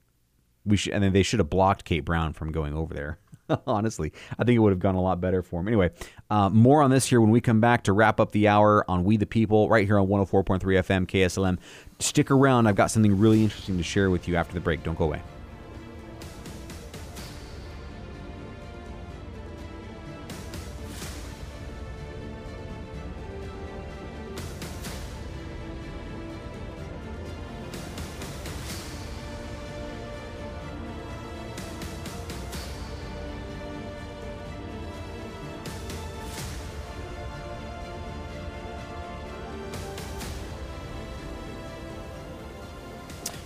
We 0.65 0.77
should, 0.77 0.93
and 0.93 1.03
then 1.03 1.13
they 1.13 1.23
should 1.23 1.39
have 1.39 1.49
blocked 1.49 1.85
Kate 1.85 2.05
Brown 2.05 2.33
from 2.33 2.51
going 2.51 2.73
over 2.73 2.93
there. 2.93 3.19
Honestly, 3.67 4.11
I 4.37 4.43
think 4.43 4.55
it 4.55 4.59
would 4.59 4.71
have 4.71 4.79
gone 4.79 4.95
a 4.95 5.01
lot 5.01 5.21
better 5.21 5.41
for 5.41 5.59
him. 5.59 5.67
Anyway, 5.67 5.91
uh, 6.29 6.49
more 6.49 6.81
on 6.81 6.89
this 6.89 7.05
here 7.05 7.21
when 7.21 7.29
we 7.29 7.41
come 7.41 7.59
back 7.59 7.83
to 7.83 7.93
wrap 7.93 8.19
up 8.19 8.31
the 8.31 8.47
hour 8.47 8.89
on 8.89 9.03
We 9.03 9.17
the 9.17 9.25
People 9.25 9.69
right 9.69 9.85
here 9.85 9.99
on 9.99 10.07
104.3 10.07 10.59
FM 10.59 11.05
KSLM. 11.05 11.57
Stick 11.99 12.31
around. 12.31 12.67
I've 12.67 12.75
got 12.75 12.91
something 12.91 13.17
really 13.17 13.43
interesting 13.43 13.77
to 13.77 13.83
share 13.83 14.09
with 14.09 14.27
you 14.27 14.35
after 14.35 14.53
the 14.53 14.59
break. 14.59 14.83
Don't 14.83 14.97
go 14.97 15.05
away. 15.05 15.21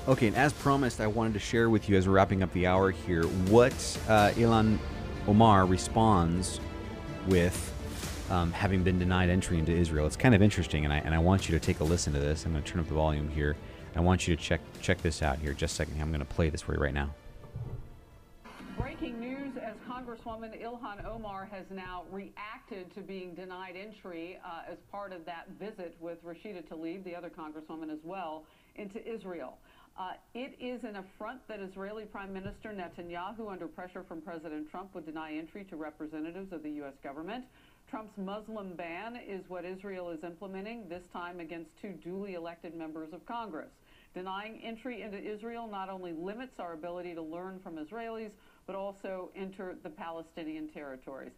Okay, 0.09 0.25
and 0.25 0.35
as 0.35 0.53
promised, 0.53 1.01
I 1.01 1.05
wanted 1.05 1.33
to 1.33 1.39
share 1.39 1.69
with 1.69 1.87
you 1.87 1.95
as 1.95 2.07
we're 2.07 2.15
wrapping 2.15 2.41
up 2.41 2.51
the 2.51 2.65
hour 2.65 2.89
here 2.89 3.25
what 3.51 3.73
uh, 4.07 4.31
Ilhan 4.31 4.79
Omar 5.27 5.67
responds 5.67 6.59
with 7.27 7.71
um, 8.31 8.51
having 8.51 8.81
been 8.81 8.97
denied 8.97 9.29
entry 9.29 9.59
into 9.59 9.71
Israel. 9.71 10.07
It's 10.07 10.15
kind 10.15 10.33
of 10.33 10.41
interesting, 10.41 10.83
and 10.83 10.91
I, 10.91 10.97
and 10.97 11.13
I 11.13 11.19
want 11.19 11.47
you 11.47 11.59
to 11.59 11.63
take 11.63 11.79
a 11.79 11.83
listen 11.83 12.11
to 12.13 12.19
this. 12.19 12.43
I'm 12.47 12.53
going 12.53 12.63
to 12.63 12.71
turn 12.71 12.81
up 12.81 12.87
the 12.87 12.95
volume 12.95 13.29
here. 13.29 13.55
I 13.95 13.99
want 13.99 14.27
you 14.27 14.35
to 14.35 14.41
check 14.41 14.61
check 14.81 14.99
this 15.03 15.21
out 15.21 15.37
here. 15.37 15.53
Just 15.53 15.73
a 15.73 15.75
second. 15.75 16.01
I'm 16.01 16.09
going 16.09 16.21
to 16.21 16.25
play 16.25 16.49
this 16.49 16.63
for 16.63 16.73
you 16.73 16.79
right 16.79 16.93
now. 16.93 17.13
Breaking 18.79 19.19
news 19.19 19.57
as 19.61 19.75
Congresswoman 19.87 20.59
Ilhan 20.59 21.05
Omar 21.05 21.47
has 21.51 21.65
now 21.69 22.05
reacted 22.11 22.91
to 22.95 23.01
being 23.01 23.35
denied 23.35 23.75
entry 23.75 24.39
uh, 24.43 24.71
as 24.71 24.77
part 24.91 25.13
of 25.13 25.23
that 25.25 25.49
visit 25.59 25.95
with 25.99 26.25
Rashida 26.25 26.63
Tlaib, 26.67 27.03
the 27.03 27.15
other 27.15 27.29
Congresswoman 27.29 27.91
as 27.91 27.99
well, 28.03 28.45
into 28.75 29.05
Israel. 29.07 29.59
Uh, 29.97 30.13
it 30.33 30.55
is 30.59 30.83
an 30.83 30.95
affront 30.95 31.45
that 31.47 31.59
Israeli 31.59 32.05
Prime 32.05 32.33
Minister 32.33 32.69
Netanyahu, 32.69 33.51
under 33.51 33.67
pressure 33.67 34.03
from 34.07 34.21
President 34.21 34.69
Trump, 34.71 34.95
would 34.95 35.05
deny 35.05 35.33
entry 35.33 35.65
to 35.65 35.75
representatives 35.75 36.53
of 36.53 36.63
the 36.63 36.69
U.S. 36.71 36.93
government. 37.03 37.45
Trump's 37.89 38.17
Muslim 38.17 38.75
ban 38.75 39.17
is 39.27 39.43
what 39.47 39.65
Israel 39.65 40.09
is 40.11 40.23
implementing, 40.23 40.87
this 40.87 41.03
time 41.11 41.39
against 41.39 41.71
two 41.81 41.93
duly 42.03 42.35
elected 42.35 42.75
members 42.75 43.13
of 43.13 43.25
Congress. 43.25 43.69
Denying 44.13 44.61
entry 44.63 45.01
into 45.01 45.17
Israel 45.17 45.67
not 45.67 45.89
only 45.89 46.13
limits 46.13 46.59
our 46.59 46.73
ability 46.73 47.13
to 47.15 47.21
learn 47.21 47.59
from 47.63 47.77
Israelis, 47.77 48.31
but 48.67 48.75
also 48.75 49.29
enter 49.35 49.75
the 49.83 49.89
Palestinian 49.89 50.67
territories. 50.69 51.31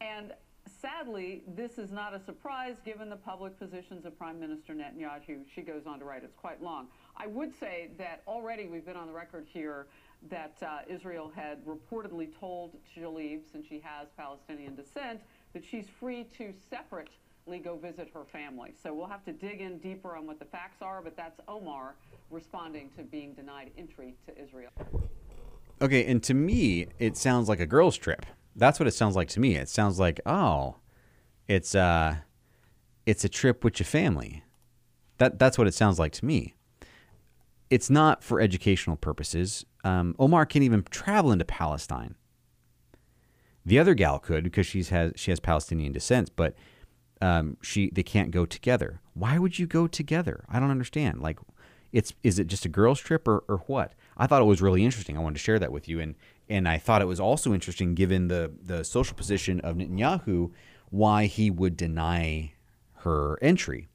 And 0.00 0.32
sadly, 0.82 1.42
this 1.46 1.78
is 1.78 1.90
not 1.92 2.14
a 2.14 2.20
surprise 2.20 2.76
given 2.84 3.08
the 3.08 3.16
public 3.16 3.58
positions 3.58 4.04
of 4.04 4.18
Prime 4.18 4.38
Minister 4.38 4.74
Netanyahu. 4.74 5.40
She 5.54 5.62
goes 5.62 5.86
on 5.86 5.98
to 5.98 6.04
write, 6.04 6.24
it's 6.24 6.36
quite 6.36 6.62
long. 6.62 6.88
I 7.16 7.26
would 7.26 7.58
say 7.58 7.90
that 7.98 8.22
already 8.26 8.66
we've 8.66 8.84
been 8.84 8.96
on 8.96 9.06
the 9.06 9.12
record 9.12 9.46
here 9.52 9.86
that 10.30 10.56
uh, 10.62 10.80
Israel 10.88 11.30
had 11.34 11.64
reportedly 11.66 12.28
told 12.38 12.76
Tlaib, 12.94 13.40
since 13.50 13.66
she 13.68 13.80
has 13.84 14.08
Palestinian 14.16 14.74
descent, 14.74 15.20
that 15.52 15.64
she's 15.64 15.86
free 16.00 16.24
to 16.38 16.52
separately 16.70 17.58
go 17.62 17.76
visit 17.76 18.08
her 18.14 18.24
family. 18.24 18.72
So 18.82 18.94
we'll 18.94 19.08
have 19.08 19.24
to 19.24 19.32
dig 19.32 19.60
in 19.60 19.78
deeper 19.78 20.16
on 20.16 20.26
what 20.26 20.38
the 20.38 20.44
facts 20.44 20.80
are, 20.80 21.02
but 21.02 21.16
that's 21.16 21.40
Omar 21.48 21.94
responding 22.30 22.90
to 22.96 23.02
being 23.02 23.34
denied 23.34 23.70
entry 23.76 24.14
to 24.26 24.42
Israel. 24.42 24.70
Okay, 25.80 26.06
and 26.06 26.22
to 26.22 26.34
me, 26.34 26.86
it 26.98 27.16
sounds 27.16 27.48
like 27.48 27.60
a 27.60 27.66
girls' 27.66 27.96
trip. 27.96 28.24
That's 28.54 28.78
what 28.78 28.86
it 28.86 28.94
sounds 28.94 29.16
like 29.16 29.28
to 29.28 29.40
me. 29.40 29.56
It 29.56 29.68
sounds 29.68 29.98
like, 29.98 30.20
oh, 30.26 30.76
it's 31.48 31.74
uh 31.74 32.16
it's 33.06 33.24
a 33.24 33.28
trip 33.28 33.64
with 33.64 33.80
your 33.80 33.86
family. 33.86 34.44
That 35.18 35.38
that's 35.38 35.58
what 35.58 35.66
it 35.66 35.74
sounds 35.74 35.98
like 35.98 36.12
to 36.12 36.24
me. 36.24 36.54
It's 37.70 37.88
not 37.88 38.22
for 38.22 38.40
educational 38.40 38.96
purposes. 38.96 39.64
Um, 39.84 40.14
Omar 40.18 40.44
can't 40.46 40.64
even 40.64 40.84
travel 40.90 41.32
into 41.32 41.44
Palestine. 41.44 42.16
The 43.64 43.78
other 43.78 43.94
gal 43.94 44.18
could 44.18 44.44
because 44.44 44.66
she's 44.66 44.90
has 44.90 45.12
she 45.16 45.30
has 45.30 45.40
Palestinian 45.40 45.92
descent, 45.92 46.30
but 46.36 46.54
um, 47.20 47.56
she 47.62 47.90
they 47.90 48.02
can't 48.02 48.30
go 48.30 48.44
together. 48.44 49.00
Why 49.14 49.38
would 49.38 49.58
you 49.58 49.66
go 49.66 49.86
together? 49.86 50.44
I 50.48 50.58
don't 50.58 50.70
understand. 50.70 51.20
Like, 51.20 51.38
it's 51.92 52.12
is 52.22 52.38
it 52.38 52.48
just 52.48 52.64
a 52.64 52.68
girls' 52.68 53.00
trip 53.00 53.28
or, 53.28 53.44
or 53.48 53.58
what? 53.66 53.94
I 54.16 54.26
thought 54.26 54.42
it 54.42 54.46
was 54.46 54.60
really 54.60 54.84
interesting. 54.84 55.16
I 55.16 55.20
wanted 55.20 55.36
to 55.36 55.42
share 55.42 55.60
that 55.60 55.72
with 55.72 55.88
you, 55.88 56.00
and 56.00 56.16
and 56.48 56.68
I 56.68 56.78
thought 56.78 57.02
it 57.02 57.06
was 57.06 57.20
also 57.20 57.54
interesting 57.54 57.94
given 57.94 58.28
the 58.28 58.52
the 58.62 58.84
social 58.84 59.16
position 59.16 59.60
of 59.60 59.76
Netanyahu, 59.76 60.52
why 60.90 61.26
he 61.26 61.50
would 61.50 61.76
deny 61.76 62.52
her 62.98 63.38
entry. 63.42 63.88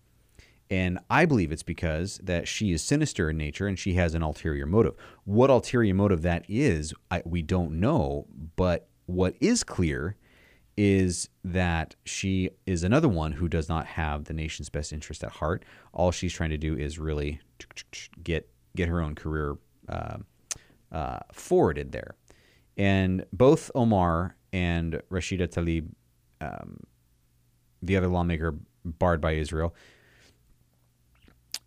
And 0.69 0.99
I 1.09 1.25
believe 1.25 1.51
it's 1.51 1.63
because 1.63 2.19
that 2.23 2.47
she 2.47 2.73
is 2.73 2.83
sinister 2.83 3.29
in 3.29 3.37
nature 3.37 3.67
and 3.67 3.79
she 3.79 3.93
has 3.93 4.13
an 4.13 4.21
ulterior 4.21 4.65
motive. 4.65 4.95
What 5.23 5.49
ulterior 5.49 5.93
motive 5.93 6.23
that 6.23 6.43
is, 6.49 6.93
I, 7.09 7.21
we 7.25 7.41
don't 7.41 7.79
know. 7.79 8.27
But 8.57 8.89
what 9.05 9.35
is 9.39 9.63
clear 9.63 10.17
is 10.75 11.29
that 11.43 11.95
she 12.03 12.51
is 12.65 12.83
another 12.83 13.07
one 13.07 13.31
who 13.31 13.47
does 13.47 13.69
not 13.69 13.85
have 13.85 14.25
the 14.25 14.33
nation's 14.33 14.69
best 14.69 14.91
interest 14.91 15.23
at 15.23 15.31
heart. 15.31 15.63
All 15.93 16.11
she's 16.11 16.33
trying 16.33 16.51
to 16.51 16.57
do 16.57 16.77
is 16.77 16.99
really 16.99 17.39
get 18.23 18.49
get 18.75 18.89
her 18.89 19.01
own 19.01 19.15
career 19.15 19.57
uh, 19.89 20.17
uh, 20.91 21.19
forwarded 21.31 21.91
there. 21.91 22.15
And 22.77 23.25
both 23.33 23.71
Omar 23.73 24.35
and 24.53 25.01
Rashida 25.11 25.47
Tlaib, 25.47 25.89
um, 26.39 26.79
the 27.81 27.97
other 27.97 28.07
lawmaker 28.07 28.55
barred 28.85 29.19
by 29.19 29.33
Israel, 29.33 29.73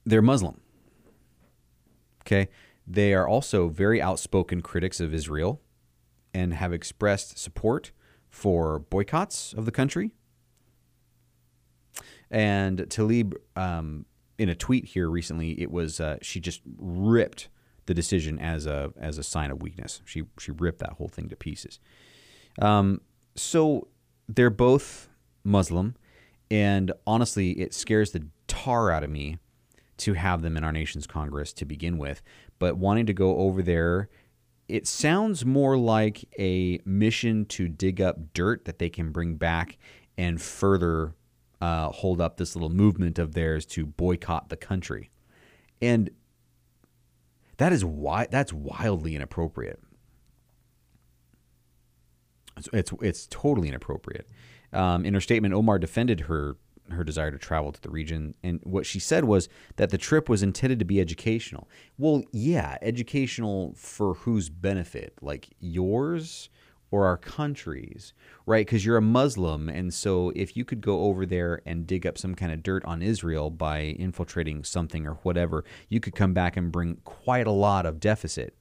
they're 0.07 0.23
Muslim. 0.23 0.61
Okay. 2.23 2.49
They 2.87 3.15
are 3.15 3.29
also 3.29 3.69
very 3.69 4.01
outspoken 4.01 4.63
critics 4.63 5.01
of 5.01 5.13
Israel 5.15 5.61
and 6.33 6.55
have 6.55 6.73
expressed 6.73 7.39
support 7.39 7.93
for 8.29 8.79
boycotts 8.79 9.53
of 9.53 9.65
the 9.65 9.73
country. 9.73 10.13
And 12.31 12.79
Tlaib, 12.79 13.35
um, 13.57 14.07
in 14.39 14.49
a 14.49 14.55
tweet 14.55 14.87
here 14.87 15.09
recently, 15.09 15.61
it 15.61 15.71
was 15.71 16.01
uh, 16.01 16.19
she 16.23 16.41
just 16.41 16.63
ripped 16.79 17.49
the 17.91 17.95
decision 17.95 18.39
as 18.39 18.67
a 18.67 18.93
as 19.01 19.19
a 19.19 19.23
sign 19.25 19.51
of 19.51 19.61
weakness. 19.61 20.01
She 20.05 20.23
she 20.39 20.53
ripped 20.53 20.79
that 20.79 20.93
whole 20.93 21.09
thing 21.09 21.29
to 21.29 21.35
pieces. 21.35 21.81
Um, 22.63 23.01
so 23.35 23.89
they're 24.29 24.49
both 24.49 25.09
Muslim, 25.43 25.97
and 26.53 26.93
honestly, 27.05 27.51
it 27.51 27.75
scares 27.75 28.13
the 28.13 28.29
tar 28.47 28.93
out 28.93 29.03
of 29.03 29.11
me 29.11 29.39
to 29.97 30.13
have 30.13 30.43
them 30.43 30.57
in 30.57 30.63
our 30.63 30.71
nation's 30.71 31.09
Congress 31.09 31.53
to 31.55 31.65
begin 31.65 31.99
with. 31.99 32.23
But 32.61 32.77
wanting 32.77 33.07
to 33.07 33.13
go 33.13 33.39
over 33.39 33.61
there, 33.61 34.09
it 34.69 34.87
sounds 34.87 35.45
more 35.45 35.77
like 35.77 36.25
a 36.39 36.79
mission 36.85 37.45
to 37.47 37.67
dig 37.67 38.01
up 38.01 38.33
dirt 38.35 38.67
that 38.67 38.79
they 38.79 38.89
can 38.89 39.11
bring 39.11 39.35
back 39.35 39.79
and 40.17 40.41
further 40.41 41.17
uh, 41.61 41.89
hold 41.89 42.21
up 42.21 42.37
this 42.37 42.55
little 42.55 42.71
movement 42.71 43.19
of 43.19 43.35
theirs 43.35 43.67
to 43.67 43.85
boycott 43.85 44.49
the 44.49 44.57
country. 44.57 45.11
And 45.83 46.11
that 47.61 47.75
is 47.75 47.85
why 47.85 48.27
that's 48.31 48.55
wildly 48.55 49.15
inappropriate. 49.15 49.81
It's 52.57 52.71
it's, 52.73 52.93
it's 53.03 53.27
totally 53.27 53.69
inappropriate. 53.69 54.27
Um, 54.73 55.05
in 55.05 55.13
her 55.13 55.21
statement, 55.21 55.53
Omar 55.53 55.79
defended 55.79 56.21
her 56.21 56.57
her 56.91 57.05
desire 57.05 57.31
to 57.31 57.37
travel 57.37 57.71
to 57.71 57.81
the 57.83 57.91
region, 57.91 58.35
and 58.43 58.61
what 58.65 58.87
she 58.87 58.99
said 58.99 59.25
was 59.25 59.51
that 59.77 59.91
the 59.91 59.99
trip 59.99 60.27
was 60.27 60.43
intended 60.43 60.79
to 60.79 60.87
be 60.87 61.03
educational. 61.03 61.69
Well, 61.99 62.25
yeah, 62.33 62.79
educational 62.81 63.75
for 63.77 64.15
whose 64.15 64.49
benefit? 64.49 65.19
Like 65.21 65.51
yours 65.61 66.49
or 66.91 67.07
our 67.07 67.17
countries, 67.17 68.13
right? 68.47 68.67
Because 68.67 68.85
you're 68.85 68.97
a 68.97 69.03
Muslim. 69.03 69.69
And 69.69 69.95
so 69.95 70.33
if 70.35 70.57
you 70.57 70.65
could 70.65 70.81
go 70.81 71.03
over 71.03 71.25
there 71.25 71.63
and 71.65 71.87
dig 71.87 72.07
up 72.07 72.19
some 72.19 72.35
kind 72.35 72.53
of 72.53 72.63
dirt 72.63 72.85
on 72.85 73.03
Israel 73.03 73.51
by 73.51 73.81
infiltrating 73.81 74.65
something 74.65 75.07
or 75.07 75.15
whatever, 75.23 75.65
you 75.89 76.01
could 76.01 76.15
come 76.15 76.35
back 76.35 76.57
and 76.57 76.73
bring 76.73 76.97
quite 77.05 77.47
a 77.47 77.53
lot 77.53 77.87
of 77.87 78.01
deficit 78.01 78.57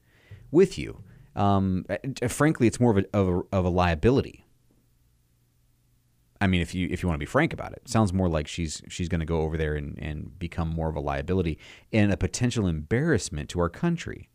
with 0.51 0.77
you. 0.77 1.03
Um, 1.35 1.85
frankly, 2.27 2.67
it's 2.67 2.79
more 2.79 2.91
of 2.91 2.97
a, 2.97 3.17
of 3.17 3.27
a, 3.27 3.41
of 3.57 3.65
a 3.65 3.69
liability. 3.69 4.45
I 6.41 6.47
mean, 6.47 6.61
if 6.61 6.73
you 6.73 6.87
if 6.89 7.03
you 7.03 7.09
want 7.09 7.17
to 7.17 7.25
be 7.25 7.25
frank 7.25 7.51
about 7.51 7.73
it, 7.73 7.81
it 7.85 7.89
sounds 7.89 8.13
more 8.13 8.29
like 8.29 8.47
she's 8.47 8.81
she's 8.87 9.09
going 9.09 9.19
to 9.19 9.25
go 9.25 9.41
over 9.41 9.57
there 9.57 9.75
and, 9.75 9.99
and 10.01 10.39
become 10.39 10.69
more 10.69 10.87
of 10.89 10.95
a 10.95 11.01
liability 11.01 11.59
and 11.91 12.13
a 12.13 12.17
potential 12.17 12.65
embarrassment 12.65 13.49
to 13.49 13.59
our 13.59 13.69
country. 13.69 14.29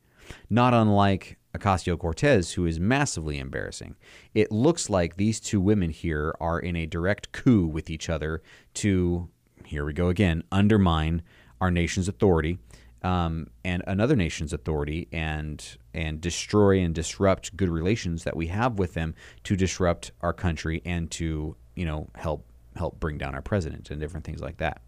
Not 0.51 0.75
unlike 0.75 1.39
Ocasio 1.57 1.99
Cortez, 1.99 2.53
who 2.53 2.67
is 2.67 2.81
massively 2.81 3.39
embarrassing. 3.39 3.97
It 4.35 4.51
looks 4.51 4.91
like 4.91 5.17
these 5.17 5.41
two 5.41 5.61
women 5.61 5.91
here 5.91 6.35
are 6.41 6.59
in 6.59 6.77
a 6.77 6.87
direct 6.87 7.33
coup 7.33 7.67
with 7.67 7.91
each 7.91 8.11
other 8.11 8.43
to, 8.75 9.29
here 9.65 9.85
we 9.85 9.93
go 9.93 10.09
again, 10.09 10.43
undermine 10.51 11.23
our 11.61 11.71
nation's 11.71 12.09
authority 12.09 12.59
um, 13.05 13.49
and 13.65 13.83
another 13.87 14.17
nation's 14.17 14.53
authority 14.53 15.09
and 15.13 15.77
and 15.93 16.21
destroy 16.23 16.81
and 16.81 16.95
disrupt 16.95 17.55
good 17.55 17.69
relations 17.69 18.25
that 18.25 18.35
we 18.35 18.47
have 18.47 18.79
with 18.79 18.95
them 18.95 19.15
to 19.45 19.55
disrupt 19.55 20.11
our 20.23 20.33
country 20.33 20.81
and 20.87 21.11
to 21.13 21.55
you 21.77 21.85
know 21.85 22.09
help 22.15 22.47
help 22.77 22.99
bring 22.99 23.19
down 23.19 23.35
our 23.35 23.43
president 23.43 23.91
and 23.91 24.01
different 24.01 24.25
things 24.25 24.41
like 24.41 24.57
that. 24.57 24.81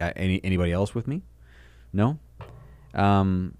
Uh, 0.00 0.12
any 0.14 0.40
anybody 0.44 0.70
else 0.70 0.94
with 0.94 1.08
me? 1.08 1.22
No. 1.92 2.18
Um, 2.94 3.56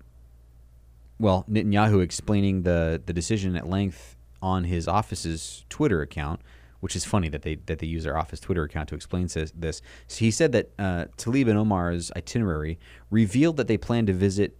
well, 1.18 1.44
Netanyahu 1.50 2.02
explaining 2.02 2.62
the 2.62 3.02
the 3.04 3.12
decision 3.12 3.56
at 3.56 3.68
length 3.68 4.16
on 4.42 4.64
his 4.64 4.86
office's 4.86 5.64
Twitter 5.68 6.02
account, 6.02 6.40
which 6.80 6.94
is 6.94 7.04
funny 7.04 7.28
that 7.28 7.42
they 7.42 7.56
that 7.66 7.78
they 7.78 7.86
use 7.86 8.04
their 8.04 8.16
office 8.16 8.40
Twitter 8.40 8.64
account 8.64 8.88
to 8.90 8.94
explain 8.94 9.28
this. 9.54 9.82
So 10.08 10.18
he 10.18 10.30
said 10.30 10.52
that 10.52 10.70
uh, 10.78 11.06
Tlaib 11.16 11.48
and 11.48 11.58
Omar's 11.58 12.12
itinerary 12.16 12.78
revealed 13.10 13.56
that 13.56 13.68
they 13.68 13.78
plan 13.78 14.06
to 14.06 14.12
visit 14.12 14.56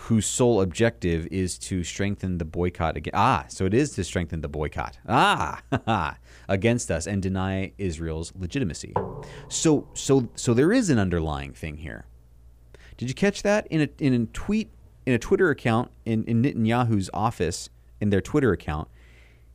whose 0.00 0.24
sole 0.24 0.62
objective 0.62 1.26
is 1.30 1.58
to 1.58 1.84
strengthen 1.84 2.38
the 2.38 2.44
boycott 2.44 2.96
again. 2.96 3.12
Ah, 3.14 3.44
so 3.48 3.66
it 3.66 3.74
is 3.74 3.90
to 3.92 4.04
strengthen 4.04 4.40
the 4.40 4.48
boycott. 4.48 4.98
Ah, 5.06 5.60
against 6.48 6.90
us 6.90 7.06
and 7.06 7.22
deny 7.22 7.72
Israel's 7.76 8.32
legitimacy. 8.38 8.94
So, 9.48 9.88
so, 9.92 10.30
so 10.34 10.54
there 10.54 10.72
is 10.72 10.88
an 10.88 10.98
underlying 10.98 11.52
thing 11.52 11.76
here. 11.76 12.06
Did 12.96 13.08
you 13.08 13.14
catch 13.14 13.42
that 13.42 13.66
in 13.68 13.82
a 13.82 13.88
in 13.98 14.14
a 14.14 14.26
tweet 14.26 14.70
in 15.06 15.12
a 15.12 15.18
Twitter 15.18 15.50
account 15.50 15.90
in, 16.04 16.24
in 16.24 16.42
Netanyahu's 16.42 17.10
office 17.12 17.68
in 18.00 18.10
their 18.10 18.20
Twitter 18.20 18.52
account? 18.52 18.88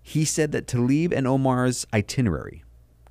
He 0.02 0.24
said 0.24 0.52
that 0.54 0.68
Tlaib 0.68 1.14
and 1.14 1.28
Omar's 1.28 1.86
itinerary, 1.94 2.64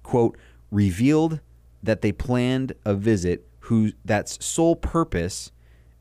quote, 0.03 0.37
revealed 0.71 1.41
that 1.83 2.01
they 2.03 2.13
planned 2.13 2.73
a 2.85 2.95
visit 2.95 3.47
whose 3.61 3.93
that's 4.05 4.45
sole 4.45 4.77
purpose 4.77 5.53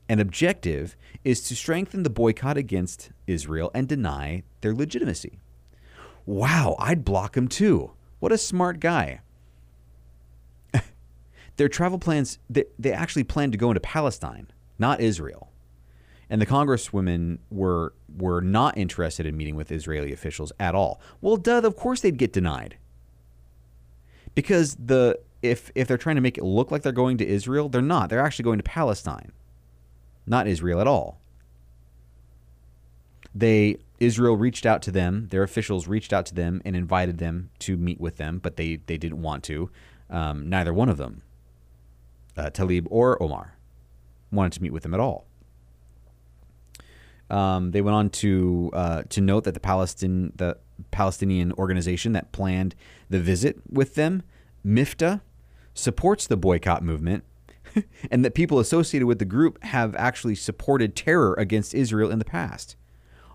and 0.08 0.20
objective 0.20 0.96
is 1.24 1.40
to 1.42 1.56
strengthen 1.56 2.02
the 2.02 2.10
boycott 2.10 2.56
against 2.56 3.10
Israel 3.26 3.70
and 3.74 3.88
deny 3.88 4.42
their 4.60 4.74
legitimacy. 4.74 5.40
Wow, 6.24 6.76
I'd 6.78 7.04
block 7.04 7.36
him 7.36 7.48
too. 7.48 7.92
What 8.18 8.32
a 8.32 8.38
smart 8.38 8.80
guy. 8.80 9.20
their 11.56 11.68
travel 11.68 11.98
plans, 11.98 12.38
they, 12.48 12.64
they 12.78 12.92
actually 12.92 13.24
planned 13.24 13.52
to 13.52 13.58
go 13.58 13.70
into 13.70 13.80
Palestine, 13.80 14.48
not 14.78 15.00
Israel. 15.00 15.50
And 16.30 16.42
the 16.42 16.46
congresswomen 16.46 17.38
were 17.50 17.94
were 18.16 18.40
not 18.40 18.78
interested 18.78 19.26
in 19.26 19.36
meeting 19.36 19.56
with 19.56 19.72
Israeli 19.72 20.12
officials 20.12 20.52
at 20.60 20.74
all. 20.74 21.00
Well, 21.20 21.36
duh, 21.36 21.58
of 21.64 21.76
course 21.76 22.00
they'd 22.00 22.18
get 22.18 22.32
denied. 22.32 22.78
Because 24.34 24.76
the 24.76 25.18
if 25.42 25.70
if 25.74 25.88
they're 25.88 25.98
trying 25.98 26.16
to 26.16 26.22
make 26.22 26.38
it 26.38 26.44
look 26.44 26.70
like 26.70 26.82
they're 26.82 26.92
going 26.92 27.18
to 27.18 27.26
Israel, 27.26 27.68
they're 27.68 27.82
not. 27.82 28.10
They're 28.10 28.20
actually 28.24 28.44
going 28.44 28.58
to 28.58 28.64
Palestine, 28.64 29.32
not 30.26 30.46
Israel 30.48 30.80
at 30.80 30.88
all. 30.88 31.20
they 33.34 33.78
Israel 34.00 34.36
reached 34.36 34.66
out 34.66 34.82
to 34.82 34.90
them. 34.90 35.28
Their 35.30 35.42
officials 35.42 35.88
reached 35.88 36.12
out 36.12 36.26
to 36.26 36.34
them 36.34 36.62
and 36.64 36.76
invited 36.76 37.18
them 37.18 37.50
to 37.60 37.76
meet 37.76 38.00
with 38.00 38.16
them, 38.16 38.38
but 38.38 38.56
they 38.56 38.76
they 38.86 38.96
didn't 38.98 39.22
want 39.22 39.44
to. 39.44 39.70
Um, 40.10 40.48
neither 40.48 40.72
one 40.74 40.88
of 40.88 40.96
them, 40.98 41.22
uh, 42.36 42.50
Talib 42.50 42.86
or 42.90 43.22
Omar, 43.22 43.56
wanted 44.32 44.52
to 44.52 44.62
meet 44.62 44.72
with 44.72 44.82
them 44.84 44.94
at 44.94 45.00
all. 45.00 45.26
Um, 47.28 47.72
they 47.72 47.80
went 47.80 47.96
on 47.96 48.10
to 48.10 48.70
uh, 48.72 49.02
to 49.08 49.20
note 49.20 49.44
that 49.44 49.54
the 49.54 49.60
Palestine 49.60 50.32
the 50.36 50.58
Palestinian 50.90 51.52
organization 51.52 52.12
that 52.12 52.32
planned 52.32 52.74
the 53.08 53.20
visit 53.20 53.58
with 53.68 53.94
them, 53.94 54.22
MIFTA, 54.64 55.20
supports 55.74 56.26
the 56.26 56.36
boycott 56.36 56.82
movement, 56.82 57.24
and 58.10 58.24
that 58.24 58.34
people 58.34 58.58
associated 58.58 59.06
with 59.06 59.18
the 59.18 59.24
group 59.24 59.62
have 59.64 59.94
actually 59.96 60.34
supported 60.34 60.94
terror 60.94 61.34
against 61.34 61.74
Israel 61.74 62.10
in 62.10 62.18
the 62.18 62.24
past. 62.24 62.76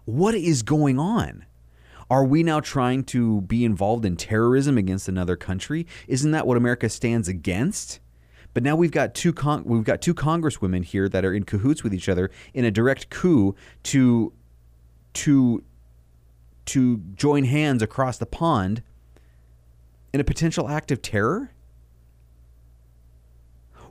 What 0.05 0.35
is 0.35 0.63
going 0.63 0.97
on? 0.97 1.45
Are 2.09 2.25
we 2.25 2.43
now 2.43 2.59
trying 2.59 3.05
to 3.05 3.41
be 3.41 3.63
involved 3.63 4.03
in 4.03 4.17
terrorism 4.17 4.77
against 4.77 5.07
another 5.07 5.37
country? 5.37 5.87
Isn't 6.07 6.31
that 6.31 6.45
what 6.45 6.57
America 6.57 6.89
stands 6.89 7.29
against? 7.29 8.01
But 8.53 8.63
now 8.63 8.75
we've 8.75 8.91
got 8.91 9.13
two 9.13 9.33
con- 9.33 9.63
we've 9.65 9.83
got 9.83 10.01
two 10.01 10.13
congresswomen 10.13 10.83
here 10.83 11.07
that 11.09 11.23
are 11.23 11.33
in 11.33 11.43
cahoots 11.43 11.83
with 11.83 11.93
each 11.93 12.09
other 12.09 12.29
in 12.53 12.65
a 12.65 12.71
direct 12.71 13.09
coup 13.09 13.55
to 13.83 14.33
to 15.13 15.63
to 16.65 16.97
join 17.15 17.45
hands 17.45 17.81
across 17.81 18.17
the 18.17 18.25
pond 18.25 18.83
in 20.13 20.19
a 20.19 20.23
potential 20.23 20.69
act 20.69 20.91
of 20.91 21.01
terror? 21.01 21.51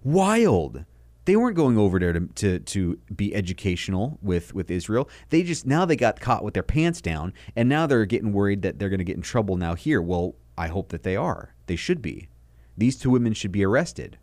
Wild. 0.03 0.85
They 1.27 1.37
weren't 1.37 1.57
going 1.57 1.79
over 1.79 1.99
there 1.99 2.13
to, 2.13 2.27
to, 2.27 2.59
to 2.59 2.99
be 3.15 3.35
educational 3.35 4.19
with, 4.23 4.55
with 4.55 4.71
Israel. 4.71 5.09
They 5.29 5.43
just 5.43 5.67
now 5.67 5.85
they 5.85 5.97
got 5.97 6.21
caught 6.21 6.43
with 6.43 6.55
their 6.55 6.63
pants 6.63 7.01
down, 7.01 7.35
and 7.55 7.69
now 7.69 7.87
they're 7.87 8.07
getting 8.07 8.33
worried 8.33 8.63
that 8.63 8.79
they're 8.79 8.89
going 8.89 8.99
to 8.99 9.05
get 9.05 9.17
in 9.17 9.23
trouble 9.23 9.57
now 9.57 9.75
here. 9.75 10.01
Well, 10.01 10.35
I 10.57 10.69
hope 10.69 10.89
that 10.89 11.03
they 11.03 11.17
are. 11.17 11.55
They 11.67 11.77
should 11.77 12.03
be. 12.03 12.29
These 12.77 12.97
two 12.97 13.11
women 13.11 13.35
should 13.35 13.53
be 13.53 13.65
arrested. 13.65 14.19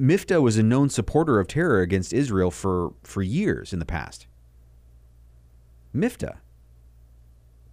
Mifta 0.00 0.40
was 0.40 0.56
a 0.56 0.62
known 0.62 0.88
supporter 0.88 1.38
of 1.38 1.46
terror 1.46 1.80
against 1.80 2.12
Israel 2.12 2.50
for, 2.50 2.94
for 3.02 3.22
years 3.22 3.72
in 3.72 3.78
the 3.78 3.84
past. 3.84 4.26
Mifta. 5.94 6.38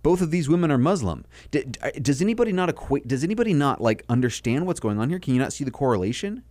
Both 0.02 0.22
of 0.22 0.32
these 0.32 0.48
women 0.48 0.72
are 0.72 0.78
Muslim. 0.78 1.26
Uh, 1.54 1.92
does 2.02 2.22
anybody 2.22 2.52
not 2.52 2.70
equate? 2.70 3.08
Does 3.08 3.24
anybody 3.24 3.54
not 3.54 3.82
like 3.82 4.06
understand 4.08 4.66
what's 4.66 4.80
going 4.80 5.00
on 5.00 5.10
here? 5.10 5.20
Can 5.20 5.34
you 5.34 5.40
not 5.40 5.54
see 5.54 5.64
the 5.64 5.72
correlation? 5.72 6.44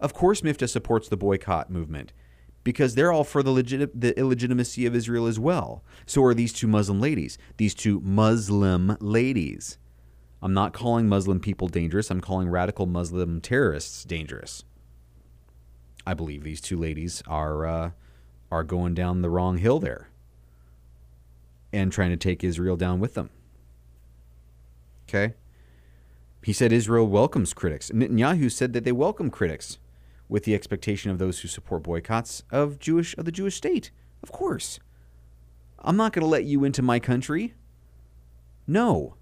Of 0.00 0.14
course, 0.14 0.40
Mifta 0.42 0.68
supports 0.68 1.08
the 1.08 1.16
boycott 1.16 1.70
movement 1.70 2.12
because 2.64 2.94
they're 2.94 3.12
all 3.12 3.24
for 3.24 3.42
the, 3.42 3.50
legit- 3.50 4.00
the 4.00 4.18
illegitimacy 4.18 4.86
of 4.86 4.94
Israel 4.94 5.26
as 5.26 5.38
well. 5.38 5.84
So 6.06 6.22
are 6.24 6.34
these 6.34 6.52
two 6.52 6.66
Muslim 6.66 7.00
ladies. 7.00 7.38
These 7.56 7.74
two 7.74 8.00
Muslim 8.00 8.96
ladies. 9.00 9.78
I'm 10.40 10.54
not 10.54 10.72
calling 10.72 11.08
Muslim 11.08 11.40
people 11.40 11.68
dangerous. 11.68 12.10
I'm 12.10 12.20
calling 12.20 12.48
radical 12.48 12.86
Muslim 12.86 13.40
terrorists 13.40 14.04
dangerous. 14.04 14.64
I 16.06 16.14
believe 16.14 16.44
these 16.44 16.60
two 16.60 16.78
ladies 16.78 17.22
are 17.26 17.66
uh, 17.66 17.90
are 18.50 18.64
going 18.64 18.94
down 18.94 19.22
the 19.22 19.30
wrong 19.30 19.58
hill 19.58 19.78
there 19.78 20.08
and 21.72 21.92
trying 21.92 22.10
to 22.10 22.16
take 22.16 22.42
Israel 22.42 22.76
down 22.76 23.00
with 23.00 23.14
them. 23.14 23.30
Okay? 25.08 25.34
He 26.42 26.52
said 26.52 26.72
Israel 26.72 27.06
welcomes 27.06 27.52
critics. 27.52 27.90
Netanyahu 27.90 28.50
said 28.50 28.72
that 28.72 28.84
they 28.84 28.92
welcome 28.92 29.30
critics 29.30 29.78
with 30.28 30.44
the 30.44 30.54
expectation 30.54 31.10
of 31.10 31.18
those 31.18 31.40
who 31.40 31.48
support 31.48 31.82
boycotts 31.82 32.42
of 32.50 32.78
Jewish 32.78 33.16
of 33.16 33.24
the 33.24 33.32
Jewish 33.32 33.56
state. 33.56 33.90
Of 34.22 34.32
course. 34.32 34.78
I'm 35.80 35.96
not 35.96 36.12
going 36.12 36.22
to 36.22 36.28
let 36.28 36.44
you 36.44 36.64
into 36.64 36.82
my 36.82 36.98
country. 36.98 37.54
No. 38.66 39.16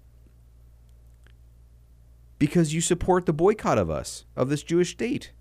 Because 2.39 2.73
you 2.73 2.81
support 2.81 3.25
the 3.25 3.33
boycott 3.33 3.77
of 3.77 3.89
us, 3.89 4.25
of 4.35 4.49
this 4.49 4.63
Jewish 4.63 4.91
state. 4.91 5.31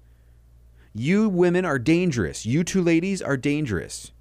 You 0.94 1.28
women 1.28 1.64
are 1.64 1.78
dangerous. 1.78 2.46
You 2.46 2.64
two 2.64 2.82
ladies 2.82 3.20
are 3.20 3.36
dangerous. 3.36 4.12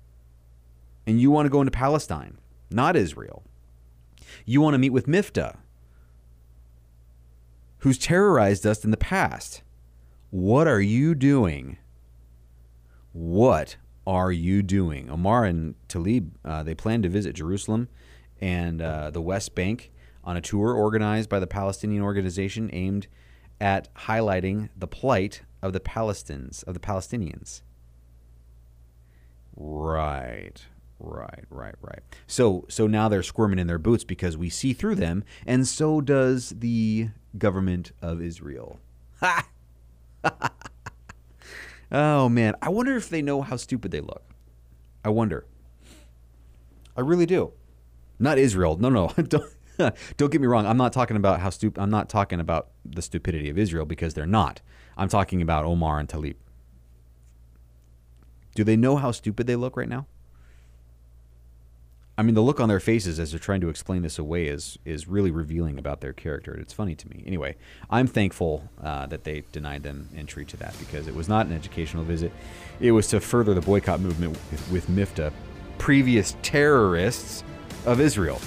And 1.08 1.22
you 1.22 1.32
want 1.32 1.46
to 1.46 1.50
go 1.50 1.62
into 1.62 1.72
Palestine 1.72 2.38
not 2.70 2.96
Israel. 2.96 3.44
You 4.46 4.62
want 4.62 4.74
to 4.74 4.78
meet 4.78 4.92
with 4.92 5.08
Mifta, 5.08 5.58
who's 7.80 7.98
terrorized 7.98 8.66
us 8.66 8.84
in 8.84 8.92
the 8.92 8.98
past. 8.98 9.62
What 10.30 10.68
are 10.68 10.82
you 10.82 11.16
doing? 11.16 11.78
What 13.14 13.78
are 14.06 14.32
you 14.32 14.62
doing? 14.62 15.10
Omar 15.10 15.46
and 15.46 15.76
Talib, 15.88 16.36
uh, 16.44 16.64
they 16.64 16.76
plan 16.76 17.02
to 17.04 17.10
visit 17.10 17.36
Jerusalem 17.36 17.88
and 18.42 18.82
uh, 18.82 19.10
the 19.12 19.22
West 19.22 19.56
Bank 19.56 19.92
on 20.26 20.36
a 20.36 20.42
tour 20.42 20.74
organized 20.74 21.30
by 21.30 21.40
the 21.40 21.48
Palestinian 21.48 22.02
organization 22.02 22.70
aimed 22.74 23.08
at 23.62 23.94
highlighting 23.94 24.70
the 24.76 24.88
plight 24.88 25.44
of 25.62 25.74
the 25.74 25.80
Palestinians 25.80 26.64
of 26.64 26.74
the 26.74 26.80
Palestinians. 26.80 27.62
Right. 29.56 30.66
Right, 31.00 31.44
right, 31.50 31.76
right. 31.82 32.00
So 32.26 32.66
so 32.70 32.88
now 32.88 33.10
they're 33.10 33.24
squirming 33.24 33.60
in 33.60 33.68
their 33.68 33.78
boots 33.78 34.04
because 34.04 34.38
we 34.38 34.50
see 34.50 34.74
through 34.74 34.96
them, 34.96 35.24
and 35.46 35.68
so 35.68 36.00
does 36.00 36.52
the 36.58 37.10
government 37.38 37.92
of 38.02 38.22
Israel. 38.22 38.80
Ha! 39.20 39.48
oh 41.92 42.30
man, 42.30 42.56
I 42.62 42.70
wonder 42.70 42.96
if 42.96 43.10
they 43.10 43.22
know 43.22 43.42
how 43.42 43.58
stupid 43.58 43.92
they 43.92 44.00
look. 44.00 44.24
I 45.04 45.10
wonder. 45.10 45.46
I 46.96 47.02
really 47.02 47.26
do. 47.26 47.52
Not 48.18 48.38
Israel. 48.38 48.78
No, 48.78 48.90
no. 48.90 49.10
don't, 49.28 49.52
don't 50.18 50.32
get 50.32 50.42
me 50.42 50.48
wrong. 50.48 50.66
I'm 50.66 50.78
not 50.78 50.94
talking 50.94 51.18
about 51.18 51.40
how 51.40 51.50
stupid. 51.50 51.82
I'm 51.82 51.90
not 51.90 52.10
talking 52.10 52.40
about 52.40 52.70
the 52.86 53.02
stupidity 53.02 53.50
of 53.50 53.58
Israel 53.58 53.86
because 53.86 54.14
they're 54.14 54.26
not. 54.26 54.62
I'm 54.98 55.10
talking 55.10 55.42
about 55.42 55.66
Omar 55.66 56.00
and 56.00 56.08
Talib. 56.08 56.38
Do 58.54 58.64
they 58.64 58.78
know 58.78 58.96
how 58.96 59.12
stupid 59.12 59.48
they 59.48 59.56
look 59.56 59.76
right 59.76 59.90
now? 59.90 60.08
I 62.18 62.24
mean, 62.24 62.34
the 62.34 62.42
look 62.42 62.62
on 62.62 62.70
their 62.70 62.80
faces 62.80 63.20
as 63.20 63.32
they're 63.32 63.40
trying 63.40 63.60
to 63.60 63.68
explain 63.68 64.02
this 64.02 64.18
away 64.18 64.46
is 64.48 64.80
is 64.86 65.06
really 65.06 65.32
revealing 65.32 65.78
about 65.78 66.00
their 66.00 66.14
character. 66.14 66.54
It's 66.54 66.72
funny 66.72 66.96
to 66.96 67.10
me. 67.10 67.24
Anyway, 67.28 67.58
I'm 67.90 68.08
thankful 68.08 68.70
uh, 68.82 69.06
that 69.08 69.26
they 69.26 69.44
denied 69.52 69.84
them 69.84 70.08
entry 70.16 70.46
to 70.46 70.58
that 70.58 70.80
because 70.80 71.08
it 71.08 71.16
was 71.16 71.28
not 71.28 71.46
an 71.46 71.52
educational 71.52 72.06
visit. 72.06 72.32
It 72.80 72.94
was 72.94 73.08
to 73.08 73.20
further 73.20 73.54
the 73.54 73.62
boycott 73.62 74.00
movement 74.00 74.38
with, 74.50 74.72
with 74.72 74.88
MIFTA, 74.88 75.34
previous 75.78 76.38
terrorists 76.42 77.44
of 77.86 78.00
Israel. 78.00 78.40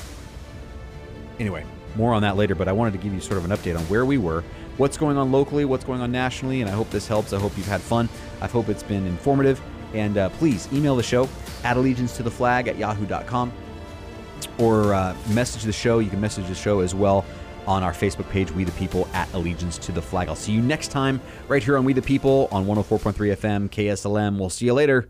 Anyway, 1.39 1.65
more 1.97 2.13
on 2.13 2.23
that 2.23 2.37
later. 2.37 2.55
But 2.55 2.69
I 2.69 2.73
wanted 2.73 2.93
to 2.93 2.99
give 2.99 3.13
you 3.13 3.21
sort 3.21 3.39
of 3.39 3.45
an 3.45 3.51
update 3.51 3.77
on 3.77 3.85
where 3.85 4.05
we 4.05 4.19
were, 4.19 4.43
what's 4.77 4.97
going 4.97 5.17
on 5.17 5.33
locally, 5.33 5.65
what's 5.65 5.85
going 5.85 6.01
on 6.01 6.13
nationally, 6.13 6.61
and 6.61 6.71
I 6.71 6.73
hope 6.73 6.91
this 6.91 7.07
helps. 7.07 7.33
I 7.33 7.39
hope 7.39 7.57
you've 7.57 7.67
had 7.67 7.81
fun. 7.81 8.09
I 8.41 8.47
hope 8.47 8.69
it's 8.69 8.83
been 8.83 9.07
informative. 9.07 9.61
And 9.95 10.19
uh, 10.19 10.29
please 10.31 10.69
email 10.73 10.97
the 10.97 11.03
show 11.03 11.29
at 11.65 11.77
allegiance 11.77 12.17
to 12.19 12.23
the 12.23 12.31
flag 12.31 12.69
at 12.69 12.77
yahoo.com 12.77 13.53
or 14.59 14.95
uh, 14.95 15.17
message 15.31 15.63
the 15.63 15.73
show. 15.73 15.99
You 15.99 16.11
can 16.11 16.21
message 16.21 16.47
the 16.47 16.55
show 16.55 16.81
as 16.81 16.95
well 16.95 17.25
on 17.67 17.83
our 17.83 17.93
Facebook 17.93 18.29
page, 18.31 18.51
We 18.51 18.65
the 18.65 18.73
People 18.73 19.07
at 19.13 19.33
Allegiance 19.35 19.77
to 19.79 19.93
the 19.93 20.01
Flag. 20.01 20.29
I'll 20.29 20.37
see 20.37 20.53
you 20.53 20.63
next 20.63 20.89
time 20.89 21.21
right 21.49 21.63
here 21.63 21.77
on 21.77 21.85
We 21.85 21.93
the 21.93 22.03
People 22.03 22.49
on 22.51 22.65
104.3 22.65 23.13
FM 23.13 23.69
KSLM. 23.69 24.39
We'll 24.39 24.49
see 24.51 24.67
you 24.67 24.75
later. 24.75 25.09